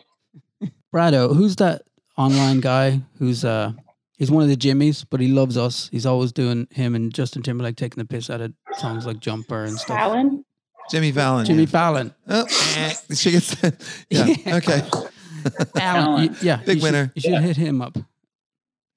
Brado, 0.93 1.35
who's 1.35 1.55
that 1.57 1.83
online 2.17 2.61
guy 2.61 3.01
who's 3.19 3.43
uh 3.43 3.73
he's 4.17 4.31
one 4.31 4.43
of 4.43 4.49
the 4.49 4.55
Jimmies, 4.55 5.03
but 5.03 5.19
he 5.19 5.27
loves 5.27 5.57
us. 5.57 5.89
He's 5.91 6.05
always 6.05 6.31
doing 6.31 6.67
him 6.71 6.95
and 6.95 7.13
Justin 7.13 7.41
Timberlake 7.43 7.75
taking 7.75 8.01
the 8.01 8.07
piss 8.07 8.29
out 8.29 8.41
of 8.41 8.53
songs 8.77 9.05
like 9.05 9.19
Jumper 9.19 9.63
and 9.63 9.77
stuff. 9.77 9.97
Fallon? 9.97 10.45
Jimmy 10.89 11.11
Fallon. 11.11 11.45
Jimmy 11.45 11.63
yeah. 11.63 11.67
Fallon. 11.69 12.13
Oh, 12.27 12.45
she 13.13 13.31
gets. 13.31 13.55
yeah. 14.09 14.27
Okay. 14.57 14.83
Fallon. 15.75 16.23
you- 16.23 16.35
yeah. 16.41 16.57
Big 16.57 16.67
you 16.67 16.73
should- 16.75 16.83
winner. 16.83 17.11
you 17.15 17.21
should 17.21 17.41
hit 17.41 17.57
him 17.57 17.81
up. 17.81 17.97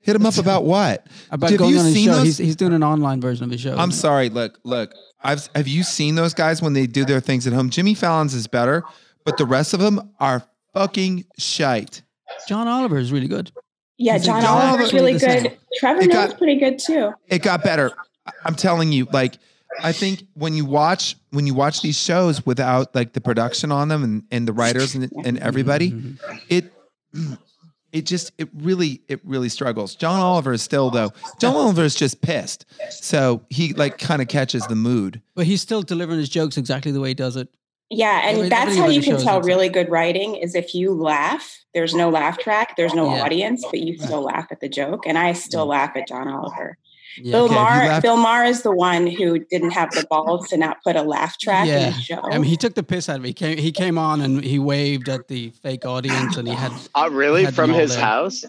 Hit 0.08 0.16
him 0.16 0.24
up 0.24 0.38
about 0.38 0.64
what? 0.64 1.06
About 1.30 1.50
Have 1.50 1.58
going 1.58 1.74
you 1.74 1.78
on 1.80 1.84
his 1.84 1.94
seen 1.94 2.06
show. 2.06 2.12
those? 2.14 2.24
He's, 2.24 2.38
he's 2.38 2.56
doing 2.56 2.72
an 2.72 2.82
online 2.82 3.20
version 3.20 3.44
of 3.44 3.50
his 3.50 3.60
show. 3.60 3.76
I'm 3.76 3.92
sorry. 3.92 4.30
Look, 4.30 4.58
look. 4.64 4.94
I've 5.22 5.50
have 5.54 5.68
you 5.68 5.82
seen 5.82 6.14
those 6.14 6.32
guys 6.32 6.62
when 6.62 6.72
they 6.72 6.86
do 6.86 7.04
their 7.04 7.20
things 7.20 7.46
at 7.46 7.52
home? 7.52 7.68
Jimmy 7.68 7.92
Fallon's 7.92 8.32
is 8.32 8.46
better, 8.46 8.84
but 9.26 9.36
the 9.36 9.44
rest 9.44 9.74
of 9.74 9.80
them 9.80 10.12
are 10.18 10.42
fucking 10.72 11.26
shite. 11.36 12.00
John 12.48 12.66
Oliver 12.68 12.96
is 12.96 13.12
really 13.12 13.28
good. 13.28 13.52
Yeah, 13.98 14.14
He's 14.14 14.24
John 14.24 14.38
exactly 14.38 14.66
Oliver's 14.68 14.90
the 14.92 14.96
really 14.96 15.18
same. 15.18 15.42
good. 15.42 15.58
Trevor 15.78 16.00
It 16.00 16.06
Noah's 16.08 16.28
got- 16.30 16.38
pretty 16.38 16.56
good 16.58 16.78
too. 16.78 17.12
It 17.26 17.42
got 17.42 17.62
better. 17.62 17.92
I- 18.24 18.32
I'm 18.46 18.54
telling 18.54 18.90
you, 18.92 19.06
like, 19.12 19.36
I 19.82 19.92
think 19.92 20.22
when 20.32 20.54
you 20.54 20.64
watch 20.64 21.16
when 21.32 21.46
you 21.46 21.52
watch 21.52 21.82
these 21.82 22.00
shows 22.02 22.46
without 22.46 22.94
like 22.94 23.12
the 23.12 23.20
production 23.20 23.70
on 23.70 23.88
them 23.88 24.02
and, 24.02 24.22
and 24.30 24.48
the 24.48 24.54
writers 24.54 24.94
and, 24.94 25.12
and 25.26 25.38
everybody, 25.38 26.16
it 26.48 26.72
it 27.92 28.06
just 28.06 28.32
it 28.38 28.48
really 28.54 29.00
it 29.08 29.20
really 29.24 29.48
struggles. 29.48 29.94
John 29.94 30.20
Oliver 30.20 30.52
is 30.52 30.62
still 30.62 30.90
though. 30.90 31.10
John 31.40 31.54
Oliver 31.56 31.82
is 31.84 31.94
just 31.94 32.20
pissed, 32.22 32.64
so 32.90 33.42
he 33.50 33.72
like 33.74 33.98
kind 33.98 34.20
of 34.22 34.28
catches 34.28 34.66
the 34.66 34.76
mood. 34.76 35.22
But 35.34 35.46
he's 35.46 35.60
still 35.62 35.82
delivering 35.82 36.18
his 36.18 36.28
jokes 36.28 36.56
exactly 36.56 36.92
the 36.92 37.00
way 37.00 37.08
he 37.08 37.14
does 37.14 37.36
it. 37.36 37.48
Yeah, 37.90 38.20
and 38.28 38.36
Every- 38.36 38.48
that's 38.50 38.76
how 38.76 38.88
you 38.88 39.00
can 39.00 39.16
tell 39.16 39.38
it's- 39.38 39.46
really 39.46 39.70
good 39.70 39.88
writing 39.90 40.36
is 40.36 40.54
if 40.54 40.74
you 40.74 40.92
laugh. 40.92 41.54
There's 41.74 41.94
no 41.94 42.08
laugh 42.10 42.38
track. 42.38 42.76
There's 42.76 42.92
no 42.94 43.14
Yeah. 43.14 43.22
audience, 43.22 43.64
but 43.70 43.80
you 43.80 43.96
still 43.98 44.22
laugh 44.22 44.46
at 44.50 44.60
the 44.60 44.68
joke. 44.68 45.06
And 45.06 45.16
I 45.16 45.32
still 45.32 45.66
laugh 45.66 45.92
at 45.96 46.08
John 46.08 46.26
Oliver. 46.28 46.76
Yeah. 47.22 47.32
Bill 47.32 47.44
Okay, 47.46 47.54
Maher. 47.54 47.86
laugh- 47.86 48.02
Bill 48.02 48.16
Maher 48.16 48.44
is 48.44 48.62
the 48.62 48.72
one 48.72 49.06
who 49.06 49.38
didn't 49.38 49.70
have 49.72 49.90
the 49.92 50.06
balls 50.08 50.48
to 50.48 50.56
not 50.56 50.78
put 50.84 50.96
a 50.96 51.02
laugh 51.02 51.38
track 51.38 51.66
in 51.66 51.72
Yeah. 51.74 51.90
his 51.90 52.04
show. 52.04 52.20
I 52.22 52.34
mean, 52.38 52.44
he 52.44 52.56
took 52.56 52.74
the 52.74 52.82
piss 52.82 53.08
out 53.08 53.16
of 53.18 53.24
it. 53.24 53.28
He 53.28 53.32
came, 53.34 53.58
he 53.58 53.72
came 53.72 53.98
on 53.98 54.20
and 54.20 54.42
he 54.44 54.58
waved 54.58 55.08
at 55.08 55.28
the 55.28 55.50
fake 55.62 55.84
audience, 55.86 56.36
and 56.36 56.46
he 56.48 56.54
had. 56.54 56.72
Oh, 56.94 57.08
really? 57.10 57.44
Had 57.44 57.54
From 57.54 57.70
his 57.72 57.92
there. 57.94 58.04
house? 58.04 58.44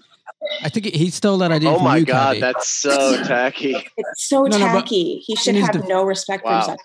I 0.64 0.70
think 0.70 0.86
he 0.86 1.10
stole 1.10 1.38
that 1.40 1.52
idea. 1.52 1.70
Oh 1.70 1.76
from 1.76 1.84
my 1.84 1.98
you, 1.98 2.06
god, 2.06 2.28
Cabby. 2.36 2.40
that's 2.40 2.68
so 2.70 3.22
tacky. 3.28 3.76
it's 3.98 4.30
so 4.30 4.44
No, 4.44 4.58
no, 4.58 4.66
tacky. 4.68 5.18
he 5.26 5.36
should 5.36 5.56
have 5.56 5.72
def- 5.74 5.88
no 5.88 6.04
respect 6.04 6.46
Wow. 6.46 6.62
for 6.62 6.72
himself. 6.72 6.80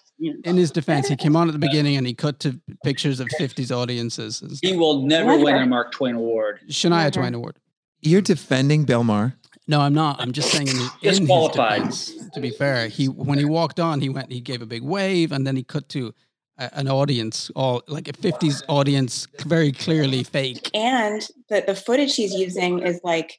In 0.45 0.57
his 0.57 0.71
defense, 0.71 1.07
he 1.09 1.17
came 1.17 1.37
on 1.37 1.49
at 1.49 1.53
the 1.53 1.59
beginning 1.59 1.97
and 1.97 2.07
he 2.07 2.15
cut 2.15 2.41
to 2.41 2.59
pictures 2.85 3.21
of 3.21 3.29
50s 3.39 3.71
audiences. 3.71 4.43
he 4.63 4.77
will 4.77 5.03
never 5.03 5.31
Never. 5.33 5.45
win 5.45 5.55
a 5.57 5.67
Mark 5.67 5.93
Twain 5.93 6.15
award. 6.17 6.61
Shania 6.69 6.91
Never. 6.91 7.11
Twain 7.11 7.35
Award. 7.35 7.57
You're 8.01 8.21
defending 8.21 8.85
Bill 8.85 9.05
Maher. 9.05 9.35
No, 9.67 9.81
I'm 9.81 9.95
not. 9.95 10.21
I'm 10.21 10.33
just 10.33 10.51
saying 10.51 10.69
in, 10.69 10.77
his- 10.77 10.91
in 11.21 11.27
his 11.27 11.49
defense. 11.51 12.13
To 12.35 12.41
be 12.41 12.51
fair, 12.51 12.89
he 12.89 13.07
when 13.09 13.39
he 13.39 13.45
walked 13.45 13.81
on, 13.81 14.01
he 14.01 14.09
went, 14.09 14.31
he 14.33 14.41
gave 14.41 14.61
a 14.61 14.67
big 14.67 14.83
wave, 14.83 15.33
and 15.33 15.47
then 15.47 15.57
he 15.57 15.63
cut 15.63 15.89
to 15.91 16.13
a, 16.59 16.69
an 16.79 16.89
audience, 16.89 17.51
all 17.57 17.83
like 17.89 18.09
a 18.09 18.13
50s 18.13 18.63
audience, 18.69 19.27
very 19.47 19.73
clearly 19.73 20.23
fake. 20.23 20.71
And 20.75 21.27
the, 21.49 21.65
the 21.67 21.75
footage 21.75 22.15
he's 22.17 22.35
using 22.35 22.81
is 22.81 23.01
like 23.05 23.39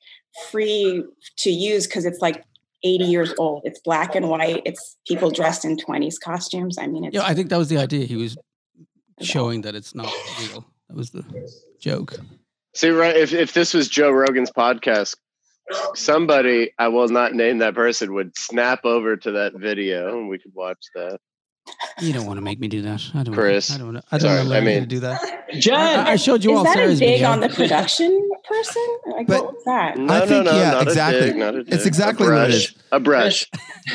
free 0.52 1.04
to 1.38 1.50
use 1.50 1.88
because 1.88 2.06
it's 2.06 2.20
like 2.22 2.44
80 2.84 3.06
years 3.06 3.34
old. 3.38 3.62
It's 3.66 3.80
black 3.82 4.16
and 4.16 4.28
white. 4.30 4.62
It's 4.66 4.98
people 5.08 5.30
dressed 5.32 5.64
in 5.66 5.78
20s 5.78 6.20
costumes. 6.20 6.78
I 6.80 6.88
mean, 6.88 7.06
it's 7.06 7.16
Yeah, 7.16 7.24
I 7.26 7.34
think 7.34 7.50
that 7.50 7.58
was 7.58 7.70
the 7.70 7.78
idea. 7.78 8.06
He 8.06 8.16
was 8.16 8.38
showing 9.22 9.62
that 9.62 9.76
it's 9.76 9.94
not 9.96 10.12
real. 10.40 10.66
That 10.90 10.98
was 10.98 11.12
the 11.12 11.24
joke. 11.80 12.16
See, 12.74 12.90
right? 12.90 13.16
If 13.16 13.32
if 13.34 13.54
this 13.54 13.74
was 13.74 13.88
Joe 13.88 14.12
Rogan's 14.12 14.52
podcast, 14.52 15.16
somebody 15.96 16.72
I 16.78 16.88
will 16.90 17.08
not 17.10 17.34
name 17.34 17.60
that 17.60 17.76
person 17.76 18.14
would 18.14 18.38
snap 18.38 18.86
over 18.86 19.16
to 19.18 19.32
that 19.32 19.54
video 19.56 20.18
and 20.18 20.30
we 20.30 20.38
could 20.40 20.54
watch 20.54 20.80
that. 20.96 21.20
You 22.00 22.14
don't 22.14 22.28
want 22.28 22.38
to 22.38 22.42
make 22.44 22.60
me 22.60 22.68
do 22.68 22.84
that. 22.84 23.02
I 23.16 23.24
don't. 23.24 23.34
Chris, 23.34 23.72
I 23.72 23.78
don't. 23.80 23.88
wanna- 23.88 24.04
I 24.12 24.20
don't 24.20 24.28
sorry, 24.30 24.38
want 24.38 24.50
to 24.50 24.56
I 24.56 24.60
learn 24.60 24.74
how 24.76 24.80
to 24.82 24.86
do 24.86 25.00
that. 25.00 25.50
Jen, 25.60 25.74
I, 25.74 26.12
I 26.12 26.16
showed 26.16 26.44
you 26.44 26.52
all. 26.56 26.58
is 26.58 26.60
all 26.60 26.64
that 26.66 26.72
a 26.76 26.82
Sarah's 26.82 27.00
dig 27.00 27.10
video. 27.14 27.30
on 27.32 27.40
the 27.40 27.50
production 27.50 28.30
person? 28.48 28.98
Like, 29.08 29.26
But- 29.28 29.44
what 29.46 29.54
was 29.56 29.64
that? 29.66 29.98
No, 29.98 30.14
I 30.14 30.20
no, 30.20 30.26
think- 30.28 30.46
no, 30.46 30.56
yeah, 30.56 30.72
not 30.72 30.84
exactly. 30.84 31.20
A 31.22 31.26
dig, 31.26 31.36
not 31.38 31.56
a 31.56 31.60
It's 31.68 31.88
exactly 31.88 32.28
a 32.28 32.30
what 32.30 32.52
it 32.52 32.52
brush. 32.52 32.76
A 32.92 33.00
brush. 33.00 33.46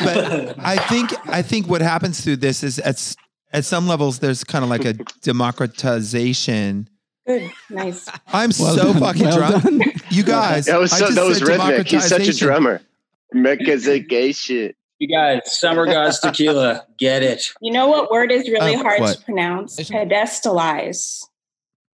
But 0.02 0.59
I 0.59 0.78
think 0.78 1.11
I 1.28 1.42
think 1.42 1.68
what 1.68 1.80
happens 1.80 2.20
through 2.24 2.37
this 2.38 2.64
is 2.64 2.80
at 2.80 3.14
at 3.52 3.64
some 3.64 3.87
levels 3.87 4.18
there's 4.18 4.42
kind 4.42 4.64
of 4.64 4.70
like 4.70 4.85
a 4.85 4.94
democratization. 5.22 6.88
Good, 7.26 7.52
nice. 7.68 8.09
I'm 8.33 8.50
Well 8.59 8.74
so 8.74 8.92
done, 8.92 9.00
fucking 9.00 9.22
well 9.26 9.61
drunk. 9.61 10.00
Done. 10.11 10.16
You 10.18 10.25
guys, 10.25 10.66
That 10.66 10.79
was 10.81 10.92
I 10.92 10.96
so, 10.99 11.05
just 11.07 11.16
that 11.16 11.25
was 11.25 11.42
rhythmic. 11.42 11.87
He's 11.88 12.03
such 12.05 12.20
a 12.23 12.33
democratization. 12.33 12.46
drummer. 12.46 12.81
Mechanization. 13.33 14.75
you 14.99 15.09
guys, 15.09 15.40
Summer 15.59 15.87
Gods 15.87 16.20
Tequila, 16.20 16.85
get 16.99 17.23
it. 17.23 17.53
You 17.62 17.73
know 17.73 17.88
what 17.88 18.11
word 18.11 18.31
is 18.33 18.49
really 18.49 18.75
Um, 18.75 18.83
hard 18.83 19.01
what? 19.01 19.16
to 19.18 19.25
pronounce? 19.25 19.77
Pedestalize. 19.81 21.25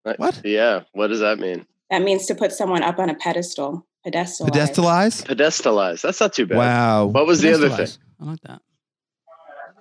What? 0.04 0.40
Yeah. 0.44 0.80
What 0.92 1.08
does 1.08 1.20
that 1.20 1.38
mean? 1.38 1.66
That 1.90 2.02
means 2.02 2.26
to 2.26 2.34
put 2.34 2.52
someone 2.52 2.82
up 2.82 2.98
on 2.98 3.10
a 3.10 3.14
pedestal. 3.14 3.86
Pedestalize. 4.06 4.50
Pedestalize? 4.50 5.24
Pedestalize. 5.26 6.00
That's 6.02 6.20
not 6.20 6.32
too 6.32 6.46
bad. 6.46 6.58
Wow. 6.58 7.06
What 7.06 7.26
was 7.26 7.40
the 7.40 7.52
other 7.54 7.68
thing? 7.70 7.88
I 8.20 8.24
like 8.24 8.40
that. 8.42 8.60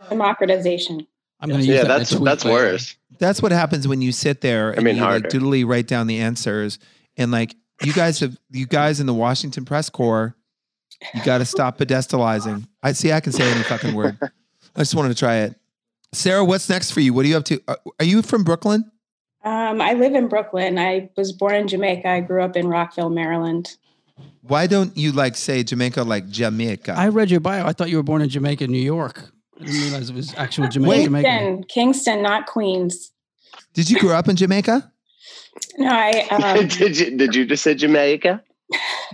Democratization. 0.09 1.07
I'm 1.39 1.49
going 1.49 1.61
to 1.61 1.67
use 1.67 1.75
Yeah, 1.75 1.83
that. 1.83 1.89
in 1.89 1.95
a 1.95 1.97
that's 1.99 2.11
that's 2.11 2.45
later. 2.45 2.55
worse. 2.57 2.95
That's 3.19 3.41
what 3.41 3.51
happens 3.51 3.87
when 3.87 4.01
you 4.01 4.11
sit 4.11 4.41
there 4.41 4.71
and 4.71 4.83
mean, 4.83 4.95
you 4.95 5.01
like 5.01 5.09
harder. 5.09 5.29
doodly 5.29 5.65
write 5.67 5.87
down 5.87 6.07
the 6.07 6.19
answers 6.19 6.79
and 7.17 7.31
like 7.31 7.55
you 7.81 7.93
guys 7.93 8.19
have 8.19 8.37
you 8.51 8.65
guys 8.65 8.99
in 8.99 9.05
the 9.05 9.13
Washington 9.13 9.65
press 9.65 9.89
corps, 9.89 10.35
you 11.13 11.23
got 11.23 11.39
to 11.39 11.45
stop 11.45 11.77
pedestalizing. 11.77 12.67
I 12.81 12.91
see 12.93 13.11
I 13.11 13.19
can 13.19 13.31
say 13.31 13.49
any 13.49 13.63
fucking 13.63 13.95
word. 13.95 14.17
I 14.75 14.79
just 14.79 14.95
wanted 14.95 15.09
to 15.09 15.15
try 15.15 15.37
it. 15.37 15.55
Sarah, 16.11 16.45
what's 16.45 16.69
next 16.69 16.91
for 16.91 16.99
you? 16.99 17.13
What 17.13 17.25
are 17.25 17.29
you 17.29 17.37
up 17.37 17.45
to? 17.45 17.61
Are, 17.67 17.77
are 17.99 18.05
you 18.05 18.21
from 18.21 18.43
Brooklyn? 18.43 18.91
Um, 19.43 19.81
I 19.81 19.93
live 19.93 20.13
in 20.13 20.27
Brooklyn. 20.27 20.77
I 20.77 21.09
was 21.17 21.33
born 21.33 21.55
in 21.55 21.67
Jamaica. 21.67 22.07
I 22.07 22.21
grew 22.21 22.41
up 22.43 22.55
in 22.55 22.67
Rockville, 22.67 23.09
Maryland. 23.09 23.75
Why 24.41 24.67
don't 24.67 24.95
you 24.95 25.11
like 25.11 25.35
say 25.35 25.63
Jamaica 25.63 26.03
like 26.03 26.29
Jamaica? 26.29 26.93
I 26.95 27.09
read 27.09 27.31
your 27.31 27.39
bio. 27.39 27.65
I 27.65 27.73
thought 27.73 27.89
you 27.89 27.97
were 27.97 28.03
born 28.03 28.21
in 28.21 28.29
Jamaica, 28.29 28.67
New 28.67 28.77
York. 28.77 29.31
I 29.59 29.65
didn't 29.65 29.81
realize 29.81 30.09
it 30.09 30.15
was 30.15 30.33
actual 30.35 30.67
Jamaica. 30.67 30.89
Wait. 30.89 31.03
Jamaica. 31.05 31.29
Kingston, 31.29 31.63
Kingston, 31.65 32.21
not 32.21 32.45
Queens. 32.45 33.11
Did 33.73 33.89
you 33.89 33.99
grow 33.99 34.15
up 34.15 34.27
in 34.27 34.35
Jamaica? 34.35 34.91
No, 35.77 35.89
I. 35.89 36.27
Um, 36.31 36.67
did 36.67 36.97
you 36.97 37.17
did 37.17 37.35
you 37.35 37.45
just 37.45 37.63
say 37.63 37.75
Jamaica? 37.75 38.41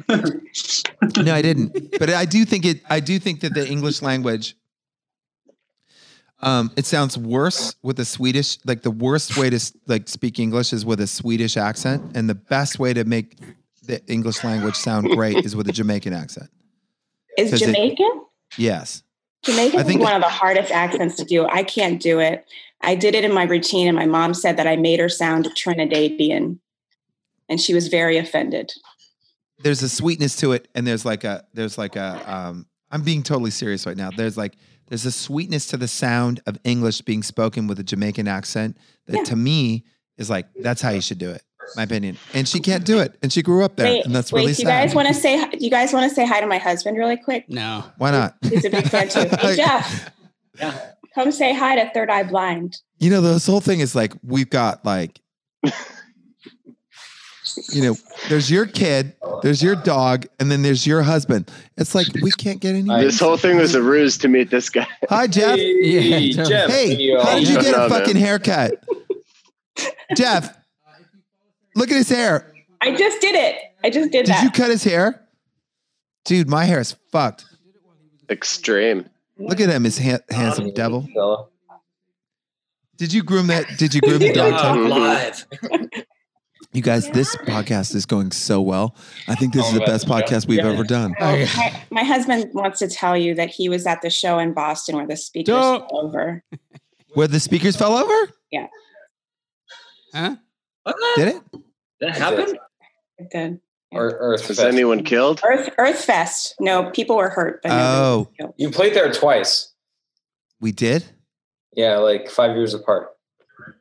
No, 0.08 1.34
I 1.34 1.42
didn't. 1.42 1.98
But 2.00 2.10
I 2.10 2.26
do 2.26 2.46
think 2.46 2.66
it. 2.66 2.82
I 2.90 3.00
do 3.00 3.20
think 3.20 3.42
that 3.42 3.54
the 3.54 3.68
English 3.68 4.02
language. 4.02 4.56
Um, 6.42 6.72
it 6.78 6.86
sounds 6.86 7.18
worse 7.18 7.76
with 7.84 8.00
a 8.00 8.06
Swedish. 8.06 8.58
Like 8.66 8.82
the 8.84 8.92
worst 8.92 9.36
way 9.38 9.50
to 9.50 9.60
like 9.88 10.08
speak 10.08 10.40
English 10.40 10.72
is 10.72 10.86
with 10.86 11.02
a 11.02 11.08
Swedish 11.08 11.58
accent, 11.58 12.16
and 12.16 12.30
the 12.30 12.36
best 12.36 12.80
way 12.80 12.94
to 12.94 13.04
make 13.04 13.38
the 13.84 14.02
English 14.08 14.44
language 14.44 14.76
sound 14.76 15.10
great 15.10 15.44
is 15.46 15.56
with 15.56 15.68
a 15.68 15.74
Jamaican 15.74 16.14
accent. 16.14 16.50
is 17.38 17.50
'Cause 17.52 17.62
it- 17.64 17.66
Jamaican? 17.66 18.24
Yes. 18.58 19.04
Jamaican 19.44 19.80
I 19.80 19.84
is 19.84 19.98
one 19.98 20.14
of 20.16 20.22
the 20.22 20.28
hardest 20.30 20.72
accents 20.72 21.16
to 21.18 21.24
do. 21.26 21.46
I 21.48 21.64
can't 21.64 22.02
do 22.02 22.20
it. 22.20 22.46
I 22.82 22.96
did 22.96 23.14
it 23.16 23.24
in 23.26 23.34
my 23.34 23.44
routine, 23.44 23.88
and 23.88 23.96
my 23.96 24.06
mom 24.06 24.34
said 24.34 24.58
that 24.58 24.68
I 24.68 24.76
made 24.76 25.00
her 25.00 25.10
sound 25.10 25.46
Trinidadian, 25.56 26.60
and 27.50 27.60
she 27.60 27.74
was 27.74 27.88
very 27.90 28.18
offended. 28.18 28.72
There's 29.62 29.84
a 29.84 29.90
sweetness 29.90 30.38
to 30.38 30.54
it, 30.54 30.68
and 30.74 30.88
there's 30.88 31.06
like 31.06 31.24
a 31.24 31.46
there's 31.54 31.78
like 31.78 31.96
a. 31.96 32.22
Um, 32.26 32.66
I'm 32.92 33.04
being 33.04 33.22
totally 33.24 33.52
serious 33.52 33.86
right 33.86 33.98
now. 33.98 34.10
There's 34.10 34.38
like 34.38 34.56
There's 34.88 35.06
a 35.06 35.12
sweetness 35.12 35.68
to 35.68 35.78
the 35.78 35.88
sound 35.88 36.42
of 36.48 36.58
English 36.64 37.02
being 37.02 37.22
spoken 37.22 37.68
with 37.68 37.78
a 37.80 37.84
Jamaican 37.84 38.28
accent 38.28 38.78
that 39.08 39.18
Yeah. 39.18 39.24
to 39.26 39.36
me 39.36 39.84
is 40.18 40.30
like 40.30 40.48
that's 40.56 40.82
how 40.82 40.90
you 40.92 41.02
should 41.02 41.20
do 41.20 41.30
it. 41.30 41.44
My 41.76 41.84
opinion. 41.84 42.18
And 42.34 42.48
she 42.48 42.60
can't 42.62 42.84
do 42.84 42.98
it, 43.00 43.16
and 43.22 43.32
she 43.32 43.44
grew 43.44 43.64
up 43.64 43.76
there, 43.76 43.86
Wait, 43.86 44.06
and 44.06 44.16
that's 44.16 44.32
wait. 44.32 44.40
really 44.42 44.52
you 44.54 44.56
sad. 44.66 44.88
guys 44.88 44.96
want 44.96 45.08
to 45.10 45.14
say? 45.14 45.46
You 45.60 45.70
guys 45.70 45.94
want 45.94 46.10
to 46.10 46.16
say 46.16 46.26
hi 46.26 46.40
to 46.42 46.48
my 46.48 46.58
husband 46.58 46.98
really 46.98 47.18
quick? 47.18 47.46
No. 47.50 47.84
Why 48.00 48.10
not? 48.12 48.38
He's 48.42 48.66
a 48.66 48.70
big 48.72 48.88
fan 48.88 49.10
too. 49.10 49.28
Hey, 49.40 49.56
Jeff, 49.58 50.10
come 51.16 51.32
say 51.32 51.54
hi 51.54 51.76
to 51.76 51.90
Third 51.92 52.10
Eye 52.10 52.24
Blind. 52.24 52.78
You 53.00 53.10
know, 53.10 53.22
this 53.22 53.46
whole 53.48 53.62
thing 53.62 53.80
is 53.80 53.96
like 53.96 54.14
we've 54.24 54.50
got 54.50 54.84
like, 54.86 55.20
you 57.72 57.82
know, 57.82 57.96
there's 58.30 58.52
your 58.52 58.66
kid, 58.66 59.16
there's 59.42 59.64
your 59.64 59.76
dog, 59.76 60.28
and 60.40 60.52
then 60.52 60.62
there's 60.62 60.86
your 60.86 61.02
husband. 61.02 61.52
It's 61.78 61.96
like 61.96 62.08
we 62.22 62.32
can't 62.32 62.60
get 62.60 62.76
any. 62.76 62.90
This 63.04 63.20
whole 63.20 63.38
thing 63.38 63.58
was 63.58 63.76
a 63.76 63.82
ruse 63.82 64.18
to 64.20 64.28
meet 64.28 64.50
this 64.50 64.70
guy. 64.70 64.88
Hi, 65.10 65.28
Jeff. 65.28 65.58
Hey, 65.58 66.32
Jeff. 66.32 66.70
Hey, 66.70 67.12
how 67.18 67.36
did 67.36 67.48
you 67.48 67.62
get 67.62 67.76
a 67.76 67.90
fucking 67.90 68.16
haircut, 68.16 68.84
Jeff? 70.16 70.56
Look 71.76 71.92
at 71.92 71.98
his 71.98 72.10
hair. 72.10 72.54
I 72.82 72.96
just 72.96 73.22
did 73.22 73.36
it. 73.36 73.56
I 73.84 73.90
just 73.90 74.12
did, 74.12 74.26
Did 74.26 74.34
that. 74.34 74.42
Did 74.42 74.46
you 74.46 74.52
cut 74.52 74.70
his 74.72 74.84
hair, 74.84 75.26
dude? 76.26 76.50
My 76.50 76.66
hair 76.66 76.80
is 76.80 76.96
fucked. 77.12 77.46
Extreme. 78.30 79.10
Look 79.40 79.60
at 79.62 79.70
him, 79.70 79.84
his 79.86 79.98
ha- 79.98 80.20
handsome 80.30 80.74
devil. 80.74 81.08
Did 82.98 83.14
you 83.14 83.24
groom 83.24 83.48
that? 83.48 83.66
Did 83.78 83.94
you 83.94 84.02
groom 84.02 84.20
the 84.20 84.34
dog? 84.34 84.52
Yeah, 84.54 84.74
too? 84.74 84.88
live. 84.88 85.46
You 86.72 86.82
guys, 86.84 87.10
this 87.12 87.36
podcast 87.36 87.96
is 87.96 88.06
going 88.06 88.32
so 88.32 88.62
well. 88.62 88.96
I 89.28 89.34
think 89.36 89.54
this 89.54 89.66
is 89.68 89.74
oh, 89.76 89.80
the 89.80 89.86
best 89.86 90.06
podcast 90.08 90.48
we've 90.48 90.60
ever 90.60 90.84
done. 90.84 91.16
Oh, 91.20 91.46
my, 91.58 91.82
my 91.90 92.04
husband 92.04 92.52
wants 92.54 92.78
to 92.80 92.88
tell 92.88 93.18
you 93.18 93.34
that 93.36 93.50
he 93.50 93.70
was 93.70 93.88
at 93.88 94.02
the 94.04 94.10
show 94.12 94.38
in 94.38 94.54
Boston 94.54 94.96
where 94.98 95.08
the 95.08 95.18
speakers 95.18 95.48
Don't- 95.54 95.90
fell 95.90 96.00
over. 96.06 96.44
Where 97.16 97.28
the 97.28 97.40
speakers 97.40 97.76
fell 97.76 97.98
over? 97.98 98.32
Yeah, 98.52 98.68
Huh? 100.14 100.36
Did 101.16 101.28
it? 101.30 101.42
That 102.02 102.18
happened? 102.18 102.60
it 103.18 103.30
did. 103.32 103.60
Or 103.92 104.12
Earth. 104.20 104.48
Was 104.48 104.58
Fest. 104.58 104.68
anyone 104.68 105.04
killed? 105.04 105.42
Earth 105.44 105.70
Earth 105.78 106.04
Fest. 106.06 106.56
No, 106.60 106.90
people 106.92 107.18
were 107.18 107.30
hurt, 107.30 107.62
but 107.64 107.72
Oh. 107.72 108.30
You 108.58 108.70
played 108.70 108.94
there 108.94 109.12
twice. 109.12 109.74
we 110.62 110.72
did. 110.72 111.06
Yeah, 111.76 111.98
like 111.98 112.30
five 112.30 112.56
years 112.56 112.74
apart. 112.74 113.10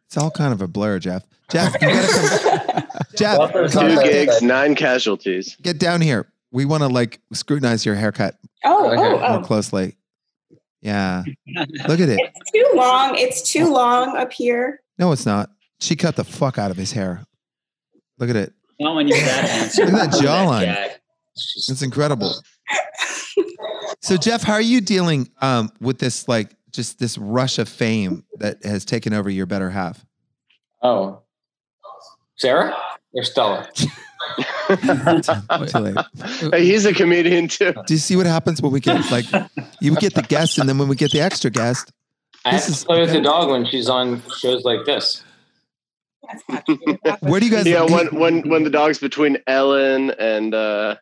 It's 0.06 0.16
all 0.16 0.30
kind 0.30 0.52
of 0.52 0.62
a 0.62 0.66
blur, 0.68 0.98
Jeff. 0.98 1.24
Jeff, 1.50 1.74
you 1.74 1.88
gotta 1.88 2.68
come. 2.72 3.02
Jeff, 3.16 3.38
Buffers 3.38 3.72
come 3.72 3.86
on 3.90 3.96
Two 4.04 4.10
gigs, 4.10 4.40
nine 4.42 4.74
casualties. 4.74 5.56
get 5.62 5.78
down 5.78 6.00
here. 6.00 6.30
We 6.52 6.64
want 6.64 6.82
to 6.82 6.88
like 6.88 7.20
scrutinize 7.32 7.84
your 7.84 7.94
haircut 7.94 8.38
Oh, 8.64 8.90
Okay. 8.90 9.00
oh, 9.00 9.04
oh. 9.16 9.18
more 9.18 9.38
oh. 9.40 9.42
closely. 9.42 9.96
Yeah, 10.80 11.24
look 11.88 12.00
at 12.00 12.08
it. 12.08 12.20
It's 12.20 12.50
too 12.52 12.66
long. 12.76 13.16
It's 13.16 13.50
too 13.52 13.70
long 13.72 14.16
up 14.16 14.32
here. 14.32 14.80
No, 14.98 15.10
it's 15.12 15.26
not. 15.26 15.50
She 15.80 15.96
cut 15.96 16.16
the 16.16 16.24
fuck 16.24 16.56
out 16.56 16.70
of 16.70 16.76
his 16.76 16.92
hair. 16.92 17.24
Look 18.18 18.30
at 18.30 18.36
it. 18.36 18.52
Not 18.80 18.94
when 18.96 19.08
you're 19.08 19.18
that 19.24 19.48
handsome. 19.48 19.86
Look 19.90 19.94
at 20.02 20.10
that 20.12 20.20
jawline. 20.20 20.66
guy. 20.66 20.90
It's 21.36 21.82
incredible. 21.82 22.32
So 24.00 24.16
Jeff, 24.16 24.42
how 24.42 24.54
are 24.54 24.60
you 24.60 24.80
dealing 24.80 25.28
um, 25.40 25.70
with 25.80 25.98
this 25.98 26.28
like 26.28 26.54
just 26.72 26.98
this 26.98 27.16
rush 27.18 27.58
of 27.58 27.68
fame 27.68 28.24
that 28.38 28.64
has 28.64 28.84
taken 28.84 29.12
over 29.12 29.28
your 29.30 29.46
better 29.46 29.70
half? 29.70 30.04
Oh. 30.82 31.22
Sarah 32.36 32.76
or 33.12 33.24
Stella? 33.24 33.68
Too 33.74 33.86
late. 35.78 35.96
Hey, 36.52 36.64
he's 36.64 36.84
a 36.86 36.92
comedian 36.94 37.48
too. 37.48 37.72
Do 37.86 37.94
you 37.94 37.98
see 37.98 38.16
what 38.16 38.26
happens 38.26 38.60
when 38.62 38.70
we 38.72 38.80
get 38.80 39.10
like 39.10 39.26
you 39.80 39.94
get 39.96 40.14
the 40.14 40.22
guest 40.22 40.58
and 40.58 40.68
then 40.68 40.78
when 40.78 40.88
we 40.88 40.96
get 40.96 41.10
the 41.10 41.20
extra 41.20 41.50
guest? 41.50 41.92
I 42.44 42.50
have 42.52 42.58
This 42.60 42.66
to 42.66 42.72
is- 42.72 42.84
play 42.84 43.00
with 43.00 43.12
the 43.12 43.20
dog 43.20 43.50
when 43.50 43.64
she's 43.66 43.88
on 43.88 44.22
shows 44.38 44.64
like 44.64 44.84
this. 44.84 45.24
That's 46.28 46.48
not 46.48 46.66
true. 46.66 46.98
Where 47.20 47.40
do 47.40 47.46
you 47.46 47.52
guys? 47.52 47.66
Yeah, 47.66 47.82
when 47.84 48.08
when 48.08 48.48
when 48.48 48.64
the 48.64 48.70
dog's 48.70 48.98
between 48.98 49.38
Ellen 49.46 50.10
and 50.18 50.54
uh, 50.54 50.96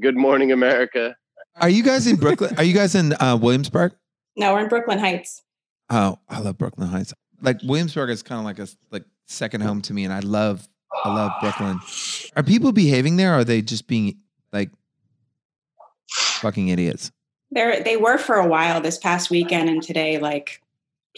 Good 0.00 0.16
Morning 0.16 0.52
America. 0.52 1.16
Are 1.60 1.68
you 1.68 1.82
guys 1.82 2.06
in 2.06 2.16
Brooklyn? 2.16 2.54
Are 2.56 2.64
you 2.64 2.74
guys 2.74 2.94
in 2.94 3.14
uh, 3.14 3.36
Williamsburg? 3.40 3.94
no, 4.36 4.54
we're 4.54 4.60
in 4.60 4.68
Brooklyn 4.68 4.98
Heights. 5.00 5.42
Oh, 5.90 6.18
I 6.28 6.38
love 6.40 6.58
Brooklyn 6.58 6.88
Heights. 6.88 7.12
Like 7.42 7.58
Williamsburg 7.64 8.10
is 8.10 8.22
kind 8.22 8.38
of 8.38 8.44
like 8.44 8.58
a 8.58 8.68
like 8.90 9.04
second 9.26 9.62
home 9.62 9.80
to 9.82 9.94
me, 9.94 10.04
and 10.04 10.12
I 10.12 10.20
love 10.20 10.68
I 11.04 11.14
love 11.14 11.32
Brooklyn. 11.40 11.80
Are 12.36 12.42
people 12.42 12.72
behaving 12.72 13.16
there? 13.16 13.34
Or 13.34 13.38
are 13.38 13.44
they 13.44 13.62
just 13.62 13.86
being 13.86 14.18
like 14.52 14.70
fucking 16.08 16.68
idiots? 16.68 17.10
They're 17.50 17.82
they 17.82 17.96
were 17.96 18.18
for 18.18 18.36
a 18.36 18.46
while 18.46 18.80
this 18.80 18.98
past 18.98 19.30
weekend 19.30 19.68
and 19.68 19.82
today, 19.82 20.18
like 20.18 20.60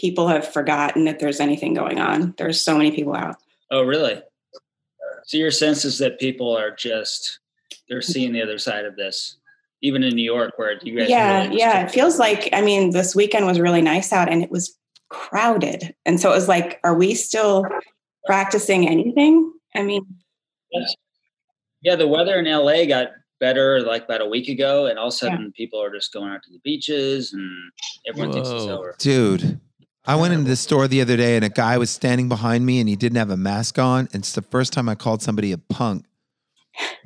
people 0.01 0.28
have 0.28 0.51
forgotten 0.51 1.05
that 1.05 1.18
there's 1.18 1.40
anything 1.40 1.74
going 1.74 2.01
on. 2.01 2.34
There's 2.38 2.61
so 2.61 2.76
many 2.76 2.90
people 2.90 3.14
out. 3.14 3.36
Oh, 3.70 3.82
really? 3.82 4.20
So 5.24 5.36
your 5.36 5.51
sense 5.51 5.84
is 5.84 5.98
that 5.98 6.18
people 6.18 6.57
are 6.57 6.70
just 6.70 7.38
they're 7.88 8.03
seeing 8.03 8.32
the 8.32 8.42
other 8.42 8.59
side 8.59 8.84
of 8.84 8.96
this, 8.96 9.36
even 9.82 10.03
in 10.03 10.14
New 10.14 10.24
York, 10.24 10.55
where 10.57 10.78
you 10.82 10.98
guys. 10.98 11.09
yeah, 11.09 11.44
really 11.44 11.59
yeah. 11.59 11.84
It 11.84 11.90
feels 11.90 12.18
like 12.18 12.48
I 12.53 12.62
mean, 12.62 12.90
this 12.90 13.14
weekend 13.14 13.46
was 13.46 13.61
really 13.61 13.82
nice 13.82 14.12
out 14.12 14.28
and 14.28 14.42
it 14.42 14.51
was 14.51 14.76
crowded. 15.11 15.94
And 16.07 16.20
so 16.20 16.30
it 16.30 16.34
was 16.34 16.48
like, 16.48 16.80
are 16.84 16.94
we 16.94 17.14
still 17.14 17.64
practicing 18.26 18.88
anything? 18.88 19.53
I 19.74 19.82
mean, 19.82 20.07
Yeah, 21.82 21.96
the 21.96 22.09
weather 22.09 22.38
in 22.38 22.46
LA 22.46 22.86
got 22.86 23.09
better 23.38 23.80
like 23.80 24.05
about 24.05 24.20
a 24.20 24.26
week 24.26 24.48
ago, 24.48 24.86
and 24.86 24.98
all 24.98 25.09
of 25.09 25.14
a 25.14 25.16
sudden 25.16 25.53
people 25.53 25.82
are 25.82 25.92
just 25.92 26.12
going 26.12 26.30
out 26.30 26.42
to 26.44 26.51
the 26.51 26.61
beaches, 26.64 27.32
and 27.32 27.51
everyone 28.09 28.32
thinks 28.32 28.48
it's 28.48 28.64
over. 28.64 28.94
Dude, 28.98 29.61
I 30.07 30.16
went 30.16 30.32
into 30.32 30.48
the 30.48 30.57
store 30.57 30.88
the 30.88 31.01
other 31.03 31.16
day 31.16 31.36
and 31.36 31.44
a 31.44 31.48
guy 31.51 31.76
was 31.78 31.90
standing 31.90 32.28
behind 32.28 32.64
me 32.64 32.80
and 32.80 32.88
he 32.88 32.96
didn't 32.96 33.18
have 33.18 33.30
a 33.30 33.36
mask 33.36 33.78
on. 33.78 34.09
And 34.12 34.22
it's 34.22 34.32
the 34.32 34.42
first 34.42 34.72
time 34.72 34.88
I 34.88 34.94
called 34.94 35.22
somebody 35.22 35.53
a 35.53 35.59
punk 35.59 36.07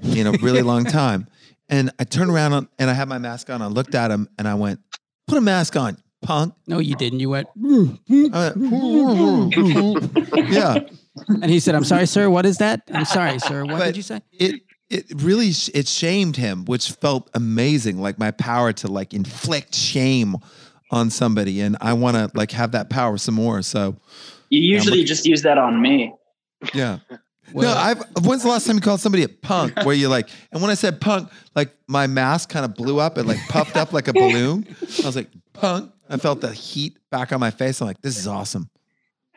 in 0.02 0.26
a 0.26 0.32
really 0.32 0.62
long 0.62 0.84
time. 1.02 1.26
And 1.68 1.90
I 1.98 2.04
turned 2.04 2.30
around 2.30 2.68
and 2.78 2.90
I 2.90 2.92
had 2.94 3.08
my 3.08 3.18
mask 3.18 3.50
on. 3.50 3.62
I 3.62 3.66
looked 3.66 3.94
at 3.94 4.10
him 4.10 4.28
and 4.38 4.46
I 4.46 4.54
went, 4.54 4.80
put 5.26 5.38
a 5.38 5.40
mask 5.40 5.76
on, 5.76 5.96
punk. 6.22 6.54
No, 6.66 6.78
you 6.78 6.94
didn't. 6.94 7.20
You 7.20 7.30
went. 7.30 7.48
I 7.56 8.52
went, 8.54 9.54
yeah. 10.52 10.78
And 11.28 11.50
he 11.50 11.60
said, 11.60 11.74
"I'm 11.76 11.84
sorry, 11.84 12.06
sir. 12.06 12.28
What 12.28 12.44
is 12.44 12.58
that? 12.58 12.82
I'm 12.92 13.04
sorry, 13.04 13.38
sir. 13.38 13.64
What 13.64 13.78
But 13.78 13.84
did 13.86 13.96
you 13.96 14.02
say?" 14.02 14.20
It 14.32 14.62
it 14.90 15.06
really 15.22 15.52
sh- 15.52 15.70
it 15.72 15.86
shamed 15.86 16.36
him, 16.36 16.64
which 16.64 16.90
felt 16.90 17.30
amazing. 17.34 18.00
Like 18.00 18.18
my 18.18 18.32
power 18.32 18.72
to 18.74 18.88
like 18.88 19.14
inflict 19.14 19.74
shame 19.74 20.36
on 20.90 21.10
somebody. 21.10 21.60
And 21.60 21.76
I 21.80 21.92
want 21.92 22.16
to 22.16 22.30
like 22.34 22.50
have 22.52 22.72
that 22.72 22.90
power 22.90 23.16
some 23.18 23.34
more. 23.34 23.62
So 23.62 23.96
You 24.50 24.60
usually 24.60 25.04
just 25.04 25.26
use 25.26 25.42
that 25.42 25.58
on 25.58 25.80
me. 25.80 26.12
yeah. 26.72 26.98
Well- 27.52 27.74
no, 27.74 27.78
I've. 27.78 28.02
When's 28.24 28.42
the 28.42 28.48
last 28.48 28.66
time 28.66 28.76
you 28.76 28.80
called 28.80 29.00
somebody 29.00 29.22
a 29.22 29.28
punk? 29.28 29.76
Where 29.84 29.94
you 29.94 30.08
like, 30.08 30.30
and 30.50 30.62
when 30.62 30.70
I 30.70 30.74
said 30.74 30.98
punk, 30.98 31.28
like 31.54 31.74
my 31.86 32.06
mask 32.06 32.48
kind 32.48 32.64
of 32.64 32.74
blew 32.74 32.98
up 32.98 33.18
and 33.18 33.28
like 33.28 33.38
puffed 33.50 33.76
up 33.76 33.92
like 33.92 34.08
a 34.08 34.14
balloon. 34.14 34.66
I 34.80 35.06
was 35.06 35.14
like, 35.14 35.28
punk. 35.52 35.92
I 36.08 36.16
felt 36.16 36.40
the 36.40 36.52
heat 36.52 36.96
back 37.10 37.32
on 37.34 37.40
my 37.40 37.50
face. 37.50 37.82
I'm 37.82 37.86
like, 37.86 38.00
this 38.00 38.16
is 38.18 38.26
awesome, 38.26 38.70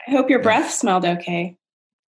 I 0.07 0.11
hope 0.11 0.29
your 0.29 0.41
breath 0.41 0.71
smelled 0.71 1.03
okay. 1.03 1.57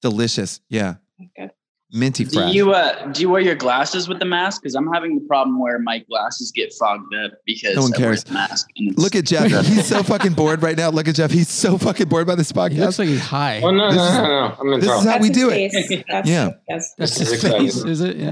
delicious. 0.01 0.61
Yeah, 0.69 0.95
Good. 1.35 1.51
Minty 1.91 2.23
fresh. 2.25 2.51
Do 2.51 2.55
you 2.57 2.71
uh, 2.73 3.07
do 3.07 3.21
you 3.21 3.29
wear 3.29 3.41
your 3.41 3.55
glasses 3.55 4.07
with 4.07 4.19
the 4.19 4.25
mask? 4.25 4.61
Because 4.61 4.75
I'm 4.75 4.91
having 4.93 5.15
the 5.15 5.25
problem 5.27 5.59
where 5.59 5.79
my 5.79 5.99
glasses 5.99 6.51
get 6.51 6.73
fogged 6.73 7.13
up 7.15 7.31
because 7.45 7.75
No 7.75 7.81
one 7.83 7.93
I 7.95 7.97
wear 7.99 8.07
cares. 8.09 8.23
the 8.23 8.33
mask. 8.33 8.67
And 8.77 8.89
it's, 8.91 8.97
Look 8.99 9.15
at 9.15 9.25
Jeff. 9.25 9.49
He's 9.65 9.85
so 9.87 10.03
fucking 10.03 10.33
bored 10.33 10.61
right 10.63 10.77
now. 10.77 10.89
Look 10.89 11.07
at 11.07 11.15
Jeff. 11.15 11.31
He's 11.31 11.49
so 11.49 11.77
fucking 11.77 12.07
bored 12.09 12.27
by 12.27 12.35
this 12.35 12.51
He 12.51 12.59
looks 12.59 12.75
podcast. 12.75 12.99
like 12.99 13.07
he's 13.07 13.19
high. 13.21 13.61
Oh 13.61 13.71
no, 13.71 13.87
This 13.89 13.97
no, 13.97 14.05
is- 14.07 14.13
no, 14.17 14.23
no! 14.23 14.55
I'm 14.59 14.73
in 14.73 14.79
This 14.79 14.89
is 14.89 14.95
how 14.95 15.01
That's 15.03 15.21
we 15.21 15.27
his 15.29 15.37
do 15.37 15.49
it. 15.49 16.05
That's, 16.07 16.29
Yeah. 16.29 16.49
That's, 16.67 16.93
That's 16.97 17.17
This 17.17 17.29
his 17.31 17.43
is 17.43 17.51
face, 17.51 17.75
is 17.85 18.01
it? 18.01 18.17
Yeah. 18.17 18.31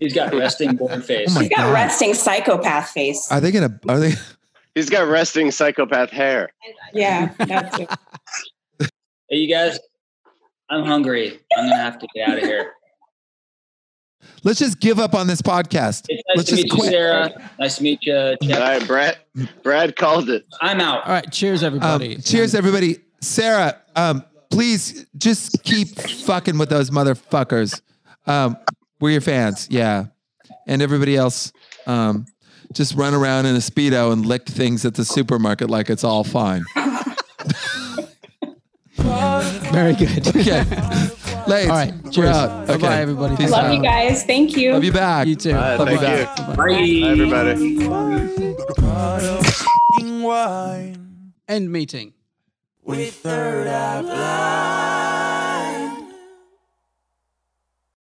He's 0.00 0.14
got 0.14 0.32
resting 0.32 0.76
bored 0.76 1.04
face. 1.04 1.34
Oh 1.36 1.40
he's 1.40 1.48
got 1.48 1.56
God. 1.58 1.72
resting 1.74 2.14
psychopath 2.14 2.90
face. 2.90 3.26
Are 3.32 3.40
they 3.40 3.50
gonna? 3.50 3.80
Are 3.88 3.98
they? 3.98 4.12
He's 4.74 4.88
got 4.90 5.08
resting 5.08 5.50
psychopath 5.50 6.10
hair. 6.10 6.50
yeah, 6.94 7.32
that's 7.38 7.78
it. 7.80 7.90
Hey, 9.28 9.36
you 9.38 9.52
guys, 9.52 9.78
I'm 10.70 10.84
hungry. 10.84 11.40
I'm 11.56 11.64
gonna 11.68 11.76
have 11.82 11.98
to 11.98 12.06
get 12.14 12.28
out 12.28 12.38
of 12.38 12.44
here. 12.44 12.72
Let's 14.44 14.58
just 14.58 14.78
give 14.80 14.98
up 14.98 15.14
on 15.14 15.26
this 15.26 15.40
podcast. 15.42 16.06
It's 16.08 16.22
nice 16.28 16.36
Let's 16.36 16.50
to 16.50 16.56
just 16.56 16.64
meet 16.64 16.72
you, 16.72 16.78
quit. 16.78 16.90
Sarah. 16.92 17.50
Nice 17.58 17.76
to 17.76 17.82
meet 17.82 17.98
you, 18.04 18.16
All 18.16 18.36
Jeff. 18.42 18.58
right, 18.60 18.86
Brad. 18.86 19.18
Brad 19.62 19.96
called 19.96 20.28
it. 20.30 20.44
I'm 20.60 20.80
out. 20.80 21.04
All 21.06 21.12
right. 21.12 21.30
Cheers, 21.32 21.62
Um, 21.62 21.66
everybody. 21.66 22.16
cheers, 22.16 22.54
everybody. 22.54 22.98
Sarah, 23.20 23.80
um, 23.96 24.24
please 24.50 25.06
just 25.16 25.62
keep 25.64 25.88
fucking 26.00 26.56
with 26.58 26.68
those 26.68 26.90
motherfuckers. 26.90 27.80
Um, 28.26 28.56
we're 29.00 29.10
your 29.10 29.20
fans, 29.20 29.66
yeah. 29.70 30.06
And 30.66 30.82
everybody 30.82 31.16
else, 31.16 31.52
um, 31.86 32.26
just 32.72 32.94
run 32.94 33.14
around 33.14 33.46
in 33.46 33.54
a 33.56 33.60
speedo 33.60 34.12
and 34.12 34.24
lick 34.26 34.46
things 34.46 34.84
at 34.84 34.94
the 34.94 35.04
supermarket 35.04 35.70
like 35.70 35.88
it's 35.90 36.04
all 36.04 36.22
fine. 36.24 36.64
Very 39.72 39.94
good. 39.94 40.26
Okay. 40.38 40.64
Ladies, 41.46 41.70
All 41.70 41.76
right. 41.76 41.94
Cheers. 42.12 42.28
out. 42.36 42.68
Okay. 42.70 42.82
bye, 42.82 43.00
everybody. 43.00 43.36
Peace 43.36 43.50
Love 43.50 43.64
out. 43.66 43.74
you 43.74 43.82
guys. 43.82 44.22
Thank 44.24 44.54
you. 44.56 44.72
Love 44.74 44.84
you 44.84 44.92
back. 44.92 45.26
You 45.26 45.34
too. 45.34 45.52
All 45.54 45.56
right, 45.56 45.78
Bye-bye. 45.78 45.96
thank 45.96 46.38
you. 46.38 46.44
Bye-bye. 46.44 46.56
Bye, 46.56 47.08
everybody. 47.08 47.86
Pot 48.74 49.24
of 49.24 49.44
f***ing 49.46 50.22
wine 50.22 51.32
End 51.48 51.72
meeting. 51.72 52.12
with 52.84 53.14
third 53.14 53.66
eye 53.66 54.02
blind. 54.02 54.77